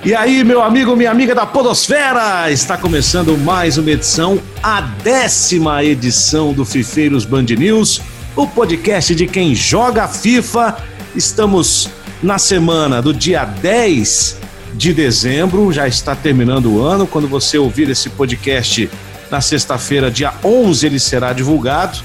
E 0.04 0.16
aí, 0.16 0.44
meu 0.44 0.64
amigo, 0.64 0.96
minha 0.96 1.12
amiga 1.12 1.36
da 1.36 1.46
Podosfera! 1.46 2.50
Está 2.50 2.76
começando 2.76 3.38
mais 3.38 3.78
uma 3.78 3.92
edição, 3.92 4.42
a 4.64 4.82
décima 4.82 5.84
edição 5.84 6.52
do 6.52 6.66
Fifeiros 6.66 7.26
Band 7.26 7.44
News, 7.44 8.02
o 8.36 8.48
podcast 8.48 9.14
de 9.14 9.28
quem 9.28 9.54
joga 9.54 10.08
FIFA. 10.08 10.78
Estamos 11.16 11.92
na 12.24 12.40
semana 12.40 13.04
do 13.04 13.14
dia 13.14 13.46
10 13.46 14.49
de 14.80 14.94
dezembro, 14.94 15.74
já 15.74 15.90
está 15.90 16.16
terminando 16.16 16.72
o 16.72 16.82
ano. 16.82 17.06
Quando 17.06 17.28
você 17.28 17.58
ouvir 17.58 17.90
esse 17.90 18.10
podcast 18.10 18.90
na 19.30 19.42
sexta-feira, 19.42 20.10
dia 20.10 20.34
11, 20.42 20.86
ele 20.86 21.00
será 21.00 21.34
divulgado. 21.34 22.00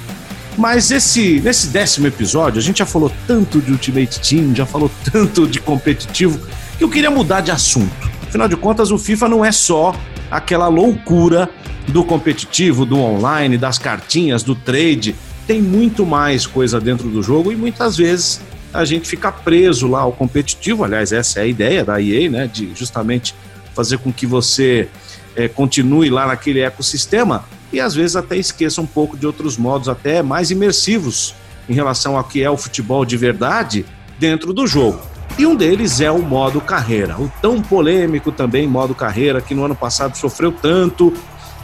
Mas 0.58 0.90
esse, 0.90 1.40
nesse 1.40 1.68
décimo 1.68 2.08
episódio, 2.08 2.58
a 2.58 2.62
gente 2.62 2.78
já 2.78 2.86
falou 2.86 3.12
tanto 3.28 3.60
de 3.60 3.70
Ultimate 3.70 4.18
Team, 4.18 4.56
já 4.56 4.66
falou 4.66 4.90
tanto 5.12 5.46
de 5.46 5.60
competitivo, 5.60 6.44
que 6.76 6.82
eu 6.82 6.88
queria 6.88 7.12
mudar 7.12 7.42
de 7.42 7.52
assunto. 7.52 8.10
Afinal 8.26 8.48
de 8.48 8.56
contas, 8.56 8.90
o 8.90 8.98
FIFA 8.98 9.28
não 9.28 9.44
é 9.44 9.52
só 9.52 9.94
aquela 10.28 10.66
loucura 10.66 11.48
do 11.86 12.02
competitivo, 12.02 12.84
do 12.84 12.98
online, 12.98 13.56
das 13.56 13.78
cartinhas, 13.78 14.42
do 14.42 14.56
trade. 14.56 15.14
Tem 15.46 15.62
muito 15.62 16.04
mais 16.04 16.44
coisa 16.44 16.80
dentro 16.80 17.08
do 17.08 17.22
jogo 17.22 17.52
e 17.52 17.56
muitas 17.56 17.96
vezes 17.96 18.40
a 18.74 18.84
gente 18.84 19.08
fica 19.08 19.30
preso 19.30 19.86
lá 19.86 20.00
ao 20.00 20.12
competitivo. 20.12 20.82
Aliás, 20.82 21.12
essa 21.12 21.38
é 21.38 21.42
a 21.44 21.46
ideia 21.46 21.84
da 21.84 22.02
EA, 22.02 22.28
né? 22.28 22.50
De 22.52 22.74
justamente 22.74 23.34
fazer 23.72 23.98
com 23.98 24.12
que 24.12 24.26
você 24.26 24.88
é, 25.36 25.46
continue 25.46 26.10
lá 26.10 26.26
naquele 26.26 26.60
ecossistema 26.60 27.44
e 27.72 27.80
às 27.80 27.94
vezes 27.94 28.16
até 28.16 28.36
esqueça 28.36 28.80
um 28.80 28.86
pouco 28.86 29.16
de 29.16 29.26
outros 29.26 29.56
modos 29.56 29.88
até 29.88 30.22
mais 30.22 30.50
imersivos 30.50 31.34
em 31.68 31.72
relação 31.72 32.16
ao 32.16 32.24
que 32.24 32.42
é 32.42 32.50
o 32.50 32.56
futebol 32.56 33.04
de 33.04 33.16
verdade 33.16 33.86
dentro 34.18 34.52
do 34.52 34.66
jogo. 34.66 35.00
E 35.38 35.46
um 35.46 35.56
deles 35.56 36.00
é 36.00 36.10
o 36.10 36.22
modo 36.22 36.60
carreira, 36.60 37.20
o 37.20 37.30
tão 37.40 37.60
polêmico 37.60 38.30
também 38.30 38.68
modo 38.68 38.94
carreira, 38.94 39.40
que 39.40 39.54
no 39.54 39.64
ano 39.64 39.74
passado 39.74 40.16
sofreu 40.16 40.52
tanto 40.52 41.12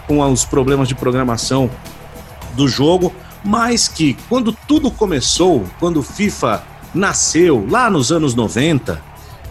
com 0.07 0.21
os 0.21 0.45
problemas 0.45 0.89
de 0.89 0.95
programação 0.95 1.71
do 2.55 2.67
jogo, 2.67 3.15
mas 3.45 3.87
que 3.87 4.17
quando 4.29 4.53
tudo 4.53 4.91
começou, 4.91 5.65
quando 5.79 5.99
o 5.99 6.03
FIFA 6.03 6.65
nasceu 6.95 7.67
lá 7.69 7.89
nos 7.91 8.11
anos 8.11 8.35
90, 8.35 9.01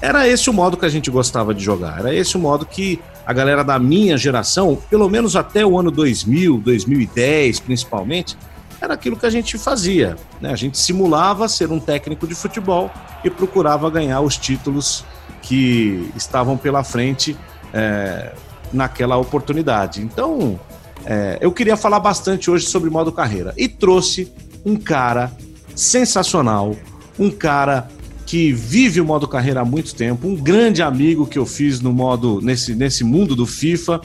era 0.02 0.28
esse 0.28 0.50
o 0.50 0.54
modo 0.54 0.78
que 0.78 0.86
a 0.86 0.90
gente 0.90 1.12
gostava 1.12 1.54
de 1.54 1.64
jogar. 1.64 2.00
Era 2.00 2.14
esse 2.14 2.38
o 2.38 2.40
modo 2.40 2.66
que 2.66 3.00
a 3.26 3.34
galera 3.34 3.64
da 3.64 3.78
minha 3.78 4.18
geração, 4.18 4.78
pelo 4.90 5.10
menos 5.10 5.36
até 5.36 5.66
o 5.66 5.78
ano 5.78 5.92
2000, 5.92 6.58
2010 6.60 7.60
principalmente, 7.60 8.38
era 8.82 8.94
aquilo 8.94 9.18
que 9.18 9.26
a 9.26 9.30
gente 9.30 9.58
fazia. 9.58 10.16
Né? 10.40 10.52
A 10.52 10.56
gente 10.56 10.78
simulava 10.78 11.48
ser 11.48 11.72
um 11.72 11.80
técnico 11.80 12.26
de 12.26 12.34
futebol 12.34 12.90
e 13.24 13.30
procurava 13.30 13.90
ganhar 13.90 14.22
os 14.22 14.38
títulos 14.38 15.04
que 15.42 16.10
estavam 16.16 16.58
pela 16.58 16.84
frente 16.84 17.38
é, 17.74 18.34
naquela 18.72 19.18
oportunidade. 19.18 20.02
Então, 20.02 20.60
é, 21.06 21.38
eu 21.42 21.52
queria 21.52 21.76
falar 21.76 22.00
bastante 22.00 22.50
hoje 22.50 22.68
sobre 22.68 22.90
modo 22.90 23.12
carreira 23.12 23.54
e 23.58 23.68
trouxe 23.68 24.32
um 24.66 24.76
cara 24.76 25.32
sensacional, 25.76 26.76
um 27.20 27.30
cara 27.30 27.88
que 28.26 28.54
vive 28.54 29.02
o 29.02 29.06
modo 29.06 29.28
carreira 29.28 29.62
há 29.62 29.66
muito 29.66 29.94
tempo, 29.94 30.28
um 30.28 30.36
grande 30.36 30.82
amigo 30.82 31.26
que 31.26 31.38
eu 31.38 31.46
fiz 31.46 31.82
no 31.82 31.92
modo 31.92 32.40
nesse, 32.42 32.76
nesse 32.76 33.04
mundo 33.04 33.36
do 33.36 33.46
FIFA 33.46 34.00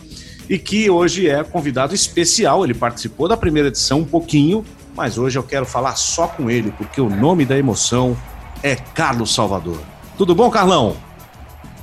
e 0.49 0.59
que 0.59 0.91
hoje 0.91 1.29
é 1.29 1.45
convidado 1.45 1.95
especial. 1.95 2.65
Ele 2.65 2.75
participou 2.75 3.29
da 3.29 3.37
primeira 3.37 3.69
edição 3.69 4.01
um 4.01 4.05
pouquinho, 4.05 4.65
mas 4.97 5.19
hoje 5.19 5.39
eu 5.39 5.43
quero 5.43 5.67
falar 5.67 5.95
só 5.97 6.27
com 6.27 6.51
ele, 6.51 6.73
porque 6.73 7.01
o 7.01 7.09
nome 7.09 7.45
da 7.45 7.57
emoção 7.57 8.17
é 8.63 8.75
Carlos 8.75 9.35
Salvador. 9.35 9.79
Tudo 10.17 10.35
bom, 10.35 10.51
Carlão? 10.51 10.97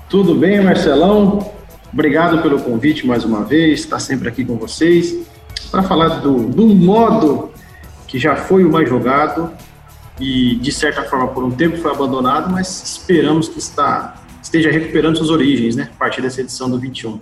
Tudo 0.10 0.36
bem, 0.36 0.62
Marcelão. 0.64 1.52
Obrigado 1.94 2.42
pelo 2.42 2.60
convite 2.60 3.06
mais 3.06 3.24
uma 3.24 3.44
vez, 3.44 3.82
estar 3.82 4.00
sempre 4.00 4.30
aqui 4.30 4.44
com 4.44 4.58
vocês 4.58 5.16
para 5.70 5.84
falar 5.84 6.22
do, 6.22 6.48
do 6.50 6.66
modo 6.68 7.52
que 8.08 8.18
já 8.18 8.36
foi 8.36 8.64
o 8.66 8.72
mais 8.72 8.90
jogado 8.90 9.52
e 10.22 10.56
de 10.56 10.72
certa 10.72 11.04
forma 11.04 11.30
por 11.30 11.44
um 11.44 11.50
tempo 11.50 11.78
foi 11.78 11.92
abandonado, 11.92 12.52
mas 12.52 12.84
esperamos 12.84 13.50
que 13.50 13.58
está, 13.58 14.24
esteja 14.42 14.70
recuperando 14.70 15.18
suas 15.18 15.32
origens, 15.32 15.76
né? 15.76 15.90
A 15.96 15.98
partir 15.98 16.22
dessa 16.22 16.42
edição 16.42 16.70
do 16.70 16.80
21. 16.80 17.20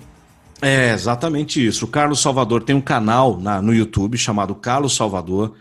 É 0.61 0.91
exatamente 0.91 1.65
isso. 1.65 1.85
O 1.85 1.87
Carlos 1.87 2.21
Salvador 2.21 2.61
tem 2.61 2.75
um 2.75 2.81
canal 2.81 3.39
na, 3.39 3.61
no 3.61 3.73
YouTube 3.73 4.17
chamado 4.17 4.53
Carlos 4.53 4.97
Salvador, 4.97 5.55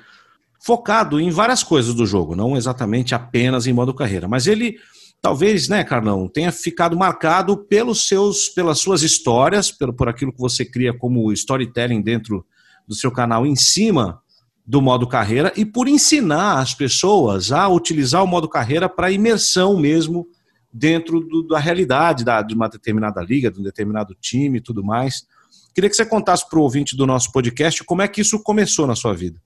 focado 0.61 1.21
em 1.21 1.31
várias 1.31 1.63
coisas 1.63 1.95
do 1.95 2.05
jogo, 2.05 2.35
não 2.35 2.57
exatamente 2.57 3.15
apenas 3.15 3.69
em 3.69 3.73
modo 3.73 3.95
carreira, 3.95 4.27
mas 4.27 4.49
ele 4.49 4.77
talvez, 5.23 5.69
né, 5.69 5.85
Carlão, 5.85 6.29
tenha 6.29 6.51
ficado 6.51 6.97
marcado 6.97 7.57
pelos 7.57 8.09
seus, 8.09 8.49
pelas 8.49 8.81
suas 8.81 9.03
histórias, 9.03 9.71
pelo, 9.71 9.93
por 9.93 10.09
aquilo 10.09 10.33
que 10.33 10.41
você 10.41 10.65
cria 10.65 10.93
como 10.93 11.33
storytelling 11.33 12.03
dentro 12.03 12.45
do 12.87 12.95
seu 12.95 13.13
canal 13.13 13.47
em 13.47 13.55
cima 13.55 14.21
do 14.69 14.83
modo 14.83 15.07
carreira 15.07 15.51
e 15.57 15.65
por 15.65 15.89
ensinar 15.89 16.59
as 16.59 16.75
pessoas 16.75 17.51
a 17.51 17.67
utilizar 17.71 18.23
o 18.23 18.27
modo 18.27 18.47
carreira 18.47 18.87
para 18.87 19.11
imersão 19.11 19.79
mesmo 19.79 20.29
dentro 20.71 21.21
do, 21.21 21.43
da 21.43 21.59
realidade 21.59 22.23
da, 22.23 22.43
de 22.43 22.55
uma 22.55 22.69
determinada 22.69 23.23
liga, 23.23 23.51
de 23.51 23.59
um 23.59 23.63
determinado 23.63 24.15
time 24.21 24.59
e 24.59 24.61
tudo 24.61 24.85
mais. 24.85 25.27
Queria 25.75 25.89
que 25.89 25.97
você 25.97 26.05
contasse 26.05 26.47
para 26.47 26.59
o 26.59 26.63
ouvinte 26.63 26.95
do 26.95 27.07
nosso 27.07 27.33
podcast 27.33 27.83
como 27.83 28.03
é 28.03 28.09
que 28.09 28.21
isso 28.21 28.43
começou 28.43 28.87
na 28.87 28.95
sua 28.95 29.15
vida. 29.15 29.41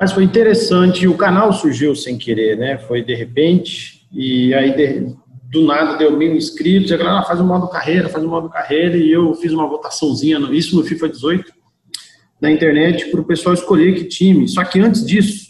Mas 0.00 0.12
foi 0.12 0.22
interessante, 0.22 1.08
o 1.08 1.16
canal 1.16 1.52
surgiu 1.52 1.96
sem 1.96 2.16
querer, 2.16 2.56
né? 2.56 2.78
Foi 2.78 3.02
de 3.02 3.16
repente, 3.16 4.06
e 4.12 4.54
aí 4.54 4.76
de, 4.76 5.16
do 5.50 5.66
nada 5.66 5.96
deu 5.96 6.16
mil 6.16 6.36
inscritos, 6.36 6.92
e 6.92 6.94
a 6.94 6.96
galera 6.96 7.18
ah, 7.18 7.24
faz 7.24 7.40
um 7.40 7.46
modo 7.46 7.66
carreira, 7.66 8.08
faz 8.08 8.24
um 8.24 8.28
modo 8.28 8.48
carreira, 8.48 8.96
e 8.96 9.10
eu 9.10 9.34
fiz 9.34 9.52
uma 9.52 9.66
votaçãozinha, 9.66 10.38
isso 10.52 10.76
no 10.76 10.84
FIFA 10.84 11.08
18, 11.08 11.57
na 12.40 12.50
internet 12.50 13.10
para 13.10 13.20
o 13.20 13.24
pessoal 13.24 13.54
escolher 13.54 13.94
que 13.94 14.04
time. 14.04 14.48
Só 14.48 14.64
que 14.64 14.80
antes 14.80 15.04
disso, 15.04 15.48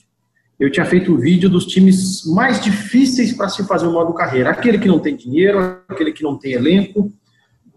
eu 0.58 0.70
tinha 0.70 0.84
feito 0.84 1.12
um 1.12 1.16
vídeo 1.16 1.48
dos 1.48 1.66
times 1.66 2.24
mais 2.26 2.60
difíceis 2.62 3.32
para 3.32 3.48
se 3.48 3.66
fazer 3.66 3.86
o 3.86 3.92
modo 3.92 4.12
carreira. 4.14 4.50
Aquele 4.50 4.78
que 4.78 4.88
não 4.88 4.98
tem 4.98 5.14
dinheiro, 5.14 5.80
aquele 5.88 6.12
que 6.12 6.22
não 6.22 6.36
tem 6.36 6.52
elenco, 6.52 7.12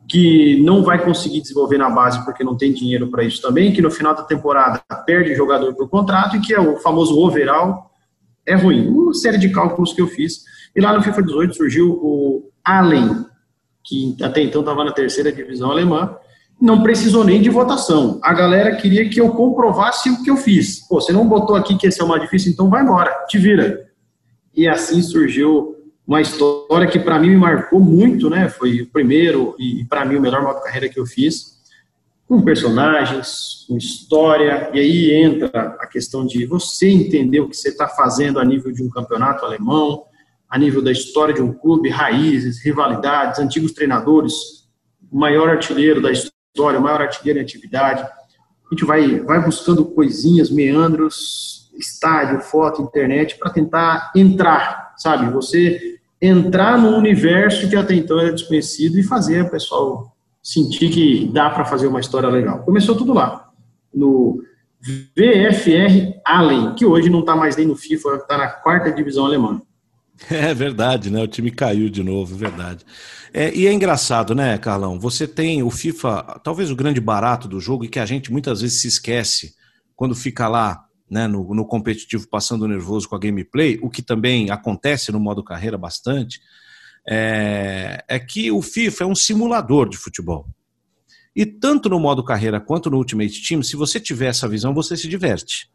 que 0.10 0.62
não 0.64 0.84
vai 0.84 1.04
conseguir 1.04 1.42
desenvolver 1.42 1.78
na 1.78 1.90
base 1.90 2.24
porque 2.26 2.44
não 2.44 2.58
tem 2.58 2.74
dinheiro 2.74 3.10
para 3.10 3.24
isso 3.24 3.42
também, 3.42 3.72
que 3.72 3.82
no 3.82 3.92
final 3.92 4.16
da 4.16 4.24
temporada 4.24 4.82
perde 5.06 5.36
jogador 5.36 5.74
por 5.76 5.90
contrato 5.90 6.36
e 6.36 6.42
que 6.42 6.54
é 6.54 6.60
o 6.60 6.78
famoso 6.78 7.18
overall, 7.20 7.92
é 8.46 8.56
ruim. 8.56 8.88
Uma 8.88 9.14
série 9.14 9.38
de 9.38 9.50
cálculos 9.50 9.94
que 9.94 10.02
eu 10.02 10.08
fiz. 10.08 10.44
E 10.76 10.82
lá 10.82 10.94
no 10.94 11.04
FIFA 11.04 11.24
18 11.24 11.56
surgiu 11.56 11.92
o 11.92 12.50
Allen, 12.64 13.26
que 13.84 14.16
até 14.22 14.42
então 14.42 14.62
estava 14.62 14.84
na 14.84 14.92
terceira 14.92 15.32
divisão 15.32 15.70
alemã, 15.70 16.16
não 16.62 16.84
precisou 16.84 17.24
nem 17.24 17.42
de 17.42 17.50
votação. 17.50 18.20
A 18.22 18.34
galera 18.34 18.76
queria 18.76 19.10
que 19.10 19.20
eu 19.20 19.32
comprovasse 19.32 20.12
o 20.12 20.22
que 20.24 20.30
eu 20.30 20.38
fiz. 20.38 20.88
Pô, 20.88 21.02
você 21.02 21.12
não 21.12 21.28
botou 21.28 21.56
aqui 21.56 21.76
que 21.76 21.88
esse 21.88 22.00
é 22.00 22.04
o 22.04 22.08
mais 22.08 22.22
difícil, 22.22 22.52
então 22.52 22.70
vai 22.70 22.84
embora, 22.84 23.26
te 23.28 23.40
vira. 23.40 23.90
E 24.56 24.68
assim 24.68 25.02
surgiu 25.02 25.76
uma 26.06 26.22
história 26.22 26.88
que 26.88 27.00
para 27.00 27.18
mim 27.18 27.32
me 27.32 27.38
marcou 27.38 27.80
muito, 27.80 28.30
né? 28.30 28.48
Foi 28.48 28.82
o 28.82 28.88
primeiro 28.88 29.56
e 29.58 29.84
para 29.86 30.06
mim 30.06 30.18
o 30.18 30.22
melhor 30.22 30.44
modo 30.44 30.62
carreira 30.62 30.88
que 30.88 31.00
eu 31.00 31.06
fiz, 31.06 31.60
com 32.28 32.44
personagens, 32.44 33.66
com 33.68 33.76
história. 33.76 34.70
E 34.72 34.80
aí 34.80 35.14
entra 35.14 35.78
a 35.80 35.88
questão 35.88 36.24
de 36.24 36.46
você 36.46 36.90
entender 36.90 37.40
o 37.40 37.50
que 37.50 37.58
você 37.58 37.70
está 37.70 37.88
fazendo 37.88 38.40
a 38.40 38.46
nível 38.46 38.72
de 38.72 38.84
um 38.84 38.90
campeonato 38.90 39.44
alemão, 39.44 40.04
a 40.48 40.60
nível 40.60 40.84
da 40.84 40.92
história 40.92 41.34
de 41.34 41.42
um 41.42 41.54
clube, 41.54 41.90
raízes, 41.90 42.64
rivalidades, 42.64 43.40
antigos 43.40 43.72
treinadores, 43.72 44.34
o 45.12 45.18
maior 45.18 45.50
artilheiro 45.50 46.02
da 46.02 46.12
história 46.12 46.31
história, 46.54 46.80
maior 46.80 47.02
artilheiro 47.02 47.40
em 47.40 47.44
atividade. 47.44 48.04
A 48.04 48.74
gente 48.74 48.86
vai, 48.86 49.20
vai 49.22 49.44
buscando 49.44 49.86
coisinhas, 49.86 50.50
meandros, 50.52 51.72
estádio, 51.78 52.42
foto, 52.42 52.82
internet, 52.82 53.38
para 53.38 53.52
tentar 53.52 54.12
entrar, 54.16 54.94
sabe? 54.98 55.32
Você 55.32 56.00
entrar 56.22 56.78
no 56.78 56.96
universo 56.96 57.70
que 57.70 57.76
até 57.76 57.96
então 57.96 58.20
era 58.20 58.32
desconhecido 58.32 59.00
e 59.00 59.04
fazer 59.04 59.44
o 59.44 59.50
pessoal 59.50 60.16
sentir 60.44 60.90
que 60.90 61.30
dá 61.34 61.50
para 61.50 61.66
fazer 61.66 61.88
uma 61.88 62.00
história 62.00 62.30
legal. 62.30 62.60
Começou 62.60 62.96
tudo 62.96 63.14
lá, 63.14 63.50
no 63.94 64.44
VFR 64.82 66.20
Allen, 66.26 66.76
que 66.76 66.86
hoje 66.86 67.10
não 67.10 67.22
está 67.22 67.36
mais 67.36 67.56
nem 67.56 67.68
no 67.68 67.76
FIFA, 67.76 68.16
está 68.16 68.38
na 68.38 68.48
quarta 68.48 68.92
divisão 68.92 69.26
alemã. 69.26 69.62
É 70.30 70.54
verdade, 70.54 71.10
né? 71.10 71.22
O 71.22 71.28
time 71.28 71.52
caiu 71.52 71.90
de 71.90 72.04
novo, 72.04 72.36
verdade. 72.36 72.86
É, 73.34 73.54
e 73.56 73.66
é 73.68 73.74
engraçado, 73.74 74.36
né, 74.36 74.58
Carlão? 74.58 75.00
Você 75.00 75.28
tem 75.28 75.64
o 75.64 75.70
FIFA, 75.70 76.40
talvez 76.44 76.70
o 76.70 76.76
grande 76.76 77.00
barato 77.00 77.48
do 77.48 77.60
jogo, 77.60 77.86
e 77.86 77.90
que 77.90 78.00
a 78.00 78.06
gente 78.06 78.32
muitas 78.32 78.62
vezes 78.62 78.82
se 78.82 78.88
esquece 78.88 79.56
quando 79.96 80.16
fica 80.16 80.48
lá 80.48 80.86
né, 81.10 81.28
no, 81.28 81.54
no 81.54 81.66
competitivo 81.66 82.28
passando 82.28 82.68
nervoso 82.68 83.08
com 83.10 83.16
a 83.16 83.20
gameplay, 83.20 83.78
o 83.82 83.90
que 83.90 84.02
também 84.02 84.50
acontece 84.50 85.12
no 85.12 85.20
modo 85.20 85.44
carreira 85.44 85.78
bastante. 85.78 86.40
é, 87.08 88.04
é 88.08 88.20
que 88.20 88.52
o 88.52 88.62
FIFA 88.62 89.04
é 89.04 89.08
um 89.08 89.16
simulador 89.16 89.90
de 89.90 89.98
futebol. 89.98 90.48
E 91.36 91.46
tanto 91.46 91.90
no 91.90 92.00
modo 92.00 92.24
carreira 92.24 92.60
quanto 92.60 92.90
no 92.90 92.98
Ultimate 92.98 93.48
Team, 93.48 93.64
se 93.64 93.76
você 93.76 94.00
tiver 94.00 94.28
essa 94.28 94.48
visão, 94.48 94.74
você 94.74 94.98
se 94.98 95.08
diverte. 95.08 95.70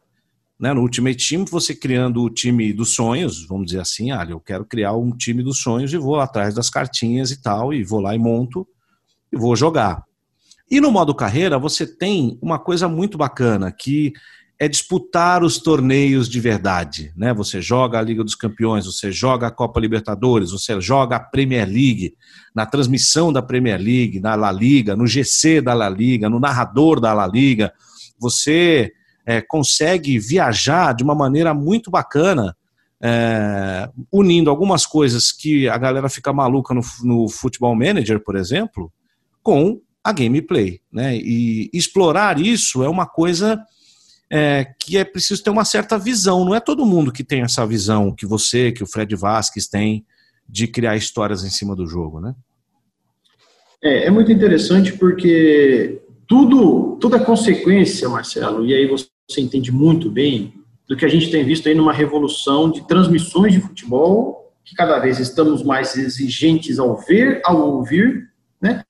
Né? 0.58 0.72
No 0.72 0.80
Ultimate 0.80 1.28
Team, 1.28 1.44
você 1.44 1.74
criando 1.74 2.22
o 2.22 2.30
time 2.30 2.72
dos 2.72 2.94
sonhos, 2.94 3.46
vamos 3.46 3.66
dizer 3.66 3.80
assim, 3.80 4.10
ah, 4.10 4.26
eu 4.28 4.40
quero 4.40 4.64
criar 4.64 4.94
um 4.94 5.10
time 5.10 5.42
dos 5.42 5.58
sonhos 5.58 5.92
e 5.92 5.98
vou 5.98 6.18
atrás 6.18 6.54
das 6.54 6.70
cartinhas 6.70 7.30
e 7.30 7.40
tal, 7.40 7.72
e 7.72 7.84
vou 7.84 8.00
lá 8.00 8.14
e 8.14 8.18
monto 8.18 8.66
e 9.32 9.36
vou 9.36 9.54
jogar. 9.54 10.02
E 10.70 10.80
no 10.80 10.90
modo 10.90 11.14
carreira, 11.14 11.58
você 11.58 11.86
tem 11.86 12.38
uma 12.42 12.58
coisa 12.58 12.88
muito 12.88 13.16
bacana, 13.16 13.70
que 13.70 14.12
é 14.58 14.66
disputar 14.66 15.44
os 15.44 15.58
torneios 15.58 16.28
de 16.28 16.40
verdade. 16.40 17.12
Né? 17.14 17.32
Você 17.34 17.60
joga 17.60 17.98
a 17.98 18.02
Liga 18.02 18.24
dos 18.24 18.34
Campeões, 18.34 18.86
você 18.86 19.12
joga 19.12 19.46
a 19.46 19.50
Copa 19.50 19.78
Libertadores, 19.78 20.50
você 20.50 20.80
joga 20.80 21.16
a 21.16 21.20
Premier 21.20 21.68
League, 21.68 22.14
na 22.54 22.64
transmissão 22.64 23.32
da 23.32 23.42
Premier 23.42 23.78
League, 23.78 24.18
na 24.18 24.34
La 24.34 24.50
Liga, 24.50 24.96
no 24.96 25.06
GC 25.06 25.60
da 25.60 25.74
La 25.74 25.90
Liga, 25.90 26.30
no 26.30 26.40
narrador 26.40 27.00
da 27.00 27.12
La 27.12 27.26
Liga. 27.26 27.72
Você 28.18 28.92
é, 29.26 29.40
consegue 29.40 30.18
viajar 30.18 30.94
de 30.94 31.02
uma 31.02 31.14
maneira 31.14 31.52
muito 31.52 31.90
bacana, 31.90 32.56
é, 33.02 33.90
unindo 34.10 34.48
algumas 34.48 34.86
coisas 34.86 35.32
que 35.32 35.68
a 35.68 35.76
galera 35.76 36.08
fica 36.08 36.32
maluca 36.32 36.72
no, 36.72 36.80
no 37.02 37.28
Futebol 37.28 37.74
Manager, 37.74 38.20
por 38.20 38.36
exemplo, 38.36 38.90
com 39.42 39.80
a 40.02 40.12
gameplay. 40.12 40.80
Né? 40.92 41.16
E 41.16 41.68
explorar 41.74 42.40
isso 42.40 42.84
é 42.84 42.88
uma 42.88 43.04
coisa 43.04 43.60
é, 44.30 44.64
que 44.78 44.96
é 44.96 45.04
preciso 45.04 45.42
ter 45.42 45.50
uma 45.50 45.64
certa 45.64 45.98
visão. 45.98 46.44
Não 46.44 46.54
é 46.54 46.60
todo 46.60 46.86
mundo 46.86 47.12
que 47.12 47.24
tem 47.24 47.42
essa 47.42 47.66
visão 47.66 48.14
que 48.14 48.24
você, 48.24 48.70
que 48.70 48.84
o 48.84 48.86
Fred 48.86 49.14
Vasquez 49.16 49.66
tem 49.66 50.06
de 50.48 50.68
criar 50.68 50.96
histórias 50.96 51.42
em 51.42 51.50
cima 51.50 51.74
do 51.74 51.86
jogo, 51.86 52.20
né? 52.20 52.32
É, 53.82 54.06
é 54.06 54.10
muito 54.10 54.30
interessante 54.30 54.92
porque 54.92 56.00
tudo, 56.26 56.98
é 57.14 57.18
consequência, 57.18 58.08
Marcelo, 58.08 58.64
e 58.64 58.72
aí 58.72 58.86
você 58.86 59.06
você 59.28 59.40
entende 59.40 59.72
muito 59.72 60.10
bem 60.10 60.54
do 60.88 60.96
que 60.96 61.04
a 61.04 61.08
gente 61.08 61.30
tem 61.30 61.44
visto 61.44 61.68
aí 61.68 61.74
numa 61.74 61.92
revolução 61.92 62.70
de 62.70 62.86
transmissões 62.86 63.52
de 63.52 63.60
futebol, 63.60 64.52
que 64.64 64.74
cada 64.74 64.98
vez 64.98 65.18
estamos 65.18 65.62
mais 65.62 65.96
exigentes 65.96 66.78
ao 66.78 66.96
ver, 66.96 67.40
ao 67.44 67.60
ouvir, 67.72 68.30
né? 68.60 68.82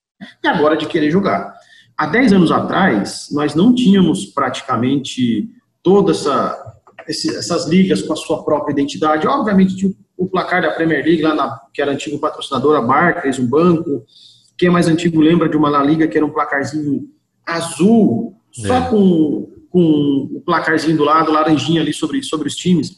E 0.42 0.48
agora 0.48 0.76
de 0.76 0.86
querer 0.86 1.10
jogar. 1.10 1.54
Há 1.96 2.06
10 2.06 2.34
anos 2.34 2.52
atrás, 2.52 3.28
nós 3.32 3.54
não 3.54 3.74
tínhamos 3.74 4.26
praticamente 4.26 5.48
toda 5.82 6.12
essa 6.12 6.62
essas 7.08 7.68
ligas 7.68 8.02
com 8.02 8.12
a 8.12 8.16
sua 8.16 8.42
própria 8.42 8.72
identidade. 8.72 9.28
Obviamente, 9.28 9.76
tinha 9.76 9.92
o 10.16 10.26
placar 10.26 10.60
da 10.60 10.72
Premier 10.72 11.04
League, 11.04 11.22
lá 11.22 11.36
na, 11.36 11.60
que 11.72 11.80
era 11.80 11.92
antigo 11.92 12.18
patrocinador, 12.18 12.76
a 12.76 12.80
Barclays, 12.80 13.38
um 13.38 13.46
banco. 13.46 14.04
Quem 14.58 14.68
é 14.68 14.72
mais 14.72 14.88
antigo 14.88 15.20
lembra 15.20 15.48
de 15.48 15.56
uma 15.56 15.70
La 15.70 15.84
Liga 15.84 16.08
que 16.08 16.16
era 16.16 16.26
um 16.26 16.32
placarzinho 16.32 17.08
azul, 17.46 18.34
só 18.50 18.74
é. 18.74 18.90
com 18.90 19.55
com 19.76 20.30
o 20.32 20.40
placarzinho 20.40 20.96
do 20.96 21.04
lado, 21.04 21.30
laranjinha 21.30 21.82
ali 21.82 21.92
sobre, 21.92 22.22
sobre 22.22 22.48
os 22.48 22.56
times. 22.56 22.96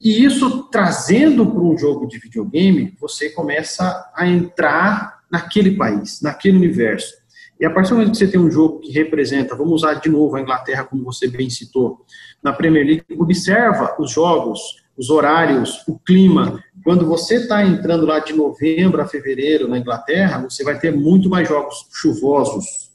E 0.00 0.24
isso 0.24 0.62
trazendo 0.70 1.44
para 1.44 1.60
um 1.60 1.76
jogo 1.76 2.06
de 2.06 2.20
videogame, 2.20 2.94
você 3.00 3.30
começa 3.30 4.08
a 4.14 4.28
entrar 4.28 5.22
naquele 5.28 5.72
país, 5.72 6.22
naquele 6.22 6.56
universo. 6.56 7.14
E 7.58 7.66
a 7.66 7.70
partir 7.70 7.88
do 7.88 7.96
momento 7.96 8.12
que 8.12 8.18
você 8.18 8.28
tem 8.28 8.38
um 8.38 8.48
jogo 8.48 8.78
que 8.78 8.92
representa, 8.92 9.56
vamos 9.56 9.72
usar 9.72 9.94
de 9.94 10.08
novo 10.08 10.36
a 10.36 10.40
Inglaterra, 10.40 10.84
como 10.84 11.02
você 11.02 11.26
bem 11.26 11.50
citou, 11.50 12.06
na 12.40 12.52
Premier 12.52 12.86
League, 12.86 13.04
observa 13.18 13.96
os 13.98 14.12
jogos, 14.12 14.60
os 14.96 15.10
horários, 15.10 15.82
o 15.88 15.98
clima. 15.98 16.62
Quando 16.84 17.06
você 17.06 17.38
está 17.38 17.66
entrando 17.66 18.06
lá 18.06 18.20
de 18.20 18.32
novembro 18.34 19.02
a 19.02 19.08
fevereiro 19.08 19.66
na 19.66 19.78
Inglaterra, 19.78 20.38
você 20.48 20.62
vai 20.62 20.78
ter 20.78 20.92
muito 20.92 21.28
mais 21.28 21.48
jogos 21.48 21.88
chuvosos, 21.92 22.88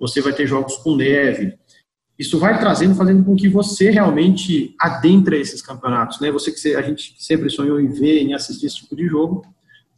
você 0.00 0.22
vai 0.22 0.32
ter 0.32 0.46
jogos 0.46 0.78
com 0.78 0.96
neve, 0.96 1.58
isso 2.18 2.38
vai 2.38 2.58
trazendo, 2.58 2.94
fazendo 2.94 3.24
com 3.24 3.34
que 3.34 3.48
você 3.48 3.90
realmente 3.90 4.74
adentre 4.78 5.40
esses 5.40 5.62
campeonatos, 5.62 6.20
né? 6.20 6.30
Você 6.30 6.52
que 6.52 6.74
a 6.74 6.82
gente 6.82 7.14
sempre 7.18 7.50
sonhou 7.50 7.80
em 7.80 7.88
ver, 7.88 8.20
em 8.20 8.34
assistir 8.34 8.66
esse 8.66 8.76
tipo 8.76 8.94
de 8.94 9.06
jogo, 9.06 9.44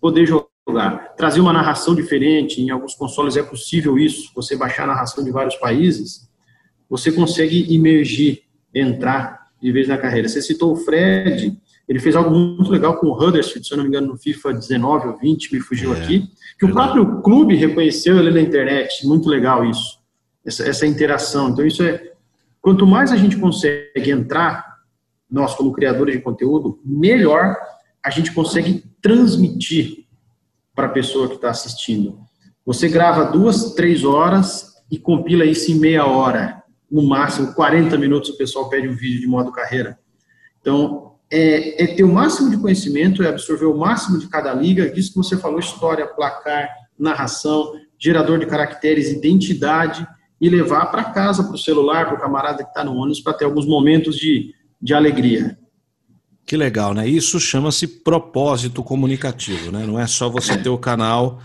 poder 0.00 0.26
jogar, 0.26 1.14
trazer 1.16 1.40
uma 1.40 1.52
narração 1.52 1.94
diferente. 1.94 2.60
Em 2.60 2.70
alguns 2.70 2.94
consoles 2.94 3.36
é 3.36 3.42
possível 3.42 3.98
isso. 3.98 4.30
Você 4.34 4.56
baixar 4.56 4.84
a 4.84 4.88
narração 4.88 5.24
de 5.24 5.30
vários 5.30 5.56
países, 5.56 6.28
você 6.88 7.10
consegue 7.10 7.72
imergir, 7.74 8.42
entrar 8.74 9.48
de 9.60 9.72
vez 9.72 9.88
na 9.88 9.98
carreira. 9.98 10.28
Você 10.28 10.40
citou 10.40 10.72
o 10.72 10.76
Fred, 10.76 11.56
ele 11.88 11.98
fez 11.98 12.16
algo 12.16 12.30
muito 12.30 12.70
legal 12.70 12.96
com 12.98 13.08
o 13.08 13.14
Huddersfield, 13.14 13.66
se 13.66 13.72
eu 13.72 13.76
não 13.76 13.84
me 13.84 13.90
engano, 13.90 14.08
no 14.08 14.16
FIFA 14.16 14.54
19 14.54 15.08
ou 15.08 15.18
20, 15.18 15.52
me 15.52 15.60
fugiu 15.60 15.94
é, 15.94 16.00
aqui, 16.00 16.28
que 16.58 16.64
o 16.64 16.72
próprio 16.72 17.20
clube 17.22 17.54
reconheceu 17.54 18.18
ele 18.18 18.30
na 18.30 18.40
internet. 18.40 19.06
Muito 19.06 19.28
legal 19.28 19.64
isso, 19.64 19.98
essa, 20.44 20.64
essa 20.68 20.86
interação. 20.86 21.50
Então, 21.50 21.66
isso 21.66 21.82
é 21.82 22.14
Quanto 22.64 22.86
mais 22.86 23.12
a 23.12 23.16
gente 23.18 23.36
consegue 23.36 24.10
entrar, 24.10 24.78
nós 25.30 25.54
como 25.54 25.70
criadores 25.70 26.16
de 26.16 26.22
conteúdo, 26.22 26.80
melhor 26.82 27.54
a 28.02 28.08
gente 28.08 28.32
consegue 28.32 28.82
transmitir 29.02 30.06
para 30.74 30.86
a 30.86 30.90
pessoa 30.90 31.28
que 31.28 31.34
está 31.34 31.50
assistindo. 31.50 32.18
Você 32.64 32.88
grava 32.88 33.30
duas, 33.30 33.74
três 33.74 34.02
horas 34.02 34.82
e 34.90 34.98
compila 34.98 35.44
isso 35.44 35.70
em 35.72 35.74
meia 35.74 36.06
hora, 36.06 36.62
no 36.90 37.02
máximo 37.02 37.52
40 37.52 37.98
minutos 37.98 38.30
o 38.30 38.38
pessoal 38.38 38.70
pede 38.70 38.88
um 38.88 38.96
vídeo 38.96 39.20
de 39.20 39.26
modo 39.26 39.52
carreira. 39.52 39.98
Então, 40.62 41.16
é, 41.30 41.84
é 41.84 41.86
ter 41.88 42.02
o 42.02 42.10
máximo 42.10 42.50
de 42.50 42.56
conhecimento, 42.56 43.22
é 43.22 43.28
absorver 43.28 43.66
o 43.66 43.76
máximo 43.76 44.18
de 44.18 44.26
cada 44.26 44.54
liga, 44.54 44.88
disso 44.88 45.10
que 45.10 45.18
você 45.18 45.36
falou, 45.36 45.60
história, 45.60 46.06
placar, 46.06 46.66
narração, 46.98 47.74
gerador 47.98 48.38
de 48.38 48.46
caracteres, 48.46 49.10
identidade, 49.10 50.08
e 50.44 50.48
levar 50.50 50.90
para 50.90 51.04
casa, 51.04 51.42
para 51.42 51.54
o 51.54 51.58
celular, 51.58 52.04
para 52.04 52.16
o 52.16 52.20
camarada 52.20 52.62
que 52.62 52.68
está 52.68 52.84
no 52.84 52.94
ônibus, 52.94 53.18
para 53.18 53.32
ter 53.32 53.46
alguns 53.46 53.66
momentos 53.66 54.14
de, 54.14 54.52
de 54.80 54.92
alegria. 54.92 55.58
Que 56.44 56.54
legal, 56.54 56.92
né? 56.92 57.08
Isso 57.08 57.40
chama-se 57.40 57.86
propósito 57.86 58.82
comunicativo, 58.82 59.72
né? 59.72 59.86
Não 59.86 59.98
é 59.98 60.06
só 60.06 60.28
você 60.28 60.58
ter 60.58 60.68
o 60.68 60.76
canal 60.76 61.40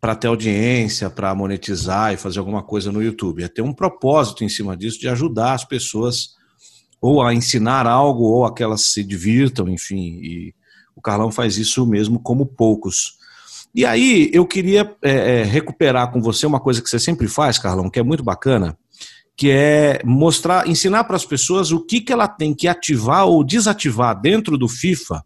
para 0.00 0.14
ter 0.14 0.28
audiência, 0.28 1.10
para 1.10 1.34
monetizar 1.34 2.14
e 2.14 2.16
fazer 2.16 2.38
alguma 2.38 2.62
coisa 2.62 2.92
no 2.92 3.02
YouTube. 3.02 3.42
É 3.42 3.48
ter 3.48 3.62
um 3.62 3.72
propósito 3.72 4.44
em 4.44 4.48
cima 4.48 4.76
disso 4.76 5.00
de 5.00 5.08
ajudar 5.08 5.54
as 5.54 5.64
pessoas 5.64 6.36
ou 7.00 7.24
a 7.24 7.34
ensinar 7.34 7.88
algo 7.88 8.22
ou 8.22 8.44
a 8.44 8.54
que 8.54 8.62
elas 8.62 8.92
se 8.92 9.02
divirtam, 9.02 9.68
enfim. 9.68 10.20
E 10.22 10.54
o 10.94 11.02
Carlão 11.02 11.32
faz 11.32 11.58
isso 11.58 11.84
mesmo 11.84 12.20
como 12.20 12.46
poucos. 12.46 13.18
E 13.74 13.84
aí 13.84 14.30
eu 14.32 14.46
queria 14.46 14.94
é, 15.02 15.40
é, 15.40 15.42
recuperar 15.42 16.12
com 16.12 16.20
você 16.20 16.46
uma 16.46 16.60
coisa 16.60 16.80
que 16.80 16.88
você 16.88 16.98
sempre 16.98 17.26
faz, 17.26 17.58
Carlão, 17.58 17.90
que 17.90 17.98
é 17.98 18.02
muito 18.04 18.22
bacana, 18.22 18.78
que 19.36 19.50
é 19.50 20.00
mostrar, 20.04 20.68
ensinar 20.68 21.02
para 21.04 21.16
as 21.16 21.26
pessoas 21.26 21.72
o 21.72 21.84
que, 21.84 22.00
que 22.00 22.12
ela 22.12 22.28
tem 22.28 22.54
que 22.54 22.68
ativar 22.68 23.26
ou 23.26 23.42
desativar 23.42 24.20
dentro 24.20 24.56
do 24.56 24.68
FIFA 24.68 25.24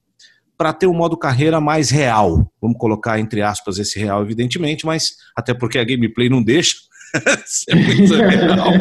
para 0.56 0.72
ter 0.72 0.86
um 0.86 0.94
modo 0.94 1.16
carreira 1.16 1.60
mais 1.60 1.90
real. 1.90 2.50
Vamos 2.60 2.78
colocar 2.78 3.20
entre 3.20 3.42
aspas 3.42 3.78
esse 3.78 3.98
real, 3.98 4.22
evidentemente, 4.22 4.86
mas 4.86 5.12
até 5.36 5.52
porque 5.52 5.78
a 5.78 5.84
gameplay 5.84 6.30
não 6.30 6.42
deixa. 6.42 6.74
é 7.68 7.74
muito 7.74 8.14
real. 8.16 8.72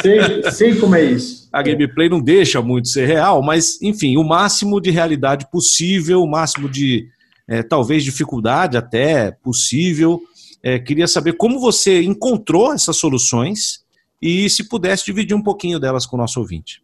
sei, 0.00 0.50
sei 0.52 0.74
como 0.76 0.94
é 0.94 1.02
isso. 1.02 1.48
A 1.52 1.60
gameplay 1.60 2.08
não 2.08 2.20
deixa 2.20 2.62
muito 2.62 2.88
ser 2.88 3.06
real, 3.06 3.42
mas 3.42 3.82
enfim, 3.82 4.16
o 4.16 4.22
máximo 4.22 4.80
de 4.80 4.90
realidade 4.90 5.50
possível, 5.50 6.22
o 6.22 6.30
máximo 6.30 6.68
de 6.68 7.08
é, 7.50 7.64
talvez 7.64 8.04
dificuldade 8.04 8.76
até 8.76 9.32
possível. 9.32 10.22
É, 10.62 10.78
queria 10.78 11.08
saber 11.08 11.32
como 11.32 11.58
você 11.58 12.00
encontrou 12.00 12.72
essas 12.72 12.96
soluções 12.96 13.84
e 14.22 14.48
se 14.48 14.68
pudesse 14.68 15.04
dividir 15.04 15.34
um 15.34 15.42
pouquinho 15.42 15.80
delas 15.80 16.06
com 16.06 16.16
o 16.16 16.20
nosso 16.20 16.38
ouvinte. 16.38 16.80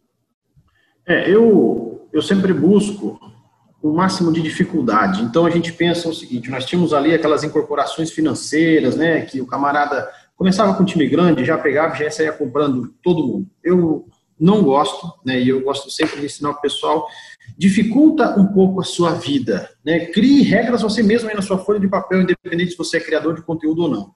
É, 1.05 1.29
eu, 1.33 2.09
eu 2.11 2.21
sempre 2.21 2.53
busco 2.53 3.17
o 3.81 3.93
máximo 3.93 4.33
de 4.33 4.41
dificuldade. 4.41 5.21
Então 5.21 5.45
a 5.45 5.49
gente 5.49 5.71
pensa 5.71 6.09
o 6.09 6.13
seguinte: 6.13 6.49
nós 6.49 6.65
tínhamos 6.65 6.93
ali 6.93 7.13
aquelas 7.13 7.45
incorporações 7.45 8.11
financeiras, 8.11 8.97
né? 8.97 9.21
Que 9.21 9.39
o 9.39 9.47
camarada 9.47 10.09
começava 10.35 10.73
com 10.73 10.83
time 10.83 11.07
grande, 11.07 11.45
já 11.45 11.57
pegava 11.57 11.95
já 11.95 12.11
saía 12.11 12.33
comprando 12.33 12.93
todo 13.01 13.25
mundo. 13.25 13.47
Eu 13.63 14.05
não 14.37 14.61
gosto, 14.63 15.13
né? 15.25 15.39
E 15.39 15.47
eu 15.47 15.61
gosto 15.61 15.89
sempre 15.89 16.19
de 16.19 16.25
ensinar 16.25 16.49
o 16.49 16.59
pessoal 16.59 17.07
dificulta 17.57 18.39
um 18.39 18.47
pouco 18.47 18.79
a 18.79 18.83
sua 18.83 19.13
vida. 19.13 19.69
Né? 19.83 20.05
Crie 20.07 20.43
regras 20.43 20.83
você 20.83 21.01
mesmo 21.01 21.27
aí 21.27 21.35
na 21.35 21.41
sua 21.41 21.57
folha 21.57 21.79
de 21.79 21.87
papel, 21.87 22.21
independente 22.21 22.71
se 22.71 22.77
você 22.77 22.97
é 22.97 23.01
criador 23.01 23.35
de 23.35 23.41
conteúdo 23.41 23.83
ou 23.83 23.89
não. 23.89 24.13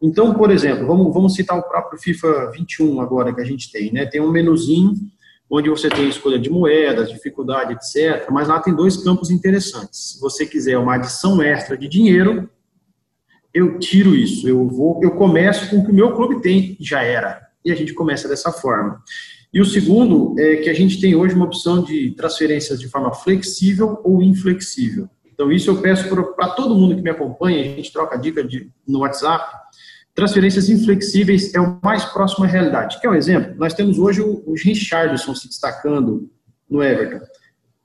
Então, 0.00 0.34
por 0.34 0.50
exemplo, 0.50 0.86
vamos, 0.86 1.14
vamos 1.14 1.34
citar 1.34 1.58
o 1.58 1.62
próprio 1.62 1.98
FIFA 1.98 2.50
21 2.52 3.00
agora 3.00 3.34
que 3.34 3.40
a 3.40 3.44
gente 3.44 3.70
tem. 3.70 3.92
Né? 3.92 4.04
Tem 4.04 4.20
um 4.20 4.30
menuzinho 4.30 4.94
onde 5.48 5.70
você 5.70 5.88
tem 5.88 6.08
escolha 6.08 6.38
de 6.38 6.50
moedas, 6.50 7.10
dificuldade, 7.10 7.74
etc. 7.74 8.28
Mas 8.30 8.48
lá 8.48 8.60
tem 8.60 8.74
dois 8.74 8.96
campos 8.96 9.30
interessantes. 9.30 10.12
Se 10.12 10.20
você 10.20 10.44
quiser 10.44 10.76
uma 10.76 10.94
adição 10.94 11.40
extra 11.42 11.76
de 11.76 11.88
dinheiro, 11.88 12.50
eu 13.54 13.78
tiro 13.78 14.14
isso. 14.14 14.48
Eu 14.48 14.66
vou, 14.66 15.00
eu 15.02 15.12
começo 15.12 15.70
com 15.70 15.78
o 15.78 15.84
que 15.84 15.92
o 15.92 15.94
meu 15.94 16.14
clube 16.14 16.40
tem, 16.40 16.76
já 16.80 17.02
era. 17.02 17.40
E 17.64 17.70
a 17.70 17.74
gente 17.74 17.94
começa 17.94 18.26
dessa 18.28 18.50
forma. 18.50 19.02
E 19.52 19.60
o 19.60 19.64
segundo 19.64 20.34
é 20.38 20.56
que 20.56 20.70
a 20.70 20.74
gente 20.74 20.98
tem 21.00 21.14
hoje 21.14 21.34
uma 21.34 21.44
opção 21.44 21.82
de 21.82 22.12
transferências 22.12 22.80
de 22.80 22.88
forma 22.88 23.12
flexível 23.12 24.00
ou 24.02 24.22
inflexível. 24.22 25.08
Então, 25.32 25.52
isso 25.52 25.70
eu 25.70 25.80
peço 25.80 26.08
para 26.34 26.48
todo 26.50 26.74
mundo 26.74 26.94
que 26.94 27.02
me 27.02 27.10
acompanha, 27.10 27.60
a 27.60 27.76
gente 27.76 27.92
troca 27.92 28.18
dica 28.18 28.42
de, 28.42 28.70
no 28.86 29.00
WhatsApp. 29.00 29.44
Transferências 30.14 30.70
inflexíveis 30.70 31.54
é 31.54 31.60
o 31.60 31.78
mais 31.82 32.04
próximo 32.04 32.44
à 32.44 32.48
realidade. 32.48 33.00
Quer 33.00 33.10
um 33.10 33.14
exemplo? 33.14 33.54
Nós 33.58 33.74
temos 33.74 33.98
hoje 33.98 34.22
o, 34.22 34.42
o 34.46 34.54
Richardson 34.54 35.34
se 35.34 35.48
destacando 35.48 36.30
no 36.68 36.82
Everton. 36.82 37.24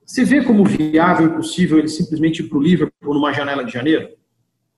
Você 0.04 0.24
vê 0.24 0.42
como 0.42 0.64
viável 0.64 1.26
e 1.26 1.36
possível 1.36 1.78
ele 1.78 1.88
simplesmente 1.88 2.40
ir 2.40 2.48
para 2.48 2.58
o 2.58 2.62
Liverpool 2.62 3.14
numa 3.14 3.32
janela 3.32 3.62
de 3.62 3.72
janeiro? 3.72 4.08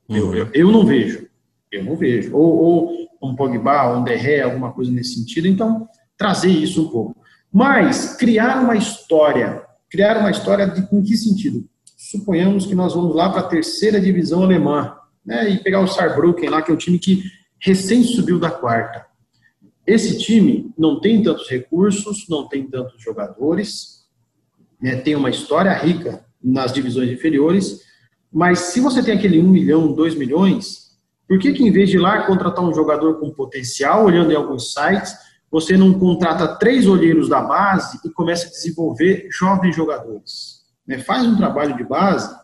Eu, 0.09 0.35
eu, 0.35 0.49
eu, 0.53 0.73
não 0.73 0.85
vejo. 0.85 1.29
Eu 1.71 1.85
não 1.85 1.97
vejo. 1.97 2.35
Ou, 2.35 2.57
ou 2.57 3.09
um 3.23 3.37
Pogba, 3.37 3.97
um 3.97 4.03
Derré, 4.03 4.43
alguma 4.43 4.73
coisa 4.73 4.91
nesse 4.91 5.15
sentido. 5.15 5.47
Então, 5.47 5.89
trazer 6.21 6.51
isso 6.51 6.83
um 6.83 6.89
pouco. 6.89 7.17
Mas, 7.51 8.15
criar 8.17 8.63
uma 8.63 8.77
história. 8.77 9.63
Criar 9.91 10.19
uma 10.19 10.31
história 10.31 10.67
de, 10.67 10.87
em 10.95 11.03
que 11.03 11.17
sentido? 11.17 11.67
Suponhamos 11.97 12.67
que 12.67 12.75
nós 12.75 12.95
vamos 12.95 13.17
lá 13.17 13.31
para 13.31 13.41
a 13.41 13.49
terceira 13.49 13.99
divisão 13.99 14.43
alemã, 14.43 14.95
né, 15.25 15.49
e 15.49 15.59
pegar 15.59 15.81
o 15.81 15.87
Saarbrücken 15.87 16.51
lá, 16.51 16.61
que 16.61 16.71
é 16.71 16.75
o 16.75 16.77
time 16.77 16.99
que 16.99 17.23
recém 17.59 18.03
subiu 18.03 18.39
da 18.39 18.51
quarta. 18.51 19.07
Esse 19.87 20.19
time 20.19 20.71
não 20.77 21.01
tem 21.01 21.23
tantos 21.23 21.49
recursos, 21.49 22.27
não 22.29 22.47
tem 22.47 22.67
tantos 22.67 23.03
jogadores, 23.03 24.05
né, 24.81 24.97
tem 24.97 25.17
uma 25.17 25.31
história 25.31 25.73
rica 25.73 26.23
nas 26.43 26.71
divisões 26.71 27.11
inferiores, 27.11 27.81
mas 28.31 28.59
se 28.59 28.81
você 28.81 29.03
tem 29.03 29.15
aquele 29.15 29.41
1 29.41 29.49
milhão, 29.49 29.93
2 29.93 30.15
milhões, 30.17 30.91
por 31.27 31.39
que, 31.39 31.53
que 31.53 31.63
em 31.63 31.73
vez 31.73 31.89
de 31.89 31.97
ir 31.97 32.01
lá 32.01 32.27
contratar 32.27 32.63
um 32.63 32.75
jogador 32.75 33.19
com 33.19 33.31
potencial, 33.31 34.05
olhando 34.05 34.33
em 34.33 34.37
alguns 34.37 34.73
sites, 34.73 35.30
você 35.51 35.77
não 35.77 35.99
contrata 35.99 36.57
três 36.57 36.87
olheiros 36.87 37.29
da 37.29 37.41
base 37.41 37.99
e 38.05 38.11
começa 38.11 38.47
a 38.47 38.51
desenvolver 38.51 39.29
jovens 39.31 39.75
jogadores? 39.75 40.61
Né? 40.87 40.99
Faz 40.99 41.27
um 41.27 41.37
trabalho 41.37 41.77
de 41.77 41.83
base 41.83 42.35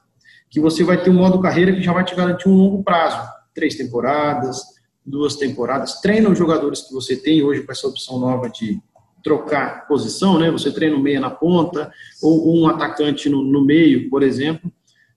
que 0.50 0.60
você 0.60 0.82
vai 0.82 1.02
ter 1.02 1.10
um 1.10 1.14
modo 1.14 1.40
carreira 1.40 1.72
que 1.72 1.82
já 1.82 1.92
vai 1.92 2.04
te 2.04 2.14
garantir 2.14 2.48
um 2.48 2.56
longo 2.56 2.82
prazo. 2.82 3.20
Três 3.54 3.76
temporadas, 3.76 4.60
duas 5.04 5.36
temporadas. 5.36 6.00
Treina 6.00 6.28
os 6.28 6.38
jogadores 6.38 6.82
que 6.82 6.92
você 6.92 7.16
tem 7.16 7.42
hoje 7.42 7.62
com 7.62 7.72
essa 7.72 7.86
opção 7.86 8.18
nova 8.18 8.48
de 8.48 8.80
trocar 9.22 9.86
posição, 9.86 10.38
né? 10.38 10.50
Você 10.50 10.72
treina 10.72 10.96
o 10.96 11.00
meia 11.00 11.20
na 11.20 11.30
ponta 11.30 11.92
ou 12.22 12.60
um 12.60 12.68
atacante 12.68 13.28
no, 13.28 13.42
no 13.42 13.64
meio, 13.64 14.08
por 14.10 14.22
exemplo. 14.22 14.72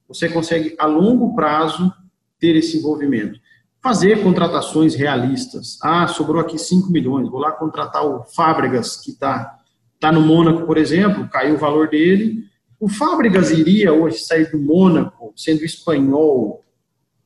Você 0.07 0.27
consegue 0.29 0.75
a 0.79 0.85
longo 0.85 1.35
prazo 1.35 1.91
ter 2.39 2.55
esse 2.55 2.77
envolvimento. 2.77 3.39
Fazer 3.81 4.21
contratações 4.21 4.93
realistas. 4.95 5.77
Ah, 5.81 6.07
sobrou 6.07 6.41
aqui 6.41 6.57
5 6.57 6.91
milhões, 6.91 7.29
vou 7.29 7.39
lá 7.39 7.51
contratar 7.51 8.05
o 8.05 8.23
Fábregas, 8.23 8.97
que 8.97 9.11
está 9.11 9.57
tá 9.99 10.11
no 10.11 10.21
Mônaco, 10.21 10.65
por 10.65 10.77
exemplo, 10.77 11.27
caiu 11.29 11.55
o 11.55 11.57
valor 11.57 11.89
dele, 11.89 12.49
o 12.79 12.87
Fábricas 12.87 13.51
iria 13.51 13.91
hoje 13.91 14.19
sair 14.19 14.49
do 14.49 14.57
Mônaco, 14.57 15.33
sendo 15.35 15.65
espanhol, 15.65 16.63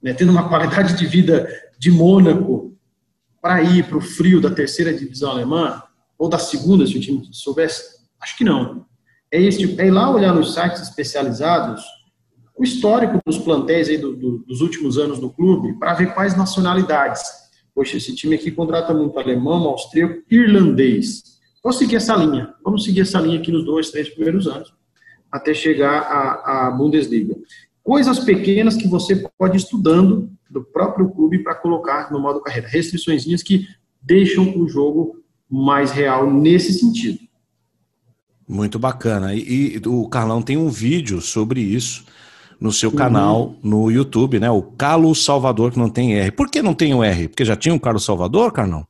né, 0.02 0.14
tendo 0.14 0.32
uma 0.32 0.48
qualidade 0.50 0.98
de 0.98 1.06
vida 1.06 1.48
de 1.78 1.92
Mônaco, 1.92 2.76
para 3.40 3.62
ir 3.62 3.86
para 3.86 3.98
o 3.98 4.02
frio 4.02 4.40
da 4.42 4.50
terceira 4.50 4.94
divisão 4.94 5.30
alemã, 5.30 5.84
ou 6.18 6.30
da 6.30 6.40
segunda, 6.40 6.88
se 6.88 6.98
o 6.98 7.02
time 7.02 7.28
soubesse? 7.32 8.00
Acho 8.20 8.38
que 8.38 8.44
não. 8.44 8.86
É, 9.30 9.42
esse, 9.42 9.80
é 9.80 9.88
ir 9.88 9.92
lá 9.92 10.10
olhar 10.10 10.34
nos 10.34 10.54
sites 10.54 10.82
especializados 10.82 11.84
o 12.56 12.64
histórico 12.64 13.20
dos 13.26 13.38
plantéis 13.38 13.90
aí 13.90 13.98
do, 13.98 14.16
do, 14.16 14.38
dos 14.40 14.62
últimos 14.62 14.98
anos 14.98 15.20
no 15.20 15.32
clube, 15.32 15.74
para 15.80 15.94
ver 15.94 16.14
quais 16.14 16.38
nacionalidades. 16.38 17.22
Poxa, 17.74 17.98
esse 17.98 18.16
time 18.16 18.36
aqui 18.36 18.52
contrata 18.52 18.94
muito 18.94 19.18
alemão, 19.20 19.64
austríaco, 19.64 20.22
irlandês. 20.30 21.24
Vamos 21.64 21.78
seguir 21.78 21.96
essa 21.96 22.16
linha. 22.16 22.54
Vamos 22.64 22.84
seguir 22.84 23.02
essa 23.02 23.20
linha 23.20 23.40
aqui 23.40 23.52
nos 23.52 23.66
dois, 23.66 23.90
três 23.90 24.10
primeiros 24.10 24.48
anos 24.48 24.74
até 25.34 25.52
chegar 25.52 26.04
à, 26.04 26.68
à 26.68 26.72
Bundesliga. 26.72 27.36
Coisas 27.84 28.20
pequenas 28.20 28.76
que 28.76 28.88
você 28.88 29.28
pode 29.36 29.58
ir 29.58 29.62
estudando 29.62 30.30
do 30.48 30.64
próprio 30.64 31.10
clube 31.10 31.40
para 31.40 31.56
colocar 31.56 32.12
no 32.12 32.20
modo 32.20 32.40
carreira. 32.40 32.68
Restrições 32.68 33.26
que 33.42 33.66
deixam 34.00 34.56
o 34.56 34.70
jogo 34.70 35.24
mais 35.50 35.92
real 35.92 36.32
nesse 36.32 36.72
sentido. 36.74 37.20
Muito 38.48 38.78
bacana. 38.78 39.34
E, 39.34 39.76
e, 39.76 39.82
o 39.88 40.08
Carlão 40.08 40.40
tem 40.40 40.56
um 40.56 40.70
vídeo 40.70 41.20
sobre 41.20 41.62
isso 41.62 42.06
no 42.60 42.72
seu 42.72 42.90
uhum. 42.90 42.96
canal 42.96 43.56
no 43.64 43.92
YouTube, 43.92 44.40
né? 44.40 44.50
O 44.50 44.62
Carlos 44.62 45.24
Salvador, 45.24 45.72
que 45.72 45.80
não 45.80 45.90
tem 45.90 46.16
R. 46.16 46.32
Por 46.32 46.50
que 46.50 46.62
não 46.62 46.74
tem 46.74 46.94
o 46.94 47.04
R? 47.04 47.28
Porque 47.28 47.46
já 47.46 47.56
tinha 47.56 47.74
um 47.74 47.80
Carlos 47.80 48.06
Salvador, 48.06 48.52
Carlão? 48.52 48.86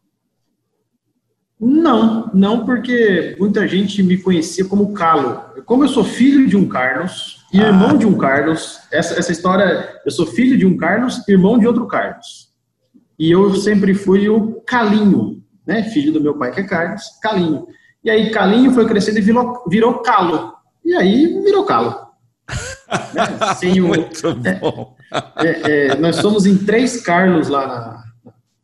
Não, 1.60 2.30
não 2.34 2.66
porque 2.66 3.36
muita 3.40 3.66
gente 3.68 4.04
me 4.04 4.18
conhecia 4.18 4.66
como 4.66 4.94
Calo. 4.94 5.42
Como 5.66 5.86
eu 5.86 5.88
sou 5.88 6.04
filho 6.04 6.46
de 6.46 6.58
um 6.58 6.68
Carlos, 6.68 7.46
irmão 7.54 7.92
ah. 7.92 7.98
de 7.98 8.06
um 8.06 8.18
Carlos, 8.18 8.80
essa, 8.92 9.18
essa 9.18 9.32
história, 9.32 9.90
eu 10.06 10.12
sou 10.12 10.26
filho 10.26 10.58
de 10.58 10.66
um 10.66 10.76
Carlos, 10.76 11.26
irmão 11.28 11.58
de 11.58 11.66
outro 11.66 11.88
Carlos. 11.88 12.52
E 13.18 13.32
eu 13.32 13.56
sempre 13.56 13.94
fui 13.94 14.28
o 14.28 14.62
Calinho, 14.66 15.42
né? 15.66 15.84
Filho 15.84 16.12
do 16.12 16.20
meu 16.20 16.38
pai 16.38 16.52
que 16.52 16.60
é 16.60 16.64
Carlos, 16.64 17.04
Calinho. 17.22 17.66
E 18.04 18.10
aí 18.10 18.32
Calinho 18.32 18.74
foi 18.74 18.86
crescendo 18.86 19.20
e 19.20 19.22
virou, 19.22 19.64
virou 19.70 20.00
Calo. 20.00 20.54
E 20.84 20.94
aí 20.94 21.42
virou 21.44 21.64
Calo. 21.64 22.03
Né? 23.14 23.54
Sem 23.56 23.82
o, 23.82 23.88
Muito 23.88 24.28
é, 24.46 24.56
bom. 24.56 24.96
É, 25.38 25.88
é, 25.92 25.96
nós 25.96 26.18
somos 26.18 26.46
em 26.46 26.58
três 26.58 27.02
Carlos 27.02 27.48
lá 27.48 27.68
na, 27.68 28.04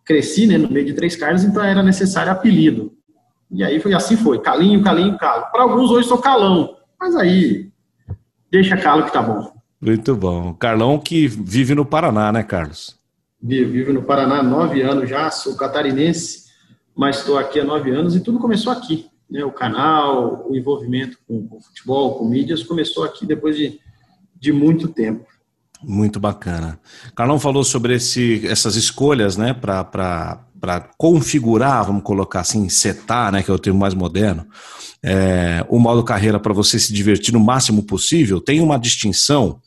cresci 0.10 0.48
né, 0.48 0.58
no 0.58 0.70
meio 0.70 0.88
de 0.88 0.94
três 0.94 1.16
Carlos, 1.16 1.44
então 1.44 1.64
era 1.64 1.84
necessário 1.84 2.32
apelido. 2.32 2.92
E 3.52 3.64
aí 3.64 3.80
foi 3.80 3.94
assim 3.94 4.18
foi, 4.18 4.40
Calinho, 4.40 4.84
Calinho, 4.84 5.18
Calo. 5.18 5.46
Para 5.52 5.62
alguns 5.62 5.92
hoje 5.92 6.08
sou 6.08 6.18
Calão, 6.18 6.76
mas 7.00 7.16
aí 7.16 7.70
deixa 8.52 8.76
Calo 8.76 9.06
que 9.06 9.14
tá 9.14 9.22
bom. 9.22 9.52
Muito 9.80 10.16
bom. 10.16 10.54
Carlão 10.54 10.98
que 10.98 11.28
vive 11.28 11.76
no 11.76 11.86
Paraná, 11.86 12.32
né, 12.32 12.42
Carlos? 12.42 12.98
Vive, 13.42 13.72
vive 13.72 13.94
no 13.94 14.02
Paraná 14.02 14.40
há 14.40 14.44
nove 14.44 14.82
anos 14.82 15.08
já, 15.08 15.30
sou 15.30 15.56
catarinense, 15.56 16.50
mas 16.96 17.20
estou 17.20 17.38
aqui 17.38 17.60
há 17.60 17.64
nove 17.64 17.92
anos 17.92 18.16
e 18.16 18.20
tudo 18.20 18.40
começou 18.40 18.74
aqui. 18.74 19.08
Né? 19.30 19.46
O 19.46 19.52
canal, 19.52 20.50
o 20.50 20.56
envolvimento 20.56 21.18
com, 21.28 21.48
com 21.48 21.62
futebol, 21.62 22.16
com 22.16 22.26
mídias, 22.26 22.64
começou 22.64 23.04
aqui 23.04 23.26
depois 23.26 23.56
de, 23.56 23.80
de 24.40 24.52
muito 24.52 24.88
tempo. 24.88 25.26
Muito 25.82 26.20
bacana. 26.20 26.80
Carlão 27.16 27.40
falou 27.40 27.64
sobre 27.64 27.96
esse, 27.96 28.46
essas 28.48 28.76
escolhas, 28.76 29.38
né, 29.38 29.54
para 29.54 30.38
configurar, 30.98 31.86
vamos 31.86 32.04
colocar 32.04 32.42
assim, 32.42 32.68
setar, 32.68 33.32
né, 33.32 33.42
que 33.42 33.50
é 33.50 33.54
o 33.54 33.60
termo 33.60 33.80
mais 33.80 33.94
moderno, 33.94 34.46
é, 35.02 35.66
o 35.70 35.80
modo 35.80 36.04
carreira 36.04 36.40
para 36.40 36.54
você 36.54 36.78
se 36.78 36.92
divertir 36.92 37.34
no 37.34 37.40
máximo 37.40 37.84
possível. 37.84 38.42
Tem 38.42 38.60
uma 38.60 38.78
distinção 38.78 39.62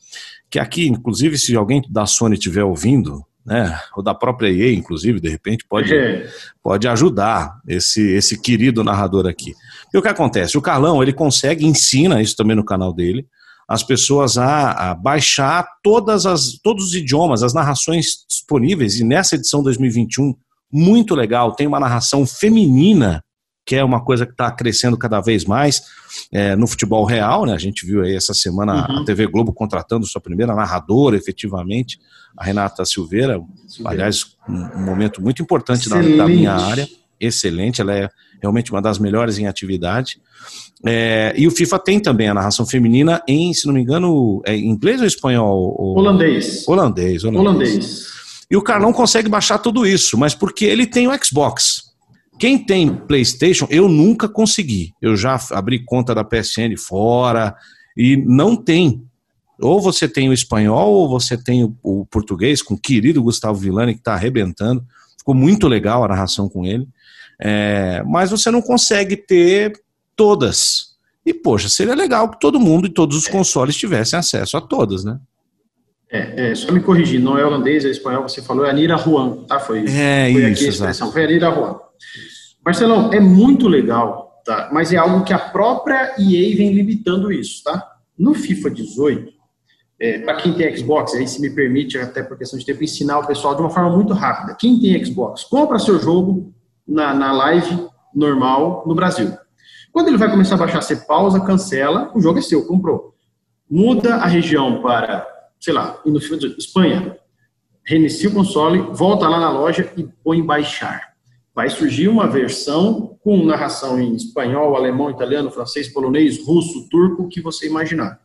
que 0.50 0.58
aqui, 0.58 0.86
inclusive, 0.86 1.38
se 1.38 1.56
alguém 1.56 1.82
da 1.88 2.04
Sony 2.04 2.34
estiver 2.34 2.62
ouvindo, 2.62 3.24
né, 3.44 3.78
ou 3.96 4.02
da 4.02 4.14
própria 4.14 4.50
EA, 4.50 4.74
inclusive, 4.74 5.18
de 5.18 5.30
repente, 5.30 5.64
pode, 5.66 5.94
é. 5.94 6.28
pode 6.62 6.86
ajudar 6.86 7.58
esse, 7.66 8.02
esse 8.12 8.38
querido 8.38 8.84
narrador 8.84 9.26
aqui. 9.26 9.54
E 9.92 9.96
o 9.96 10.02
que 10.02 10.08
acontece? 10.08 10.58
O 10.58 10.62
Carlão, 10.62 11.02
ele 11.02 11.12
consegue, 11.12 11.64
ensina 11.64 12.20
isso 12.20 12.36
também 12.36 12.54
no 12.54 12.64
canal 12.64 12.92
dele, 12.92 13.26
as 13.72 13.82
pessoas 13.82 14.36
a, 14.36 14.90
a, 14.90 14.94
baixar 14.94 15.66
todas 15.82 16.26
as, 16.26 16.58
todos 16.62 16.88
os 16.88 16.94
idiomas, 16.94 17.42
as 17.42 17.54
narrações 17.54 18.26
disponíveis. 18.28 19.00
E 19.00 19.04
nessa 19.04 19.34
edição 19.36 19.62
2021, 19.62 20.34
muito 20.70 21.14
legal, 21.14 21.54
tem 21.54 21.66
uma 21.66 21.80
narração 21.80 22.26
feminina, 22.26 23.24
que 23.64 23.74
é 23.74 23.82
uma 23.82 24.04
coisa 24.04 24.26
que 24.26 24.32
está 24.32 24.50
crescendo 24.50 24.98
cada 24.98 25.22
vez 25.22 25.46
mais 25.46 25.84
é, 26.30 26.54
no 26.54 26.66
futebol 26.66 27.06
real. 27.06 27.46
Né? 27.46 27.54
A 27.54 27.58
gente 27.58 27.86
viu 27.86 28.02
aí 28.02 28.14
essa 28.14 28.34
semana 28.34 28.86
uhum. 28.90 28.98
a 28.98 29.04
TV 29.06 29.26
Globo 29.26 29.54
contratando 29.54 30.04
sua 30.04 30.20
primeira 30.20 30.54
narradora, 30.54 31.16
efetivamente, 31.16 31.98
a 32.36 32.44
Renata 32.44 32.84
Silveira. 32.84 33.40
Silveira. 33.66 33.90
Aliás, 33.90 34.36
um, 34.46 34.80
um, 34.80 34.84
momento 34.84 35.22
muito 35.22 35.40
importante 35.40 35.88
da, 35.88 35.96
da 35.96 36.28
minha 36.28 36.52
área. 36.52 36.86
Excelente, 37.22 37.80
ela 37.80 37.94
é 37.94 38.08
realmente 38.40 38.72
uma 38.72 38.82
das 38.82 38.98
melhores 38.98 39.38
em 39.38 39.46
atividade. 39.46 40.20
É, 40.84 41.32
e 41.36 41.46
o 41.46 41.50
FIFA 41.52 41.78
tem 41.78 42.00
também 42.00 42.28
a 42.28 42.34
narração 42.34 42.66
feminina 42.66 43.22
em, 43.28 43.54
se 43.54 43.66
não 43.66 43.74
me 43.74 43.80
engano, 43.80 44.42
é 44.44 44.56
inglês 44.56 45.00
ou 45.00 45.06
espanhol? 45.06 45.76
Ou... 45.78 45.96
Holandês. 45.96 46.66
Holandês, 46.66 47.22
holandês. 47.22 47.46
Holandês. 47.46 48.12
E 48.50 48.56
o 48.56 48.62
Carlão 48.62 48.92
consegue 48.92 49.28
baixar 49.28 49.58
tudo 49.58 49.86
isso, 49.86 50.18
mas 50.18 50.34
porque 50.34 50.64
ele 50.64 50.84
tem 50.84 51.06
o 51.06 51.24
Xbox. 51.24 51.92
Quem 52.38 52.58
tem 52.58 52.92
PlayStation, 52.92 53.68
eu 53.70 53.88
nunca 53.88 54.28
consegui. 54.28 54.92
Eu 55.00 55.16
já 55.16 55.40
abri 55.52 55.84
conta 55.84 56.12
da 56.14 56.24
PSN 56.24 56.76
fora 56.76 57.54
e 57.96 58.16
não 58.16 58.56
tem. 58.56 59.04
Ou 59.60 59.80
você 59.80 60.08
tem 60.08 60.28
o 60.28 60.32
espanhol, 60.32 60.92
ou 60.92 61.08
você 61.08 61.36
tem 61.36 61.62
o, 61.62 61.76
o 61.82 62.04
português, 62.06 62.60
com 62.60 62.74
o 62.74 62.78
querido 62.78 63.22
Gustavo 63.22 63.58
Villani, 63.58 63.94
que 63.94 64.00
está 64.00 64.14
arrebentando. 64.14 64.84
Ficou 65.16 65.36
muito 65.36 65.68
legal 65.68 66.02
a 66.02 66.08
narração 66.08 66.48
com 66.48 66.66
ele. 66.66 66.88
É, 67.44 68.04
mas 68.06 68.30
você 68.30 68.52
não 68.52 68.62
consegue 68.62 69.16
ter 69.16 69.72
todas. 70.14 70.92
E, 71.26 71.34
poxa, 71.34 71.68
seria 71.68 71.94
legal 71.94 72.30
que 72.30 72.38
todo 72.38 72.60
mundo 72.60 72.86
e 72.86 72.92
todos 72.92 73.16
os 73.16 73.26
consoles 73.26 73.76
tivessem 73.76 74.16
acesso 74.16 74.56
a 74.56 74.60
todas, 74.60 75.02
né? 75.02 75.18
É, 76.08 76.50
é, 76.50 76.54
só 76.54 76.70
me 76.70 76.80
corrigir, 76.80 77.20
não 77.20 77.36
é 77.36 77.44
holandês, 77.44 77.84
é 77.84 77.88
espanhol, 77.88 78.28
você 78.28 78.42
falou, 78.42 78.64
é 78.64 78.70
Anira 78.70 78.96
Juan, 78.96 79.44
tá? 79.44 79.58
Foi, 79.58 79.80
é 79.88 80.30
foi 80.30 80.30
isso, 80.30 80.38
aqui 80.38 80.46
a 80.46 80.50
expressão, 80.50 80.88
exato. 80.88 81.12
foi 81.12 81.24
Anira 81.24 81.50
Juan. 81.52 81.76
Marcelão, 82.64 83.12
é 83.12 83.18
muito 83.18 83.66
legal, 83.66 84.40
tá? 84.44 84.68
Mas 84.72 84.92
é 84.92 84.96
algo 84.96 85.24
que 85.24 85.32
a 85.32 85.38
própria 85.38 86.14
EA 86.18 86.56
vem 86.56 86.72
limitando 86.72 87.32
isso, 87.32 87.64
tá? 87.64 87.92
No 88.16 88.34
FIFA 88.34 88.70
18, 88.70 89.32
é, 89.98 90.18
para 90.18 90.36
quem 90.36 90.52
tem 90.52 90.76
Xbox, 90.76 91.14
aí 91.14 91.26
se 91.26 91.40
me 91.40 91.50
permite, 91.50 91.98
até 91.98 92.22
por 92.22 92.36
questão 92.38 92.58
de 92.58 92.66
tempo, 92.66 92.84
ensinar 92.84 93.18
o 93.18 93.26
pessoal 93.26 93.54
de 93.54 93.62
uma 93.62 93.70
forma 93.70 93.96
muito 93.96 94.12
rápida. 94.12 94.54
Quem 94.54 94.78
tem 94.78 95.02
Xbox, 95.04 95.44
compra 95.44 95.78
seu 95.78 95.98
jogo 95.98 96.51
na, 96.86 97.14
na 97.14 97.32
live 97.32 97.88
normal 98.14 98.84
no 98.86 98.94
Brasil. 98.94 99.32
Quando 99.92 100.08
ele 100.08 100.16
vai 100.16 100.30
começar 100.30 100.54
a 100.54 100.58
baixar, 100.58 100.82
você 100.82 100.96
pausa, 100.96 101.40
cancela, 101.40 102.10
o 102.14 102.20
jogo 102.20 102.38
é 102.38 102.42
seu, 102.42 102.66
comprou. 102.66 103.14
Muda 103.70 104.16
a 104.16 104.26
região 104.26 104.80
para, 104.82 105.26
sei 105.60 105.72
lá, 105.72 105.98
no 106.04 106.18
Espanha, 106.18 107.16
reinicia 107.86 108.28
o 108.28 108.32
console, 108.32 108.80
volta 108.92 109.28
lá 109.28 109.40
na 109.40 109.50
loja 109.50 109.92
e 109.96 110.04
põe 110.24 110.42
baixar. 110.42 111.12
Vai 111.54 111.68
surgir 111.68 112.08
uma 112.08 112.26
versão 112.26 113.18
com 113.22 113.44
narração 113.44 114.00
em 114.00 114.14
espanhol, 114.14 114.74
alemão, 114.74 115.10
italiano, 115.10 115.50
francês, 115.50 115.88
polonês, 115.88 116.44
russo, 116.44 116.88
turco, 116.88 117.28
que 117.28 117.42
você 117.42 117.66
imaginar. 117.66 118.20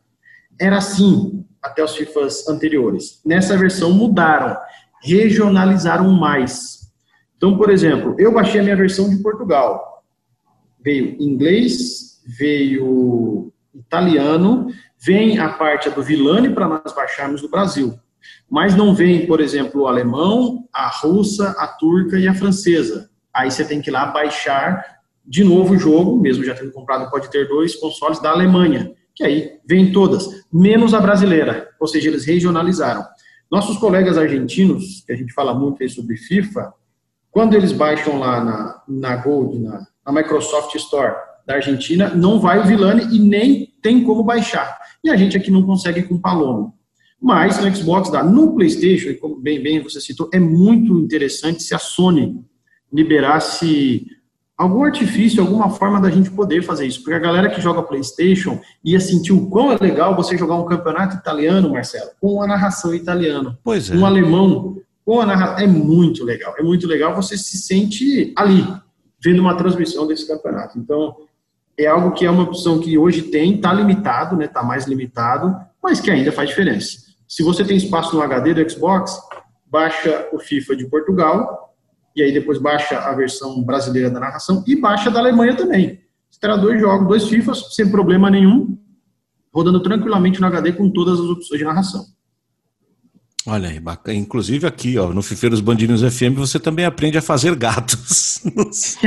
Era 0.58 0.78
assim 0.78 1.44
até 1.62 1.84
os 1.84 1.94
FIFAs 1.94 2.48
anteriores. 2.48 3.20
Nessa 3.24 3.56
versão 3.56 3.92
mudaram, 3.92 4.56
regionalizaram 5.02 6.10
mais. 6.10 6.77
Então, 7.38 7.56
por 7.56 7.70
exemplo, 7.70 8.14
eu 8.18 8.30
baixei 8.30 8.60
a 8.60 8.62
minha 8.62 8.76
versão 8.76 9.08
de 9.08 9.22
Portugal. 9.22 10.04
Veio 10.84 11.16
inglês, 11.18 12.20
veio 12.38 13.50
italiano, 13.74 14.66
vem 15.00 15.38
a 15.38 15.48
parte 15.48 15.88
do 15.88 16.02
Vilani 16.02 16.50
para 16.50 16.68
nós 16.68 16.92
baixarmos 16.94 17.40
do 17.40 17.48
Brasil. 17.48 17.98
Mas 18.50 18.76
não 18.76 18.94
vem, 18.94 19.26
por 19.26 19.40
exemplo, 19.40 19.82
o 19.82 19.86
alemão, 19.86 20.68
a 20.70 20.88
russa, 20.88 21.54
a 21.58 21.66
turca 21.66 22.18
e 22.18 22.28
a 22.28 22.34
francesa. 22.34 23.08
Aí 23.32 23.50
você 23.50 23.64
tem 23.64 23.80
que 23.80 23.88
ir 23.88 23.92
lá 23.92 24.04
baixar 24.06 24.98
de 25.24 25.42
novo 25.42 25.74
o 25.74 25.78
jogo, 25.78 26.20
mesmo 26.20 26.44
já 26.44 26.54
tendo 26.54 26.72
comprado, 26.72 27.10
pode 27.10 27.30
ter 27.30 27.48
dois 27.48 27.74
consoles 27.74 28.20
da 28.20 28.30
Alemanha 28.30 28.94
que 29.18 29.24
aí 29.24 29.58
vem 29.66 29.90
todas, 29.90 30.28
menos 30.50 30.94
a 30.94 31.00
brasileira, 31.00 31.68
ou 31.80 31.88
seja, 31.88 32.08
eles 32.08 32.24
regionalizaram. 32.24 33.04
Nossos 33.50 33.76
colegas 33.76 34.16
argentinos, 34.16 35.02
que 35.04 35.12
a 35.12 35.16
gente 35.16 35.32
fala 35.32 35.52
muito 35.52 35.82
aí 35.82 35.88
sobre 35.88 36.16
FIFA, 36.16 36.72
quando 37.38 37.54
eles 37.54 37.70
baixam 37.70 38.18
lá 38.18 38.42
na, 38.44 38.82
na 38.88 39.14
Gold, 39.14 39.60
na, 39.60 39.86
na 40.04 40.12
Microsoft 40.12 40.74
Store 40.74 41.14
da 41.46 41.54
Argentina, 41.54 42.12
não 42.12 42.40
vai 42.40 42.58
o 42.58 42.64
Vilani 42.64 43.14
e 43.14 43.20
nem 43.20 43.72
tem 43.80 44.02
como 44.02 44.24
baixar. 44.24 44.76
E 45.04 45.08
a 45.08 45.14
gente 45.14 45.36
aqui 45.36 45.48
não 45.48 45.62
consegue 45.62 46.02
com 46.02 46.16
o 46.16 46.20
Palomo. 46.20 46.74
Mas 47.22 47.62
no 47.62 47.72
Xbox 47.72 48.10
dá. 48.10 48.24
No 48.24 48.56
PlayStation, 48.56 49.10
e 49.10 49.14
como 49.14 49.40
bem, 49.40 49.62
bem 49.62 49.80
você 49.80 50.00
citou, 50.00 50.28
é 50.34 50.40
muito 50.40 50.98
interessante 50.98 51.62
se 51.62 51.72
a 51.76 51.78
Sony 51.78 52.44
liberasse 52.92 54.04
algum 54.56 54.82
artifício, 54.82 55.40
alguma 55.40 55.70
forma 55.70 56.00
da 56.00 56.10
gente 56.10 56.32
poder 56.32 56.62
fazer 56.62 56.88
isso. 56.88 57.04
Porque 57.04 57.14
a 57.14 57.20
galera 57.20 57.50
que 57.50 57.60
joga 57.60 57.84
PlayStation 57.84 58.60
ia 58.84 58.98
sentir 58.98 59.32
o 59.32 59.48
quão 59.48 59.70
é 59.70 59.78
legal 59.80 60.16
você 60.16 60.36
jogar 60.36 60.56
um 60.56 60.66
campeonato 60.66 61.14
italiano, 61.14 61.70
Marcelo, 61.70 62.10
com 62.20 62.42
a 62.42 62.48
narração 62.48 62.92
italiana. 62.92 63.56
Pois 63.62 63.92
é. 63.92 63.94
Um 63.94 64.04
alemão 64.04 64.77
com 65.08 65.22
a 65.22 65.24
narração. 65.24 65.64
É 65.64 65.66
muito 65.66 66.22
legal. 66.22 66.54
É 66.58 66.62
muito 66.62 66.86
legal. 66.86 67.16
Você 67.16 67.38
se 67.38 67.56
sente 67.56 68.30
ali, 68.36 68.62
vendo 69.24 69.40
uma 69.40 69.56
transmissão 69.56 70.06
desse 70.06 70.28
campeonato. 70.28 70.78
Então, 70.78 71.16
é 71.78 71.86
algo 71.86 72.12
que 72.12 72.26
é 72.26 72.30
uma 72.30 72.42
opção 72.42 72.78
que 72.78 72.98
hoje 72.98 73.22
tem, 73.22 73.54
está 73.54 73.72
limitado, 73.72 74.36
né? 74.36 74.44
Está 74.44 74.62
mais 74.62 74.86
limitado, 74.86 75.56
mas 75.82 75.98
que 75.98 76.10
ainda 76.10 76.30
faz 76.30 76.50
diferença. 76.50 76.98
Se 77.26 77.42
você 77.42 77.64
tem 77.64 77.78
espaço 77.78 78.14
no 78.14 78.20
HD 78.20 78.52
do 78.52 78.70
Xbox, 78.70 79.18
baixa 79.64 80.28
o 80.30 80.38
FIFA 80.38 80.76
de 80.76 80.86
Portugal, 80.86 81.74
e 82.14 82.22
aí 82.22 82.30
depois 82.30 82.58
baixa 82.58 82.98
a 82.98 83.14
versão 83.14 83.62
brasileira 83.62 84.10
da 84.10 84.20
narração 84.20 84.62
e 84.66 84.76
baixa 84.76 85.10
da 85.10 85.20
Alemanha 85.20 85.56
também. 85.56 86.00
Você 86.28 86.38
terá 86.38 86.54
dois 86.54 86.78
jogos, 86.78 87.08
dois 87.08 87.26
FIFAs, 87.26 87.74
sem 87.74 87.90
problema 87.90 88.28
nenhum, 88.28 88.76
rodando 89.54 89.80
tranquilamente 89.82 90.38
no 90.38 90.46
HD 90.48 90.72
com 90.72 90.90
todas 90.90 91.18
as 91.18 91.26
opções 91.26 91.58
de 91.60 91.64
narração. 91.64 92.04
Olha 93.50 93.70
aí, 93.70 93.80
bacana. 93.80 94.18
Inclusive 94.18 94.66
aqui, 94.66 94.98
ó, 94.98 95.08
no 95.08 95.22
Fifeiros 95.22 95.62
Bandinos 95.62 96.02
FM, 96.02 96.36
você 96.36 96.60
também 96.60 96.84
aprende 96.84 97.16
a 97.16 97.22
fazer 97.22 97.54
gatos 97.54 98.42
no 98.54 98.70
seu 98.70 99.00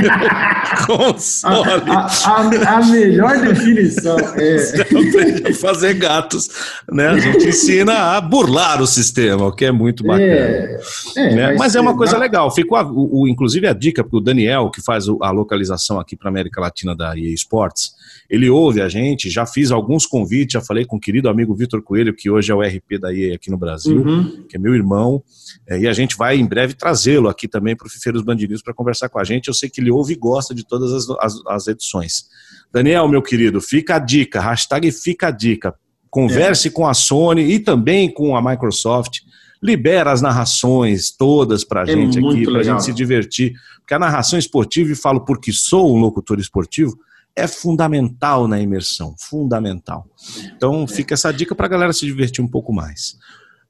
console. 0.84 1.88
A, 1.88 2.06
a, 2.06 2.78
a, 2.78 2.86
melhor 2.86 3.40
definição 3.40 4.18
é... 4.18 4.58
Você 4.58 4.82
aprende 4.82 5.46
a 5.46 5.54
fazer 5.54 5.94
gatos, 5.94 6.50
né? 6.90 7.06
A 7.06 7.18
gente 7.20 7.46
ensina 7.46 8.16
a 8.16 8.20
burlar 8.20 8.82
o 8.82 8.86
sistema, 8.86 9.46
o 9.46 9.52
que 9.52 9.64
é 9.64 9.70
muito 9.70 10.02
bacana. 10.02 10.24
É, 10.24 10.80
é, 11.16 11.34
né? 11.36 11.54
Mas 11.56 11.76
é 11.76 11.80
uma 11.80 11.96
coisa 11.96 12.18
legal. 12.18 12.50
Ficou, 12.52 12.76
a, 12.76 12.82
o, 12.84 13.28
inclusive, 13.28 13.68
a 13.68 13.72
dica 13.72 14.02
para 14.02 14.16
o 14.16 14.20
Daniel, 14.20 14.70
que 14.70 14.82
faz 14.82 15.06
a 15.20 15.30
localização 15.30 16.00
aqui 16.00 16.16
para 16.16 16.28
América 16.28 16.60
Latina 16.60 16.96
da 16.96 17.16
EA 17.16 17.32
Sports, 17.34 17.92
ele 18.28 18.48
ouve 18.48 18.80
a 18.80 18.88
gente, 18.88 19.28
já 19.30 19.46
fiz 19.46 19.70
alguns 19.70 20.06
convites, 20.06 20.54
já 20.54 20.60
falei 20.60 20.84
com 20.84 20.96
o 20.96 21.00
querido 21.00 21.28
amigo 21.28 21.54
Vitor 21.54 21.82
Coelho, 21.82 22.14
que 22.14 22.30
hoje 22.30 22.50
é 22.50 22.54
o 22.54 22.62
RP 22.62 22.98
da 22.98 23.14
EA 23.14 23.34
aqui 23.34 23.50
no 23.50 23.58
Brasil, 23.58 24.02
uhum. 24.02 24.31
Que 24.48 24.56
é 24.56 24.58
meu 24.58 24.74
irmão, 24.74 25.22
é, 25.68 25.80
e 25.80 25.88
a 25.88 25.92
gente 25.92 26.16
vai 26.16 26.36
em 26.36 26.46
breve 26.46 26.74
trazê-lo 26.74 27.28
aqui 27.28 27.48
também 27.48 27.76
para 27.76 27.86
o 27.86 27.90
Fifeiros 27.90 28.22
Bandeirinhos 28.22 28.62
para 28.62 28.74
conversar 28.74 29.08
com 29.08 29.18
a 29.18 29.24
gente. 29.24 29.48
Eu 29.48 29.54
sei 29.54 29.68
que 29.68 29.80
ele 29.80 29.90
ouve 29.90 30.14
e 30.14 30.16
gosta 30.16 30.54
de 30.54 30.66
todas 30.66 30.92
as, 30.92 31.10
as, 31.20 31.46
as, 31.46 31.66
edições. 31.66 32.24
Daniel, 32.72 33.08
meu 33.08 33.22
querido, 33.22 33.60
fica 33.60 33.96
a 33.96 33.98
dica, 33.98 34.40
hashtag 34.40 34.90
fica 34.92 35.28
a 35.28 35.30
dica. 35.30 35.74
Converse 36.10 36.68
é. 36.68 36.70
com 36.70 36.86
a 36.86 36.94
Sony 36.94 37.42
e 37.42 37.58
também 37.58 38.12
com 38.12 38.36
a 38.36 38.42
Microsoft 38.42 39.20
libera 39.62 40.10
as 40.10 40.20
narrações 40.20 41.12
todas 41.12 41.62
para 41.62 41.82
a 41.82 41.84
é 41.84 41.94
gente 41.94 42.18
aqui, 42.18 42.44
para 42.44 42.60
a 42.60 42.62
gente 42.62 42.84
se 42.84 42.92
divertir. 42.92 43.54
Porque 43.78 43.94
a 43.94 43.98
narração 43.98 44.38
esportiva, 44.38 44.90
e 44.90 44.96
falo 44.96 45.24
porque 45.24 45.52
sou 45.52 45.94
um 45.94 46.00
locutor 46.00 46.40
esportivo, 46.40 46.98
é 47.34 47.46
fundamental 47.46 48.46
na 48.46 48.60
imersão, 48.60 49.14
fundamental. 49.18 50.06
Então 50.54 50.86
fica 50.86 51.14
essa 51.14 51.32
dica 51.32 51.54
para 51.54 51.66
a 51.66 51.68
galera 51.68 51.92
se 51.92 52.04
divertir 52.04 52.44
um 52.44 52.48
pouco 52.48 52.72
mais. 52.72 53.16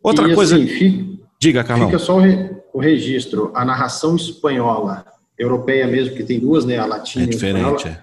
Outra 0.03 0.31
e, 0.31 0.35
coisa. 0.35 0.57
Assim, 0.57 0.67
fica, 0.67 1.23
diga, 1.41 1.65
Carlão. 1.65 1.87
Fica 1.87 1.99
só 1.99 2.17
o, 2.17 2.21
re, 2.21 2.51
o, 2.73 2.81
registro, 2.81 3.53
a 3.55 3.65
narração 3.65 4.17
espanhola, 4.17 5.05
europeia 5.39 5.87
mesmo, 5.87 6.17
que 6.17 6.25
tem 6.25 6.41
duas, 6.41 6.65
né? 6.65 6.79
A 6.79 6.87
latina 6.87 7.25
é 7.25 7.29
diferente, 7.29 7.89
é. 7.89 8.01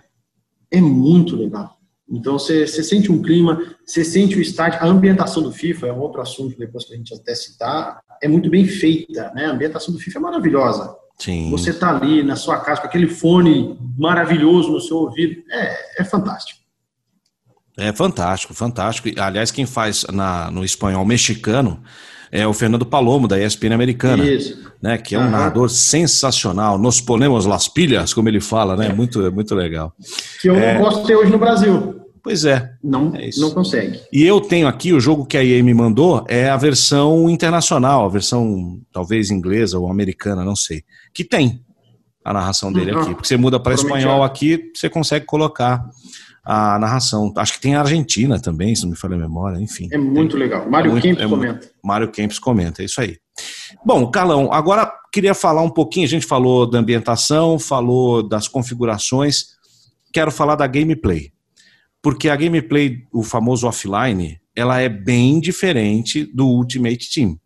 é 0.71 0.81
muito 0.81 1.35
legal. 1.35 1.77
Então 2.11 2.39
você, 2.39 2.65
você 2.65 2.83
sente 2.83 3.11
um 3.11 3.21
clima, 3.21 3.61
você 3.85 4.03
sente 4.03 4.35
o 4.35 4.41
estádio, 4.41 4.79
a 4.81 4.85
ambientação 4.85 5.43
do 5.43 5.51
FIFA 5.51 5.87
é 5.87 5.93
um 5.93 5.99
outro 5.99 6.21
assunto 6.21 6.57
depois 6.57 6.85
que 6.85 6.93
a 6.93 6.97
gente 6.97 7.13
até 7.13 7.35
citar, 7.35 8.01
é 8.21 8.27
muito 8.27 8.49
bem 8.49 8.65
feita, 8.65 9.31
né? 9.35 9.45
A 9.45 9.51
ambientação 9.51 9.93
do 9.93 9.99
FIFA 9.99 10.17
é 10.17 10.21
maravilhosa. 10.21 10.95
Sim. 11.19 11.51
Você 11.51 11.73
tá 11.73 11.95
ali 11.95 12.23
na 12.23 12.35
sua 12.35 12.59
casa 12.59 12.81
com 12.81 12.87
aquele 12.87 13.07
fone 13.07 13.77
maravilhoso 13.97 14.71
no 14.71 14.79
seu 14.79 14.97
ouvido, 14.97 15.43
é, 15.51 16.01
é 16.01 16.03
fantástico. 16.03 16.58
É 17.79 17.93
fantástico, 17.93 18.53
fantástico. 18.53 19.09
Aliás, 19.19 19.51
quem 19.51 19.65
faz 19.65 20.05
na, 20.11 20.51
no 20.51 20.63
espanhol 20.63 21.05
mexicano 21.05 21.81
é 22.31 22.45
o 22.45 22.53
Fernando 22.53 22.85
Palomo, 22.85 23.27
da 23.27 23.39
ESPN 23.39 23.73
americana. 23.73 24.25
Isso. 24.25 24.69
Né, 24.81 24.97
que 24.97 25.13
é 25.13 25.19
um 25.19 25.23
uhum. 25.23 25.31
narrador 25.31 25.69
sensacional. 25.69 26.77
Nos 26.77 27.01
ponemos 27.01 27.45
las 27.45 27.67
pilhas, 27.67 28.13
como 28.13 28.29
ele 28.29 28.39
fala, 28.39 28.77
né? 28.77 28.87
É. 28.87 28.93
Muito, 28.93 29.29
muito 29.29 29.53
legal. 29.53 29.93
Que 30.41 30.49
eu 30.49 30.55
é... 30.55 30.75
não 30.75 30.85
posso 30.85 31.05
ter 31.05 31.17
hoje 31.17 31.29
no 31.29 31.37
Brasil. 31.37 31.99
Pois 32.23 32.45
é. 32.45 32.71
Não, 32.81 33.13
é 33.15 33.29
não 33.37 33.51
consegue. 33.51 33.99
E 34.11 34.23
eu 34.23 34.39
tenho 34.39 34.67
aqui, 34.67 34.93
o 34.93 34.99
jogo 34.99 35.25
que 35.25 35.37
a 35.37 35.43
EA 35.43 35.61
me 35.63 35.73
mandou 35.73 36.23
é 36.29 36.49
a 36.49 36.55
versão 36.55 37.29
internacional, 37.29 38.05
a 38.05 38.09
versão 38.09 38.79
talvez 38.91 39.31
inglesa 39.31 39.77
ou 39.77 39.91
americana, 39.91 40.45
não 40.45 40.55
sei. 40.55 40.83
Que 41.13 41.25
tem 41.25 41.61
a 42.23 42.31
narração 42.31 42.71
dele 42.71 42.93
uhum. 42.93 43.01
aqui. 43.01 43.15
Porque 43.15 43.27
você 43.27 43.37
muda 43.37 43.59
para 43.59 43.73
espanhol 43.73 44.23
aqui, 44.23 44.71
você 44.73 44.89
consegue 44.89 45.25
colocar 45.25 45.83
a 46.43 46.79
narração. 46.79 47.33
Acho 47.37 47.53
que 47.53 47.61
tem 47.61 47.75
a 47.75 47.81
Argentina 47.81 48.39
também, 48.39 48.75
se 48.75 48.83
não 48.83 48.91
me 48.91 48.95
falha 48.97 49.15
a 49.15 49.19
memória, 49.19 49.59
enfim. 49.59 49.87
É 49.91 49.97
muito 49.97 50.31
tem. 50.31 50.39
legal. 50.39 50.69
Mário 50.69 50.97
é 50.97 51.01
Kempis 51.01 51.23
é 51.23 51.27
comenta. 51.27 51.71
Mário 51.83 52.11
Kempis 52.11 52.39
comenta, 52.39 52.81
é 52.81 52.85
isso 52.85 53.01
aí. 53.01 53.17
Bom, 53.85 54.09
Carlão, 54.09 54.51
agora 54.51 54.91
queria 55.11 55.33
falar 55.33 55.61
um 55.61 55.69
pouquinho, 55.69 56.05
a 56.05 56.09
gente 56.09 56.25
falou 56.25 56.69
da 56.69 56.79
ambientação, 56.79 57.57
falou 57.57 58.27
das 58.27 58.47
configurações, 58.47 59.57
quero 60.11 60.31
falar 60.31 60.55
da 60.55 60.67
gameplay 60.67 61.31
porque 62.01 62.29
a 62.29 62.35
gameplay, 62.35 63.05
o 63.11 63.23
famoso 63.23 63.67
offline, 63.67 64.39
ela 64.55 64.79
é 64.79 64.89
bem 64.89 65.39
diferente 65.39 66.23
do 66.23 66.47
Ultimate 66.47 67.09
Team. 67.13 67.37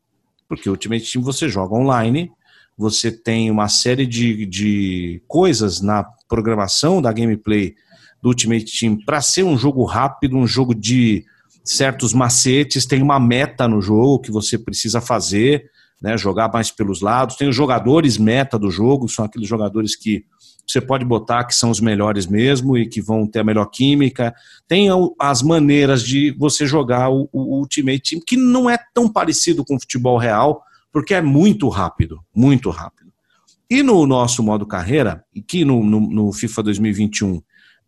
Porque 0.47 0.69
o 0.69 0.73
Ultimate 0.73 1.11
Team 1.11 1.23
você 1.23 1.49
joga 1.49 1.75
online, 1.75 2.31
você 2.77 3.11
tem 3.11 3.49
uma 3.49 3.67
série 3.67 4.05
de, 4.05 4.45
de 4.45 5.23
coisas 5.27 5.81
na 5.81 6.03
programação 6.27 7.01
da 7.01 7.11
gameplay 7.11 7.75
do 8.23 8.29
Ultimate 8.29 8.79
Team 8.79 8.97
para 9.05 9.19
ser 9.19 9.43
um 9.43 9.57
jogo 9.57 9.83
rápido, 9.83 10.37
um 10.37 10.47
jogo 10.47 10.73
de 10.73 11.25
certos 11.61 12.13
macetes, 12.13 12.85
tem 12.85 13.01
uma 13.01 13.19
meta 13.19 13.67
no 13.67 13.81
jogo 13.81 14.19
que 14.19 14.31
você 14.31 14.57
precisa 14.57 15.01
fazer, 15.01 15.65
né, 16.01 16.17
jogar 16.17 16.49
mais 16.51 16.71
pelos 16.71 17.01
lados. 17.01 17.35
Tem 17.35 17.49
os 17.49 17.55
jogadores 17.55 18.17
meta 18.17 18.57
do 18.57 18.71
jogo, 18.71 19.09
são 19.09 19.25
aqueles 19.25 19.47
jogadores 19.47 19.93
que 19.97 20.23
você 20.65 20.79
pode 20.79 21.03
botar 21.03 21.43
que 21.43 21.53
são 21.53 21.69
os 21.69 21.81
melhores 21.81 22.25
mesmo 22.25 22.77
e 22.77 22.87
que 22.87 23.01
vão 23.01 23.27
ter 23.27 23.39
a 23.39 23.43
melhor 23.43 23.65
química. 23.65 24.33
Tem 24.69 24.87
as 25.19 25.41
maneiras 25.41 26.01
de 26.01 26.31
você 26.39 26.65
jogar 26.65 27.09
o, 27.09 27.27
o 27.33 27.59
Ultimate 27.59 28.01
Team, 28.11 28.21
que 28.25 28.37
não 28.37 28.69
é 28.69 28.77
tão 28.93 29.09
parecido 29.09 29.65
com 29.65 29.75
o 29.75 29.79
futebol 29.79 30.17
real, 30.17 30.63
porque 30.93 31.13
é 31.13 31.21
muito 31.21 31.67
rápido, 31.67 32.21
muito 32.33 32.69
rápido. 32.69 33.11
E 33.69 33.83
no 33.83 34.07
nosso 34.07 34.41
modo 34.41 34.65
carreira, 34.65 35.25
que 35.45 35.65
no, 35.65 35.83
no, 35.83 35.99
no 35.99 36.31
FIFA 36.31 36.63
2021 36.63 37.41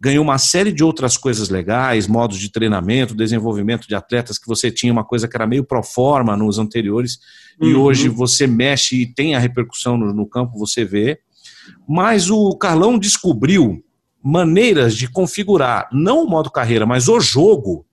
ganhou 0.05 0.23
uma 0.23 0.37
série 0.37 0.71
de 0.71 0.83
outras 0.83 1.17
coisas 1.17 1.49
legais, 1.49 2.05
modos 2.05 2.37
de 2.37 2.51
treinamento, 2.51 3.15
desenvolvimento 3.15 3.87
de 3.87 3.95
atletas 3.95 4.37
que 4.37 4.45
você 4.45 4.69
tinha 4.69 4.93
uma 4.93 5.03
coisa 5.03 5.27
que 5.27 5.35
era 5.35 5.47
meio 5.47 5.63
pro 5.63 5.81
forma 5.81 6.37
nos 6.37 6.59
anteriores 6.59 7.17
uhum. 7.59 7.67
e 7.67 7.73
hoje 7.73 8.07
você 8.07 8.45
mexe 8.45 9.01
e 9.01 9.07
tem 9.07 9.33
a 9.33 9.39
repercussão 9.39 9.97
no, 9.97 10.13
no 10.13 10.27
campo, 10.27 10.59
você 10.59 10.85
vê. 10.85 11.17
Mas 11.89 12.29
o 12.29 12.55
Carlão 12.55 12.99
descobriu 12.99 13.83
maneiras 14.23 14.95
de 14.95 15.07
configurar 15.07 15.89
não 15.91 16.23
o 16.23 16.29
modo 16.29 16.51
carreira, 16.51 16.85
mas 16.85 17.07
o 17.07 17.19
jogo 17.19 17.83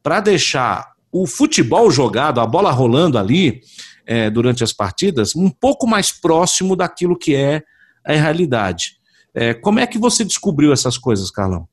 para 0.00 0.20
deixar 0.20 0.92
o 1.10 1.26
futebol 1.26 1.90
jogado, 1.90 2.40
a 2.40 2.46
bola 2.46 2.70
rolando 2.70 3.18
ali 3.18 3.62
é, 4.06 4.30
durante 4.30 4.62
as 4.62 4.72
partidas, 4.72 5.34
um 5.34 5.50
pouco 5.50 5.88
mais 5.88 6.12
próximo 6.12 6.76
daquilo 6.76 7.18
que 7.18 7.34
é 7.34 7.64
a 8.06 8.12
realidade. 8.12 8.97
É, 9.40 9.54
como 9.54 9.78
é 9.78 9.86
que 9.86 9.98
você 9.98 10.24
descobriu 10.24 10.72
essas 10.72 10.98
coisas, 10.98 11.30
Carlão? 11.30 11.68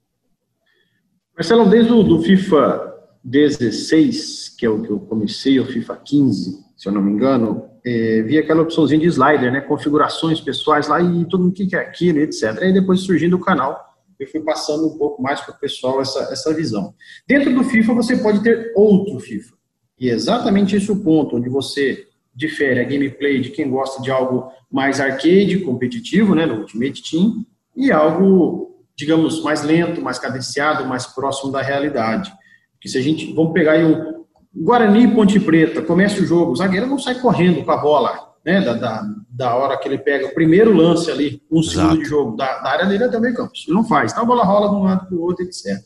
Marcelo, 1.35 1.67
desde 1.67 1.91
o 1.91 2.03
do 2.03 2.21
FIFA 2.21 2.93
16, 3.23 4.49
que 4.55 4.67
é 4.67 4.69
o 4.69 4.83
que 4.83 4.91
eu 4.91 4.99
comecei, 4.99 5.59
o 5.59 5.65
FIFA 5.65 5.95
15, 5.95 6.59
se 6.77 6.87
eu 6.87 6.91
não 6.91 7.01
me 7.01 7.11
engano, 7.11 7.65
é, 7.83 8.21
vi 8.21 8.37
aquela 8.37 8.61
opçãozinha 8.61 8.99
de 8.99 9.07
slider, 9.07 9.51
né? 9.51 9.61
Configurações 9.61 10.39
pessoais 10.39 10.87
lá 10.87 11.01
e 11.01 11.05
mundo 11.05 11.47
o 11.47 11.51
que 11.51 11.75
é 11.75 11.79
aquilo, 11.79 12.19
etc. 12.19 12.55
Aí 12.61 12.71
depois 12.71 12.99
surgindo 12.99 13.35
o 13.35 13.41
canal, 13.41 13.83
eu 14.19 14.27
fui 14.27 14.41
passando 14.41 14.85
um 14.85 14.95
pouco 14.95 15.19
mais 15.19 15.41
para 15.41 15.55
o 15.55 15.59
pessoal 15.59 15.99
essa, 15.99 16.19
essa 16.31 16.53
visão. 16.53 16.93
Dentro 17.27 17.51
do 17.51 17.63
FIFA, 17.63 17.95
você 17.95 18.15
pode 18.17 18.43
ter 18.43 18.73
outro 18.75 19.19
FIFA. 19.19 19.55
E 19.99 20.07
é 20.07 20.13
exatamente 20.13 20.75
esse 20.75 20.91
o 20.91 20.97
ponto, 21.03 21.35
onde 21.37 21.49
você 21.49 22.05
difere 22.35 22.79
a 22.79 22.83
gameplay 22.83 23.41
de 23.41 23.49
quem 23.49 23.71
gosta 23.71 23.99
de 24.03 24.11
algo 24.11 24.51
mais 24.71 24.99
arcade, 24.99 25.61
competitivo, 25.61 26.35
né, 26.35 26.45
no 26.45 26.59
Ultimate 26.59 27.01
Team, 27.09 27.43
e 27.75 27.91
algo, 27.91 28.75
digamos, 28.95 29.41
mais 29.43 29.63
lento, 29.63 30.01
mais 30.01 30.17
cadenciado, 30.19 30.85
mais 30.85 31.05
próximo 31.05 31.51
da 31.51 31.61
realidade. 31.61 32.31
Porque 32.73 32.89
se 32.89 32.97
a 32.97 33.01
gente, 33.01 33.33
vamos 33.33 33.53
pegar 33.53 33.73
aí 33.73 33.85
um 33.85 34.23
Guarani 34.53 35.13
Ponte 35.13 35.39
Preta, 35.39 35.81
começa 35.81 36.21
o 36.21 36.25
jogo, 36.25 36.51
o 36.51 36.55
zagueiro 36.55 36.87
não 36.87 36.97
sai 36.97 37.15
correndo 37.19 37.63
com 37.65 37.71
a 37.71 37.77
bola, 37.77 38.33
né, 38.45 38.61
da, 38.61 38.73
da, 38.73 39.03
da 39.29 39.55
hora 39.55 39.77
que 39.77 39.87
ele 39.87 39.97
pega 39.97 40.27
o 40.27 40.33
primeiro 40.33 40.71
lance 40.71 41.11
ali, 41.11 41.41
um 41.51 41.59
Exato. 41.59 41.77
segundo 41.77 42.03
de 42.03 42.05
jogo, 42.05 42.37
da, 42.37 42.59
da 42.59 42.69
área 42.69 42.85
dele 42.85 43.03
até 43.03 43.17
o 43.17 43.21
meio 43.21 43.35
campo. 43.35 43.51
Ele 43.67 43.75
não 43.75 43.83
faz, 43.83 44.11
então 44.11 44.23
a 44.23 44.27
bola 44.27 44.45
rola 44.45 44.69
de 44.69 44.75
um 44.75 44.83
lado 44.83 45.07
para 45.07 45.15
o 45.15 45.21
outro, 45.21 45.43
etc. 45.43 45.83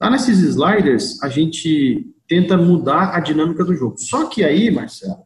Lá 0.00 0.10
nesses 0.10 0.38
sliders, 0.40 1.22
a 1.22 1.28
gente 1.28 2.06
tenta 2.28 2.56
mudar 2.56 3.16
a 3.16 3.20
dinâmica 3.20 3.64
do 3.64 3.74
jogo. 3.74 3.96
Só 3.98 4.26
que 4.26 4.44
aí, 4.44 4.70
Marcelo, 4.70 5.24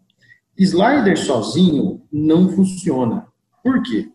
Slider 0.57 1.19
sozinho 1.19 2.03
não 2.13 2.51
funciona. 2.51 3.27
Por 3.65 3.83
quê? 3.83 4.09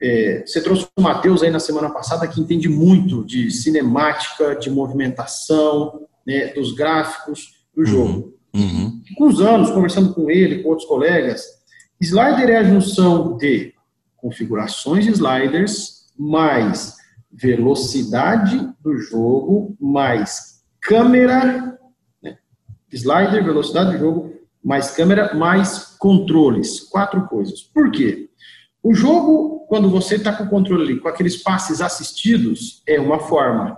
É, 0.00 0.44
você 0.46 0.60
trouxe 0.60 0.86
o 0.96 1.00
Matheus 1.00 1.42
aí 1.42 1.50
na 1.50 1.60
semana 1.60 1.90
passada 1.90 2.28
que 2.28 2.40
entende 2.40 2.68
muito 2.68 3.24
de 3.24 3.50
cinemática, 3.50 4.54
de 4.54 4.70
movimentação, 4.70 6.06
né, 6.26 6.48
dos 6.48 6.72
gráficos 6.72 7.64
do 7.74 7.80
uhum, 7.80 7.86
jogo. 7.86 8.34
Uhum. 8.54 9.02
Com 9.16 9.26
os 9.26 9.40
anos, 9.40 9.70
conversando 9.70 10.12
com 10.12 10.30
ele, 10.30 10.62
com 10.62 10.70
outros 10.70 10.86
colegas, 10.86 11.44
slider 12.00 12.50
é 12.50 12.58
a 12.58 12.64
junção 12.64 13.36
de 13.36 13.72
configurações 14.16 15.04
de 15.04 15.12
sliders 15.12 16.06
mais 16.18 16.94
velocidade 17.32 18.68
do 18.80 18.98
jogo 18.98 19.76
mais 19.80 20.62
câmera, 20.80 21.78
né, 22.22 22.38
slider, 22.92 23.44
velocidade 23.44 23.92
do 23.92 23.98
jogo 23.98 24.36
mais 24.62 24.90
câmera, 24.90 25.34
mais 25.34 25.96
controles. 25.98 26.80
Quatro 26.80 27.26
coisas. 27.28 27.62
Por 27.62 27.90
quê? 27.90 28.28
O 28.86 28.94
jogo, 28.94 29.66
quando 29.68 29.90
você 29.90 30.14
está 30.14 30.32
com 30.32 30.44
o 30.44 30.48
controle 30.48 30.84
ali, 30.84 31.00
com 31.00 31.08
aqueles 31.08 31.36
passes 31.36 31.80
assistidos, 31.80 32.84
é 32.86 33.00
uma 33.00 33.18
forma. 33.18 33.76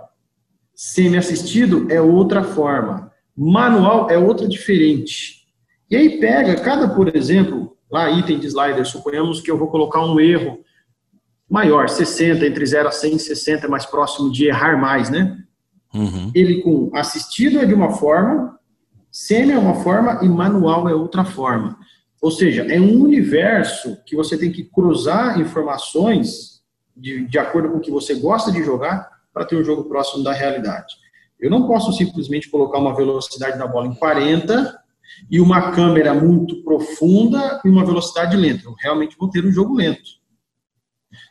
Semi-assistido 0.75 1.87
é 1.89 1.99
outra 1.99 2.43
forma. 2.43 3.11
Manual 3.35 4.07
é 4.11 4.19
outra 4.19 4.47
diferente. 4.47 5.47
E 5.89 5.95
aí 5.95 6.19
pega 6.19 6.61
cada, 6.61 6.89
por 6.89 7.15
exemplo, 7.15 7.75
lá 7.91 8.07
item 8.11 8.37
de 8.37 8.45
slider, 8.45 8.85
suponhamos 8.85 9.41
que 9.41 9.49
eu 9.49 9.57
vou 9.57 9.69
colocar 9.69 10.05
um 10.05 10.19
erro 10.19 10.59
maior, 11.49 11.89
60, 11.89 12.45
entre 12.45 12.63
0 12.63 12.89
a 12.89 12.91
100, 12.91 13.17
60 13.17 13.65
é 13.65 13.67
mais 13.67 13.87
próximo 13.87 14.31
de 14.31 14.45
errar 14.45 14.79
mais, 14.79 15.09
né? 15.09 15.39
Uhum. 15.91 16.29
Ele 16.35 16.61
com 16.61 16.91
assistido 16.93 17.57
é 17.57 17.65
de 17.65 17.73
uma 17.73 17.93
forma, 17.93 18.59
Semi 19.11 19.53
é 19.53 19.57
uma 19.57 19.73
forma 19.73 20.19
e 20.21 20.29
manual 20.29 20.87
é 20.87 20.93
outra 20.93 21.25
forma. 21.25 21.79
Ou 22.21 22.31
seja, 22.31 22.63
é 22.63 22.79
um 22.79 23.01
universo 23.01 23.97
que 24.05 24.15
você 24.15 24.37
tem 24.37 24.51
que 24.51 24.63
cruzar 24.63 25.39
informações 25.39 26.61
de, 26.95 27.25
de 27.25 27.39
acordo 27.39 27.69
com 27.69 27.77
o 27.77 27.81
que 27.81 27.91
você 27.91 28.15
gosta 28.15 28.51
de 28.51 28.63
jogar 28.63 29.09
para 29.33 29.45
ter 29.45 29.55
um 29.55 29.63
jogo 29.63 29.85
próximo 29.85 30.23
da 30.23 30.33
realidade. 30.33 30.95
Eu 31.39 31.49
não 31.49 31.65
posso 31.65 31.93
simplesmente 31.93 32.49
colocar 32.49 32.77
uma 32.77 32.93
velocidade 32.93 33.57
da 33.57 33.65
bola 33.65 33.87
em 33.87 33.95
40 33.95 34.77
e 35.31 35.39
uma 35.39 35.71
câmera 35.71 36.13
muito 36.13 36.61
profunda 36.63 37.61
e 37.63 37.69
uma 37.69 37.85
velocidade 37.85 38.35
lenta. 38.35 38.65
Eu 38.65 38.75
realmente 38.77 39.15
vou 39.17 39.29
ter 39.29 39.45
um 39.45 39.51
jogo 39.51 39.73
lento. 39.73 40.19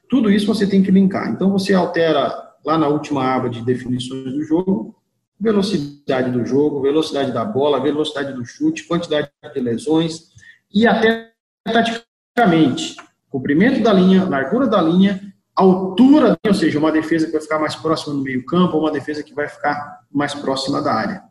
Tudo 0.09 0.31
isso 0.31 0.47
você 0.47 0.67
tem 0.67 0.83
que 0.83 0.91
linkar. 0.91 1.29
Então 1.31 1.53
você 1.53 1.75
altera 1.75 2.33
lá 2.65 2.79
na 2.79 2.89
última 2.89 3.25
aba 3.25 3.51
de 3.51 3.63
definições 3.63 4.33
do 4.33 4.43
jogo, 4.43 4.97
velocidade 5.39 6.31
do 6.31 6.45
jogo, 6.47 6.81
velocidade 6.81 7.31
da 7.31 7.45
bola, 7.45 7.81
velocidade 7.81 8.33
do 8.33 8.45
chute, 8.45 8.85
quantidade 8.85 9.31
de 9.53 9.61
lesões 9.61 10.28
e 10.73 10.87
até 10.87 11.33
taticamente, 11.65 12.97
comprimento 13.29 13.83
da 13.83 13.93
linha, 13.93 14.25
largura 14.25 14.67
da 14.67 14.81
linha, 14.81 15.21
altura, 15.55 16.37
ou 16.47 16.55
seja, 16.55 16.79
uma 16.79 16.93
defesa 16.93 17.27
que 17.27 17.33
vai 17.33 17.41
ficar 17.41 17.59
mais 17.59 17.75
próxima 17.75 18.15
no 18.15 18.23
meio 18.23 18.45
campo, 18.45 18.77
ou 18.77 18.83
uma 18.83 18.93
defesa 18.93 19.23
que 19.23 19.35
vai 19.35 19.49
ficar 19.49 20.01
mais 20.11 20.35
próxima 20.35 20.81
da 20.81 20.95
área. 20.95 21.23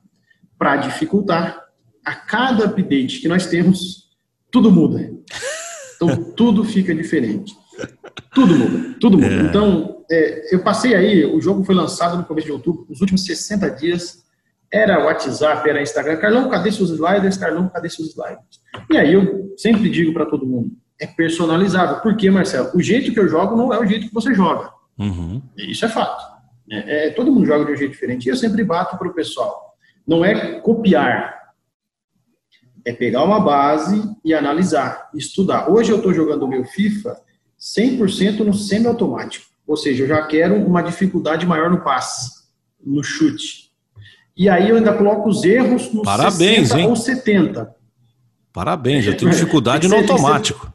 Para 0.57 0.75
dificultar, 0.75 1.63
a 2.03 2.15
cada 2.15 2.65
update 2.65 3.19
que 3.19 3.27
nós 3.27 3.47
temos, 3.47 4.09
tudo 4.51 4.71
muda. 4.71 5.11
Então, 5.95 6.23
tudo 6.35 6.63
fica 6.63 6.93
diferente. 6.93 7.53
Tudo 8.33 8.55
muda, 8.55 8.95
tudo 8.99 9.17
muda. 9.17 9.33
É. 9.33 9.41
Então, 9.41 10.05
é, 10.09 10.55
eu 10.55 10.63
passei 10.63 10.95
aí, 10.95 11.25
o 11.25 11.39
jogo 11.39 11.63
foi 11.63 11.75
lançado 11.75 12.17
no 12.17 12.25
começo 12.25 12.47
de 12.47 12.53
outubro, 12.53 12.85
nos 12.89 13.01
últimos 13.01 13.25
60 13.25 13.69
dias, 13.71 14.23
era 14.71 15.03
WhatsApp, 15.05 15.69
era 15.69 15.81
Instagram. 15.81 16.17
Carlão, 16.17 16.49
cadê 16.49 16.71
seus 16.71 16.89
sliders? 16.89 17.37
Carlão, 17.37 17.69
cadê 17.69 17.89
seus 17.89 18.09
sliders? 18.09 18.61
E 18.89 18.97
aí 18.97 19.13
eu 19.13 19.53
sempre 19.57 19.89
digo 19.89 20.13
para 20.13 20.25
todo 20.25 20.45
mundo, 20.45 20.71
é 20.99 21.07
personalizável. 21.07 22.01
Por 22.01 22.15
quê, 22.17 22.29
Marcelo? 22.29 22.71
O 22.73 22.81
jeito 22.81 23.11
que 23.11 23.19
eu 23.19 23.27
jogo 23.27 23.55
não 23.55 23.73
é 23.73 23.79
o 23.79 23.85
jeito 23.85 24.07
que 24.07 24.13
você 24.13 24.33
joga. 24.33 24.71
Uhum. 24.97 25.41
Isso 25.57 25.85
é 25.85 25.89
fato. 25.89 26.23
É, 26.69 27.07
é, 27.07 27.09
todo 27.11 27.31
mundo 27.31 27.45
joga 27.45 27.65
de 27.65 27.71
um 27.71 27.75
jeito 27.75 27.91
diferente. 27.91 28.25
E 28.25 28.29
eu 28.29 28.35
sempre 28.35 28.63
bato 28.63 28.97
para 28.97 29.07
o 29.07 29.13
pessoal. 29.13 29.75
Não 30.05 30.23
é 30.23 30.59
copiar. 30.59 31.37
É 32.85 32.93
pegar 32.93 33.23
uma 33.23 33.39
base 33.39 34.01
e 34.23 34.33
analisar, 34.33 35.09
estudar. 35.13 35.69
Hoje 35.69 35.91
eu 35.91 35.97
estou 35.97 36.13
jogando 36.13 36.43
o 36.43 36.47
meu 36.47 36.63
FIFA 36.63 37.17
100% 37.59 38.39
no 38.39 38.53
semi-automático. 38.53 39.45
Ou 39.65 39.75
seja, 39.75 40.03
eu 40.03 40.07
já 40.07 40.25
quero 40.25 40.55
uma 40.55 40.81
dificuldade 40.81 41.45
maior 41.45 41.69
no 41.69 41.83
passe, 41.83 42.45
no 42.81 43.03
chute. 43.03 43.66
E 44.37 44.47
aí 44.47 44.69
eu 44.69 44.77
ainda 44.77 44.93
coloco 44.93 45.27
os 45.27 45.43
erros 45.43 45.91
no 45.91 46.03
Parabéns, 46.03 46.69
60 46.69 46.79
hein? 46.79 46.87
ou 46.87 46.95
70. 46.95 47.75
Parabéns, 48.53 49.05
já 49.05 49.13
tem 49.15 49.29
dificuldade 49.29 49.87
no 49.87 49.95
automático. 49.95 50.71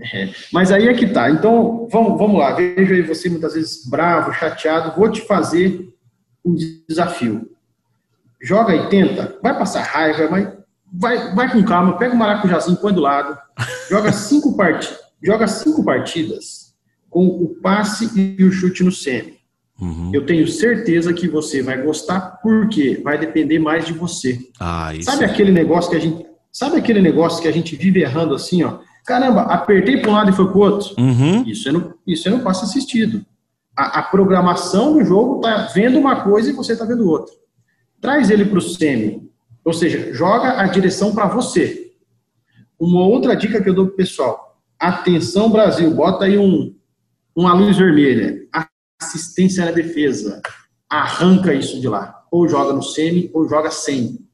É, 0.00 0.30
mas 0.52 0.70
aí 0.70 0.88
é 0.88 0.94
que 0.94 1.06
tá. 1.06 1.30
Então, 1.30 1.88
vamos, 1.90 2.18
vamos 2.18 2.38
lá. 2.38 2.52
Vejo 2.52 2.92
aí 2.92 3.02
você 3.02 3.28
muitas 3.28 3.54
vezes 3.54 3.88
bravo, 3.88 4.32
chateado. 4.32 4.98
Vou 4.98 5.10
te 5.10 5.22
fazer 5.22 5.88
um 6.44 6.54
desafio. 6.88 7.48
Joga 8.42 8.74
e 8.74 8.88
tenta. 8.88 9.38
Vai 9.42 9.56
passar 9.56 9.82
raiva, 9.82 10.28
mas 10.28 10.48
vai, 10.92 11.34
vai 11.34 11.52
com 11.52 11.64
calma. 11.64 11.96
Pega 11.96 12.14
o 12.14 12.18
maracujazinho, 12.18 12.76
põe 12.76 12.92
do 12.92 13.00
lado. 13.00 13.38
Joga 13.88 14.10
cinco 14.12 14.56
partidas 14.56 15.02
joga 15.22 15.46
cinco 15.46 15.84
partidas 15.84 16.74
com 17.08 17.26
o 17.26 17.54
passe 17.62 18.10
e 18.18 18.42
o 18.42 18.50
chute 18.50 18.82
no 18.82 18.90
semi. 18.90 19.38
Uhum. 19.80 20.10
Eu 20.12 20.24
tenho 20.24 20.46
certeza 20.46 21.12
que 21.12 21.28
você 21.28 21.62
vai 21.62 21.80
gostar, 21.82 22.38
porque 22.42 23.00
vai 23.02 23.18
depender 23.18 23.58
mais 23.58 23.84
de 23.84 23.92
você. 23.92 24.38
Ah, 24.60 24.92
sabe 25.00 25.24
aquele 25.24 25.50
negócio 25.50 25.90
que 25.90 25.96
a 25.96 26.00
gente. 26.00 26.26
Sabe 26.52 26.76
aquele 26.76 27.00
negócio 27.00 27.40
que 27.40 27.48
a 27.48 27.52
gente 27.52 27.74
vive 27.76 28.02
errando 28.02 28.34
assim, 28.34 28.62
ó? 28.62 28.78
Caramba, 29.06 29.42
apertei 29.42 29.96
para 29.96 30.10
um 30.10 30.14
lado 30.14 30.30
e 30.30 30.34
foi 30.34 30.46
para 30.46 30.56
o 30.56 30.60
outro. 30.60 30.94
Uhum. 30.98 31.42
Isso, 31.46 31.68
é 31.68 31.72
no, 31.72 31.94
isso 32.06 32.28
é 32.28 32.30
no 32.30 32.40
passe 32.40 32.64
assistido. 32.64 33.24
A, 33.74 34.00
a 34.00 34.02
programação 34.02 34.92
do 34.92 35.04
jogo 35.04 35.36
está 35.36 35.68
vendo 35.74 35.98
uma 35.98 36.16
coisa 36.22 36.50
e 36.50 36.52
você 36.52 36.74
está 36.74 36.84
vendo 36.84 37.08
outra. 37.08 37.34
Traz 38.00 38.28
ele 38.28 38.44
para 38.44 38.58
o 38.58 38.60
semi. 38.60 39.30
Ou 39.64 39.72
seja, 39.72 40.12
joga 40.12 40.60
a 40.60 40.66
direção 40.66 41.14
para 41.14 41.26
você. 41.26 41.92
Uma 42.78 43.06
outra 43.06 43.34
dica 43.34 43.62
que 43.62 43.68
eu 43.70 43.74
dou 43.74 43.86
para 43.86 43.94
o 43.94 43.96
pessoal 43.96 44.52
Atenção, 44.82 45.48
Brasil, 45.48 45.94
bota 45.94 46.24
aí 46.24 46.36
um, 46.36 46.74
uma 47.36 47.54
luz 47.54 47.76
vermelha. 47.76 48.36
Assistência 49.02 49.64
na 49.64 49.72
defesa. 49.72 50.40
Arranca 50.88 51.52
isso 51.52 51.80
de 51.80 51.88
lá. 51.88 52.22
Ou 52.30 52.48
joga 52.48 52.72
no 52.72 52.82
semi, 52.82 53.30
ou 53.34 53.48
joga 53.48 53.70
sem. 53.70 54.26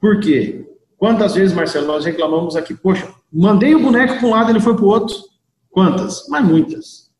Por 0.00 0.20
quê? 0.20 0.68
Quantas 0.98 1.34
vezes, 1.34 1.54
Marcelo, 1.54 1.86
nós 1.86 2.04
reclamamos 2.04 2.54
aqui, 2.54 2.74
poxa, 2.74 3.12
mandei 3.32 3.74
o 3.74 3.82
boneco 3.82 4.18
para 4.18 4.26
um 4.26 4.30
lado, 4.30 4.50
ele 4.50 4.60
foi 4.60 4.74
para 4.74 4.84
o 4.84 4.88
outro. 4.88 5.16
Quantas? 5.70 6.28
Mas 6.28 6.44
muitas. 6.44 7.10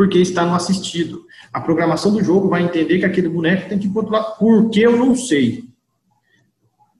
porque 0.00 0.18
está 0.18 0.46
no 0.46 0.54
assistido. 0.54 1.26
A 1.52 1.60
programação 1.60 2.10
do 2.10 2.24
jogo 2.24 2.48
vai 2.48 2.62
entender 2.62 3.00
que 3.00 3.04
aquele 3.04 3.28
boneco 3.28 3.68
tem 3.68 3.78
que 3.78 3.86
ir 3.86 3.90
para 3.90 4.00
outro 4.00 4.14
lado, 4.14 4.38
porque 4.38 4.80
eu 4.80 4.96
não 4.96 5.14
sei. 5.14 5.64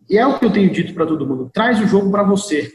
E 0.07 0.19
é 0.19 0.27
o 0.27 0.39
que 0.39 0.45
eu 0.45 0.53
tenho 0.53 0.71
dito 0.71 0.93
para 0.93 1.07
todo 1.07 1.27
mundo: 1.27 1.51
traz 1.51 1.81
o 1.81 1.87
jogo 1.87 2.11
para 2.11 2.23
você. 2.23 2.75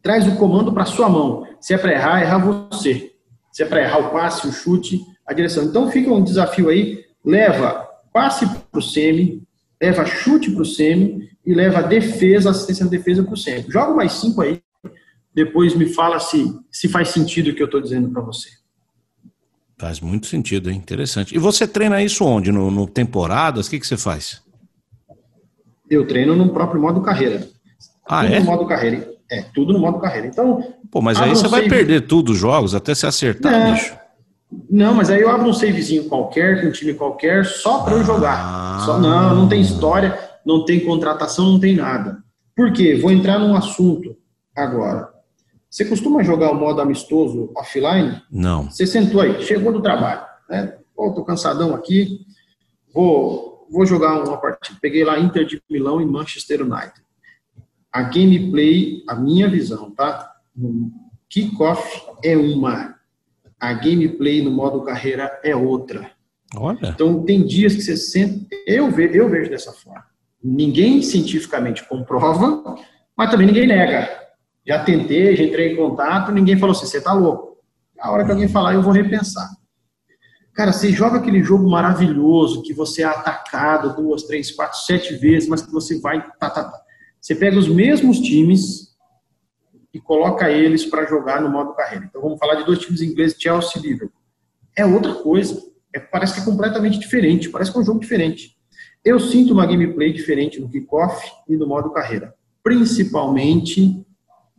Traz 0.00 0.28
o 0.28 0.36
comando 0.36 0.72
para 0.72 0.84
sua 0.84 1.08
mão. 1.08 1.44
Se 1.60 1.74
é 1.74 1.78
para 1.78 1.92
errar, 1.92 2.20
erra 2.22 2.38
você. 2.38 3.12
Se 3.50 3.64
é 3.64 3.66
para 3.66 3.82
errar 3.82 3.98
o 3.98 4.10
passe, 4.10 4.46
o 4.46 4.52
chute, 4.52 5.04
a 5.26 5.32
direção. 5.32 5.64
Então 5.64 5.90
fica 5.90 6.12
um 6.12 6.22
desafio 6.22 6.68
aí: 6.68 7.04
leva 7.24 7.88
passe 8.12 8.46
para 8.46 8.78
o 8.78 8.82
semi, 8.82 9.42
leva 9.80 10.04
chute 10.04 10.50
para 10.50 10.62
o 10.62 10.66
semi 10.66 11.30
e 11.44 11.54
leva 11.54 11.82
defesa, 11.82 12.50
assistência 12.50 12.84
na 12.84 12.90
defesa 12.90 13.22
para 13.22 13.34
o 13.34 13.36
semi. 13.36 13.64
Joga 13.68 13.94
mais 13.94 14.12
cinco 14.12 14.42
aí, 14.42 14.60
depois 15.34 15.74
me 15.74 15.86
fala 15.86 16.20
se, 16.20 16.54
se 16.70 16.88
faz 16.88 17.08
sentido 17.08 17.50
o 17.50 17.54
que 17.54 17.62
eu 17.62 17.66
estou 17.66 17.80
dizendo 17.80 18.10
para 18.10 18.22
você. 18.22 18.48
Faz 19.78 20.00
muito 20.00 20.26
sentido, 20.26 20.70
é 20.70 20.72
interessante. 20.72 21.34
E 21.34 21.38
você 21.38 21.66
treina 21.66 22.00
isso 22.02 22.24
onde? 22.24 22.52
No, 22.52 22.70
no 22.70 22.86
temporadas? 22.86 23.66
O 23.66 23.70
que, 23.70 23.80
que 23.80 23.86
você 23.86 23.96
faz? 23.96 24.40
Eu 25.90 26.06
treino 26.06 26.36
no 26.36 26.50
próprio 26.50 26.80
modo 26.80 27.00
carreira. 27.00 27.48
Ah, 28.06 28.22
tudo 28.22 28.34
é? 28.34 28.38
no 28.38 28.44
modo 28.44 28.66
carreira. 28.66 29.12
É, 29.30 29.42
tudo 29.42 29.72
no 29.72 29.78
modo 29.78 29.98
carreira. 29.98 30.26
Então. 30.28 30.62
Pô, 30.90 31.00
mas 31.00 31.20
aí 31.20 31.30
você 31.30 31.48
vai 31.48 31.66
perder 31.66 32.02
tudo 32.02 32.32
os 32.32 32.38
jogos 32.38 32.74
até 32.74 32.94
se 32.94 33.06
acertar, 33.06 33.50
não, 33.50 33.72
bicho. 33.72 34.01
Não, 34.70 34.94
mas 34.94 35.10
aí 35.10 35.20
eu 35.20 35.30
abro 35.30 35.48
um 35.48 35.52
savezinho 35.52 36.08
qualquer, 36.08 36.60
com 36.60 36.68
um 36.68 36.72
time 36.72 36.94
qualquer, 36.94 37.44
só 37.44 37.82
para 37.82 37.94
eu 37.94 38.04
jogar. 38.04 38.36
Ah. 38.36 38.82
Só, 38.84 38.98
não, 38.98 39.34
não 39.34 39.48
tem 39.48 39.60
história, 39.60 40.18
não 40.44 40.64
tem 40.64 40.80
contratação, 40.80 41.52
não 41.52 41.60
tem 41.60 41.76
nada. 41.76 42.22
Por 42.54 42.72
quê? 42.72 42.94
Vou 42.94 43.10
entrar 43.10 43.38
num 43.38 43.54
assunto 43.54 44.16
agora. 44.54 45.10
Você 45.70 45.86
costuma 45.86 46.22
jogar 46.22 46.50
o 46.50 46.54
modo 46.54 46.82
amistoso 46.82 47.50
offline? 47.56 48.20
Não. 48.30 48.70
Você 48.70 48.86
sentou 48.86 49.22
aí, 49.22 49.42
chegou 49.42 49.72
do 49.72 49.80
trabalho, 49.80 50.20
né? 50.48 50.76
Pô, 50.94 51.10
tô 51.12 51.24
cansadão 51.24 51.74
aqui, 51.74 52.26
vou, 52.92 53.66
vou 53.70 53.86
jogar 53.86 54.22
uma 54.22 54.36
partida. 54.36 54.78
Peguei 54.82 55.02
lá 55.02 55.18
Inter 55.18 55.46
de 55.46 55.62
Milão 55.70 56.00
e 56.00 56.04
Manchester 56.04 56.60
United. 56.60 56.92
A 57.90 58.02
gameplay, 58.02 59.02
a 59.08 59.14
minha 59.14 59.48
visão, 59.48 59.90
tá? 59.90 60.30
No 60.54 60.92
kickoff 61.28 62.02
é 62.22 62.36
uma, 62.36 62.94
a 63.62 63.72
gameplay 63.74 64.42
no 64.42 64.50
modo 64.50 64.82
carreira 64.82 65.38
é 65.44 65.54
outra. 65.54 66.10
Olha. 66.56 66.88
Então 66.88 67.22
tem 67.22 67.46
dias 67.46 67.76
que 67.76 67.80
você 67.80 67.96
sente, 67.96 68.48
eu 68.66 68.90
vejo, 68.90 69.14
eu 69.14 69.28
vejo 69.28 69.48
dessa 69.48 69.72
forma. 69.72 70.04
Ninguém 70.42 71.00
cientificamente 71.00 71.86
comprova, 71.86 72.74
mas 73.16 73.30
também 73.30 73.46
ninguém 73.46 73.68
nega. 73.68 74.10
Já 74.66 74.82
tentei, 74.82 75.36
já 75.36 75.44
entrei 75.44 75.72
em 75.72 75.76
contato, 75.76 76.32
ninguém 76.32 76.58
falou 76.58 76.74
assim, 76.74 76.86
você 76.86 77.00
tá 77.00 77.12
louco. 77.12 77.58
A 78.00 78.10
hora 78.10 78.24
que 78.24 78.32
alguém 78.32 78.48
falar, 78.48 78.74
eu 78.74 78.82
vou 78.82 78.92
repensar. 78.92 79.48
Cara, 80.54 80.72
você 80.72 80.90
joga 80.90 81.18
aquele 81.18 81.40
jogo 81.40 81.70
maravilhoso, 81.70 82.62
que 82.62 82.74
você 82.74 83.02
é 83.02 83.06
atacado 83.06 83.94
duas, 83.94 84.24
três, 84.24 84.50
quatro, 84.50 84.76
sete 84.80 85.14
vezes, 85.14 85.48
mas 85.48 85.62
que 85.62 85.70
você 85.70 86.00
vai. 86.00 86.20
Tá, 86.40 86.50
tá, 86.50 86.64
tá. 86.64 86.80
Você 87.20 87.36
pega 87.36 87.56
os 87.56 87.68
mesmos 87.68 88.18
times 88.18 88.91
e 89.92 90.00
coloca 90.00 90.50
eles 90.50 90.86
para 90.86 91.06
jogar 91.06 91.40
no 91.40 91.50
modo 91.50 91.74
carreira. 91.74 92.06
Então 92.06 92.22
vamos 92.22 92.38
falar 92.38 92.54
de 92.54 92.64
dois 92.64 92.78
times 92.78 93.02
ingleses, 93.02 93.36
Chelsea 93.38 93.72
e 93.76 93.80
Liverpool. 93.80 94.20
É 94.76 94.86
outra 94.86 95.14
coisa. 95.14 95.60
É, 95.94 96.00
parece 96.00 96.34
que 96.34 96.40
é 96.40 96.44
completamente 96.44 96.98
diferente, 96.98 97.50
parece 97.50 97.70
que 97.70 97.76
é 97.76 97.80
um 97.80 97.84
jogo 97.84 98.00
diferente. 98.00 98.56
Eu 99.04 99.20
sinto 99.20 99.52
uma 99.52 99.66
gameplay 99.66 100.12
diferente 100.12 100.60
no 100.60 100.70
kickoff 100.70 101.30
e 101.48 101.56
no 101.56 101.66
modo 101.66 101.90
carreira. 101.90 102.34
Principalmente 102.62 104.06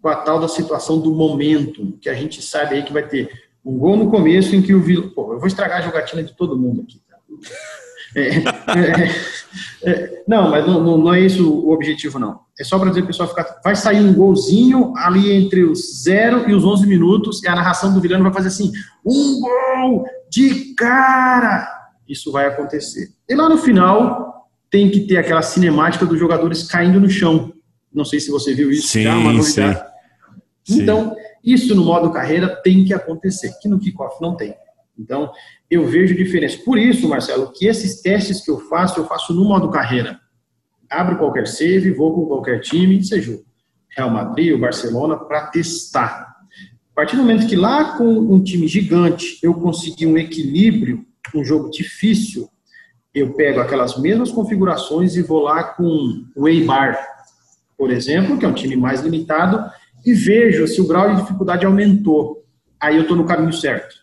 com 0.02 0.10
a 0.10 0.16
tal 0.18 0.40
da 0.40 0.50
situação 0.50 1.00
do 1.00 1.16
momento, 1.16 1.98
que 2.02 2.10
a 2.10 2.14
gente 2.14 2.42
sabe 2.42 2.76
aí 2.76 2.84
que 2.84 2.92
vai 2.92 3.08
ter 3.08 3.32
um 3.64 3.78
gol 3.78 3.96
no 3.96 4.12
começo 4.12 4.54
em 4.54 4.62
que 4.62 4.74
o 4.74 4.82
vilão. 4.82 5.10
Pô, 5.10 5.34
eu 5.34 5.40
vou 5.40 5.48
estragar 5.48 5.80
a 5.80 5.82
jogatina 5.82 6.22
de 6.22 6.36
todo 6.36 6.58
mundo 6.58 6.82
aqui. 6.82 7.02
Tá? 7.10 7.18
É, 8.16 8.28
é, 8.30 9.90
é, 9.90 10.24
não, 10.28 10.52
mas 10.52 10.68
não, 10.68 10.84
não, 10.84 10.98
não, 11.00 11.14
é 11.16 11.22
isso 11.22 11.52
o 11.52 11.72
objetivo, 11.72 12.20
não. 12.20 12.42
É 12.60 12.64
só 12.64 12.78
para 12.78 12.90
dizer 12.90 13.02
o 13.02 13.08
pessoal 13.08 13.28
ficar. 13.28 13.60
Vai 13.64 13.76
sair 13.76 14.00
um 14.00 14.14
golzinho 14.14 14.94
ali 14.96 15.32
entre 15.32 15.64
os 15.64 16.04
0 16.04 16.50
e 16.50 16.54
os 16.54 16.64
11 16.64 16.86
minutos, 16.86 17.42
e 17.44 17.48
a 17.48 17.56
narração 17.56 17.94
do 17.94 18.00
Vilano 18.00 18.24
vai 18.24 18.34
fazer 18.34 18.50
assim: 18.50 18.72
um 19.06 19.40
gol 19.40 20.06
de 20.30 20.74
cara! 20.76 21.68
Isso 22.08 22.32
vai 22.32 22.46
acontecer. 22.46 23.10
E 23.28 23.36
lá 23.36 23.50
no 23.50 23.58
final, 23.58 24.50
tem 24.70 24.90
que 24.90 25.02
ter 25.02 25.18
aquela 25.18 25.42
cinemática 25.42 26.06
dos 26.06 26.20
jogadores 26.20 26.64
caindo 26.64 27.00
no 27.00 27.10
chão. 27.10 27.54
Não 27.94 28.06
sei 28.06 28.20
se 28.20 28.30
você 28.30 28.54
viu 28.54 28.72
isso. 28.72 28.88
Sim, 28.88 29.04
já, 29.04 29.16
uma 29.16 29.34
novidade. 29.34 29.84
sim. 30.64 30.82
Então, 30.82 31.16
isso 31.44 31.76
no 31.76 31.84
modo 31.84 32.12
carreira 32.12 32.48
tem 32.48 32.84
que 32.84 32.94
acontecer, 32.94 33.52
que 33.62 33.68
no 33.68 33.80
kickoff 33.80 34.22
não 34.22 34.36
tem. 34.36 34.56
Então, 34.98 35.32
eu 35.70 35.88
vejo 35.88 36.16
diferença. 36.16 36.58
Por 36.64 36.78
isso, 36.78 37.08
Marcelo, 37.08 37.52
que 37.52 37.66
esses 37.68 38.02
testes 38.02 38.44
que 38.44 38.52
eu 38.52 38.60
faço, 38.62 39.00
eu 39.00 39.06
faço 39.06 39.34
no 39.34 39.44
modo 39.44 39.70
carreira. 39.70 40.20
Abro 40.94 41.18
qualquer 41.18 41.48
save, 41.48 41.92
vou 41.92 42.14
com 42.14 42.28
qualquer 42.28 42.62
time, 42.62 43.04
seja 43.04 43.34
o 43.34 43.44
Real 43.90 44.12
Madrid, 44.12 44.54
o 44.54 44.60
Barcelona, 44.60 45.18
para 45.18 45.48
testar. 45.48 46.36
A 46.92 46.96
partir 46.96 47.16
do 47.16 47.24
momento 47.24 47.48
que 47.48 47.56
lá 47.56 47.98
com 47.98 48.08
um 48.08 48.44
time 48.44 48.68
gigante 48.68 49.40
eu 49.42 49.56
consegui 49.56 50.06
um 50.06 50.18
equilíbrio, 50.18 51.04
um 51.34 51.44
jogo 51.44 51.72
difícil, 51.72 52.48
eu 53.14 53.34
pego 53.34 53.60
aquelas 53.60 53.98
mesmas 53.98 54.32
configurações 54.32 55.16
e 55.16 55.24
vou 55.24 55.42
lá 55.42 55.64
com 55.64 56.24
o 56.36 56.48
Eibar, 56.48 57.00
por 57.76 57.90
exemplo, 57.90 58.38
que 58.38 58.46
é 58.46 58.48
um 58.48 58.54
time 58.54 58.76
mais 58.76 59.02
limitado, 59.02 59.68
e 60.06 60.14
vejo 60.14 60.68
se 60.68 60.80
o 60.80 60.88
grau 60.88 61.16
de 61.16 61.22
dificuldade 61.22 61.66
aumentou. 61.66 62.46
Aí 62.80 62.98
eu 62.98 63.04
estou 63.04 63.18
no 63.18 63.26
caminho 63.26 63.54
certo. 63.54 63.96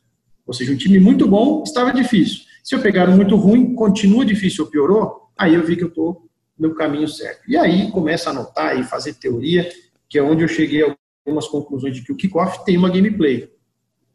Ou 0.45 0.53
seja, 0.53 0.73
um 0.73 0.77
time 0.77 0.99
muito 0.99 1.29
bom 1.29 1.63
estava 1.65 1.93
difícil. 1.93 2.41
Se 2.65 2.75
eu 2.75 2.81
pegar 2.81 3.09
um 3.09 3.17
muito 3.17 3.37
ruim, 3.37 3.75
continua 3.75 4.25
difícil 4.25 4.65
ou 4.65 4.71
piorou, 4.71 5.29
aí 5.39 5.55
eu 5.55 5.65
vi 5.65 5.77
que 5.77 5.85
eu 5.85 5.89
estou 5.89 6.30
no 6.61 6.75
caminho 6.75 7.09
certo. 7.09 7.43
E 7.49 7.57
aí 7.57 7.91
começa 7.91 8.29
a 8.29 8.33
anotar 8.33 8.79
e 8.79 8.85
fazer 8.85 9.15
teoria, 9.15 9.69
que 10.09 10.19
é 10.19 10.23
onde 10.23 10.45
eu 10.45 10.49
cheguei 10.49 10.85
a 10.85 10.95
algumas 11.27 11.49
conclusões 11.49 11.95
de 11.97 12.03
que 12.03 12.13
o 12.13 12.17
kickoff 12.17 12.65
tem 12.65 12.77
uma 12.77 12.91
gameplay. 12.91 13.51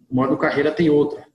O 0.09 0.15
modo 0.15 0.37
carreira 0.37 0.71
tem 0.71 0.89
outra. 0.89 1.25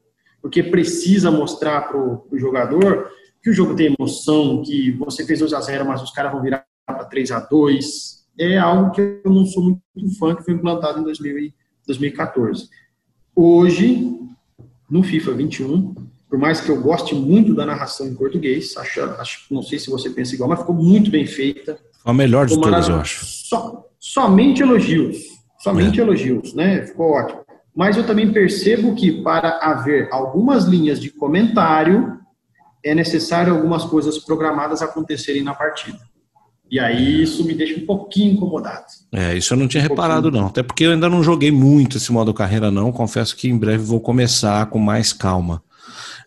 Porque 0.41 0.63
precisa 0.63 1.31
mostrar 1.31 1.83
para 1.89 1.99
o 1.99 2.39
jogador 2.39 3.11
que 3.43 3.51
o 3.51 3.53
jogo 3.53 3.75
tem 3.75 3.95
emoção, 3.99 4.63
que 4.63 4.93
você 4.93 5.27
fez 5.27 5.41
2 5.41 5.53
a 5.53 5.61
0 5.61 5.85
mas 5.85 6.03
os 6.03 6.13
caras 6.13 6.33
vão 6.33 6.43
virar 6.43 6.65
para 6.87 7.05
3 7.05 7.33
a 7.33 7.41
2 7.41 8.21
é 8.39 8.57
algo 8.57 8.91
que 8.93 9.01
eu 9.01 9.31
não 9.31 9.45
sou 9.45 9.63
muito 9.63 10.19
fã, 10.19 10.35
que 10.35 10.43
foi 10.43 10.55
implantado 10.55 11.01
em 11.01 11.03
2000, 11.03 11.53
2014. 11.87 12.69
Hoje, 13.35 14.19
no 14.89 15.03
FIFA 15.03 15.33
21, 15.35 15.95
por 16.31 16.39
mais 16.39 16.61
que 16.61 16.71
eu 16.71 16.81
goste 16.81 17.13
muito 17.13 17.53
da 17.53 17.67
narração 17.67 18.07
em 18.07 18.15
português, 18.15 18.77
acho, 18.77 19.03
acho 19.03 19.47
não 19.51 19.63
sei 19.63 19.81
se 19.81 19.91
você 19.91 20.09
pensa 20.09 20.33
igual, 20.33 20.49
mas 20.49 20.61
ficou 20.61 20.77
muito 20.77 21.11
bem 21.11 21.27
feita. 21.27 21.77
Foi 22.01 22.13
a 22.13 22.15
melhor 22.15 22.47
de 22.47 22.55
todas, 22.55 22.89
eu 22.89 22.95
acho. 22.95 23.27
So, 23.27 23.85
somente 23.99 24.63
elogios, 24.63 25.19
somente 25.59 25.99
é. 25.99 26.03
elogios, 26.05 26.55
né? 26.55 26.87
Ficou 26.87 27.11
ótimo. 27.11 27.41
Mas 27.75 27.97
eu 27.97 28.07
também 28.07 28.33
percebo 28.33 28.95
que 28.95 29.23
para 29.23 29.59
haver 29.59 30.09
algumas 30.13 30.65
linhas 30.65 31.01
de 31.01 31.11
comentário, 31.11 32.19
é 32.85 32.95
necessário 32.95 33.53
algumas 33.53 33.85
coisas 33.85 34.17
programadas 34.19 34.83
acontecerem 34.83 35.43
na 35.43 35.53
partida. 35.53 35.99
E 36.71 36.79
aí 36.79 37.23
isso 37.23 37.45
me 37.45 37.53
deixa 37.53 37.81
um 37.81 37.85
pouquinho 37.85 38.35
incomodado. 38.35 38.85
É, 39.13 39.37
isso 39.37 39.53
eu 39.53 39.59
não 39.59 39.67
tinha 39.67 39.83
um 39.83 39.89
reparado 39.89 40.31
não, 40.31 40.47
até 40.47 40.63
porque 40.63 40.85
eu 40.85 40.93
ainda 40.93 41.09
não 41.09 41.25
joguei 41.25 41.51
muito 41.51 41.97
esse 41.97 42.13
modo 42.13 42.33
carreira 42.33 42.71
não, 42.71 42.93
confesso 42.93 43.37
que 43.37 43.49
em 43.49 43.59
breve 43.59 43.83
vou 43.83 44.01
começar 44.01 44.65
com 44.67 44.79
mais 44.79 45.13
calma. 45.13 45.61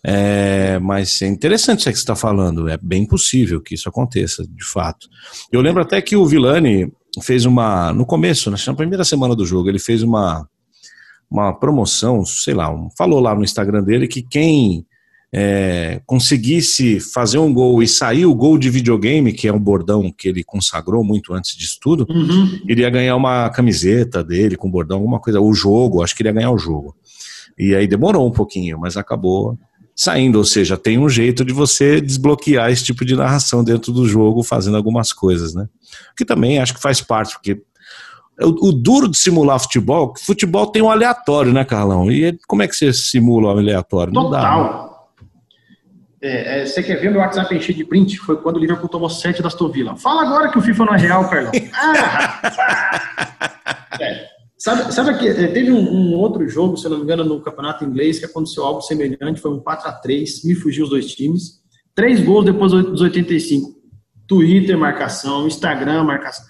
É, 0.06 0.78
mas 0.80 1.22
é 1.22 1.28
interessante 1.28 1.80
isso 1.80 1.90
que 1.90 1.96
você 1.96 2.02
está 2.02 2.16
falando, 2.16 2.68
é 2.68 2.78
bem 2.78 3.06
possível 3.06 3.62
que 3.62 3.76
isso 3.76 3.88
aconteça, 3.88 4.46
de 4.46 4.66
fato. 4.66 5.08
Eu 5.52 5.62
lembro 5.62 5.82
até 5.82 6.02
que 6.02 6.16
o 6.16 6.26
Vilani 6.26 6.92
fez 7.22 7.46
uma, 7.46 7.94
no 7.94 8.06
começo, 8.06 8.52
na 8.52 8.74
primeira 8.76 9.06
semana 9.06 9.36
do 9.36 9.46
jogo, 9.46 9.70
ele 9.70 9.80
fez 9.80 10.04
uma, 10.04 10.48
uma 11.32 11.54
promoção, 11.54 12.26
sei 12.26 12.54
lá, 12.54 12.70
um, 12.70 12.90
falou 12.98 13.20
lá 13.20 13.34
no 13.34 13.44
Instagram 13.44 13.82
dele 13.82 14.08
que 14.08 14.22
quem 14.22 14.86
é, 15.34 16.02
conseguisse 16.06 17.00
fazer 17.00 17.40
um 17.40 17.52
gol 17.52 17.82
e 17.82 17.88
sair 17.88 18.26
o 18.26 18.36
gol 18.36 18.58
de 18.58 18.70
videogame, 18.70 19.32
que 19.32 19.48
é 19.48 19.54
um 19.54 19.60
bordão 19.60 20.12
que 20.12 20.28
ele 20.28 20.44
consagrou 20.44 21.04
muito 21.04 21.34
antes 21.34 21.58
disso 21.58 21.78
tudo, 21.82 22.06
uhum. 22.10 22.60
iria 22.68 22.90
ganhar 22.90 23.16
uma 23.16 23.50
camiseta 23.50 24.24
dele 24.24 24.58
com 24.58 24.70
bordão, 24.70 24.98
alguma 24.98 25.20
coisa, 25.20 25.40
o 25.40 25.54
jogo, 25.54 26.04
acho 26.04 26.16
que 26.16 26.22
iria 26.22 26.34
ganhar 26.34 26.52
o 26.52 26.58
jogo. 26.58 26.96
E 27.58 27.74
aí 27.76 27.88
demorou 27.88 28.28
um 28.28 28.32
pouquinho, 28.32 28.80
mas 28.80 28.98
acabou 28.98 29.58
saindo, 29.96 30.38
ou 30.38 30.44
seja, 30.44 30.78
tem 30.78 30.98
um 30.98 31.08
jeito 31.08 31.46
de 31.46 31.54
você 31.54 32.02
desbloquear 32.02 32.72
esse 32.72 32.84
tipo 32.84 33.06
de 33.06 33.16
narração 33.16 33.64
dentro 33.64 33.92
do 33.92 34.08
jogo, 34.08 34.44
fazendo 34.44 34.78
algumas 34.78 35.14
coisas, 35.14 35.54
né? 35.54 35.68
Que 36.18 36.26
também 36.26 36.60
acho 36.60 36.74
que 36.74 36.82
faz 36.82 37.02
parte, 37.02 37.34
porque 37.34 37.62
o, 38.42 38.70
o, 38.70 38.72
duro 38.72 39.08
de 39.08 39.18
simular 39.18 39.60
futebol, 39.60 40.14
futebol 40.18 40.68
tem 40.68 40.82
um 40.82 40.90
aleatório, 40.90 41.54
né, 41.54 41.64
Carlão? 41.64 42.12
E 42.12 42.38
como 42.48 42.64
é 42.64 42.68
que 42.68 42.76
você 42.76 42.92
simula 42.92 43.54
o 43.54 43.58
aleatório? 43.58 44.12
Não 44.12 44.24
Total. 44.24 44.64
dá. 44.64 44.84
Né? 44.84 44.94
É, 46.24 46.62
é, 46.62 46.66
você 46.66 46.82
quer 46.82 46.96
ver 47.02 47.12
meu 47.12 47.20
WhatsApp 47.20 47.54
encher 47.54 47.76
de 47.76 47.84
print? 47.84 48.18
Foi 48.18 48.38
quando 48.38 48.56
o 48.56 48.60
Liverpool 48.60 48.88
tomou 48.88 49.10
7 49.10 49.42
da 49.42 49.50
Aston 49.50 49.70
Villa. 49.70 49.98
Fala 49.98 50.22
agora 50.22 50.50
que 50.50 50.58
o 50.58 50.62
FIFA 50.62 50.86
não 50.86 50.96
é 50.96 50.98
real, 50.98 51.30
Carlão. 51.30 51.52
Ah, 53.96 54.02
é, 54.02 54.33
Sabe, 54.64 54.94
sabe 54.94 55.20
que 55.20 55.28
eh, 55.28 55.48
teve 55.48 55.74
um, 55.74 55.78
um, 55.78 56.16
outro 56.16 56.48
jogo, 56.48 56.78
se 56.78 56.86
eu 56.86 56.92
não 56.92 57.00
me 57.00 57.04
engano, 57.04 57.26
no 57.26 57.42
campeonato 57.42 57.84
inglês, 57.84 58.18
que 58.18 58.24
aconteceu 58.24 58.64
algo 58.64 58.82
semelhante, 58.82 59.42
foi 59.42 59.52
um 59.52 59.60
4 59.60 59.90
a 59.90 59.92
3 59.92 60.46
me 60.46 60.56
fugiu 60.56 60.86
os 60.86 60.90
dois 60.90 61.08
times. 61.08 61.62
Três 61.94 62.24
gols 62.24 62.46
depois 62.46 62.72
dos 62.72 63.02
85. 63.02 63.76
Twitter, 64.26 64.78
marcação, 64.78 65.46
Instagram, 65.48 66.06
marcação. 66.06 66.46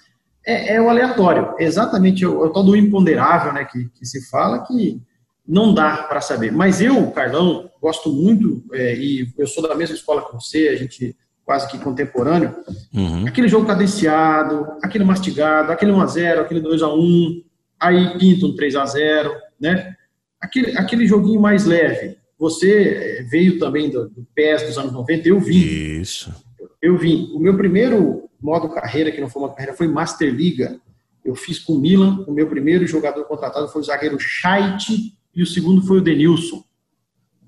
É, 0.46 0.76
é 0.76 0.80
o 0.80 0.88
aleatório, 0.88 1.56
exatamente 1.58 2.24
o, 2.24 2.40
o 2.40 2.50
tal 2.50 2.62
do 2.62 2.76
imponderável, 2.76 3.52
né, 3.52 3.64
que, 3.64 3.88
que 3.88 4.06
se 4.06 4.30
fala, 4.30 4.64
que 4.64 5.02
não 5.44 5.74
dá 5.74 6.04
para 6.04 6.20
saber. 6.20 6.52
Mas 6.52 6.80
eu, 6.80 7.10
Carlão, 7.10 7.68
gosto 7.82 8.12
muito, 8.12 8.62
é, 8.74 8.94
e 8.94 9.28
eu 9.36 9.48
sou 9.48 9.66
da 9.66 9.74
mesma 9.74 9.96
escola 9.96 10.24
que 10.24 10.32
você, 10.32 10.68
a 10.68 10.76
gente 10.76 11.16
quase 11.44 11.68
que 11.68 11.78
contemporâneo, 11.78 12.54
uhum. 12.94 13.26
aquele 13.26 13.48
jogo 13.48 13.66
cadenciado, 13.66 14.68
aquele 14.84 15.02
mastigado, 15.02 15.72
aquele 15.72 15.90
1x0, 15.90 16.38
aquele 16.38 16.60
2x1, 16.60 17.42
aí 17.78 18.18
pinta 18.18 18.46
um 18.46 18.54
3x0, 18.54 19.30
né? 19.60 19.94
Aquele, 20.40 20.76
aquele 20.76 21.06
joguinho 21.06 21.40
mais 21.40 21.64
leve. 21.64 22.16
Você 22.38 23.18
é, 23.20 23.22
veio 23.22 23.58
também 23.58 23.90
do, 23.90 24.08
do 24.08 24.26
PES 24.34 24.62
dos 24.64 24.78
anos 24.78 24.92
90, 24.92 25.28
eu 25.28 25.40
vi. 25.40 26.00
Isso. 26.00 26.34
Eu 26.80 26.98
vi. 26.98 27.30
O 27.32 27.38
meu 27.38 27.56
primeiro 27.56 28.28
modo 28.40 28.68
carreira, 28.68 29.10
que 29.10 29.20
não 29.20 29.28
foi 29.28 29.42
modo 29.42 29.54
carreira, 29.54 29.76
foi 29.76 29.88
Master 29.88 30.32
Liga. 30.32 30.78
Eu 31.24 31.34
fiz 31.34 31.58
com 31.58 31.72
o 31.72 31.78
Milan, 31.78 32.22
o 32.26 32.32
meu 32.32 32.46
primeiro 32.46 32.86
jogador 32.86 33.24
contratado 33.24 33.68
foi 33.68 33.80
o 33.80 33.84
zagueiro 33.84 34.18
Scheidt 34.20 35.16
e 35.34 35.42
o 35.42 35.46
segundo 35.46 35.80
foi 35.86 35.98
o 35.98 36.02
Denilson. 36.02 36.62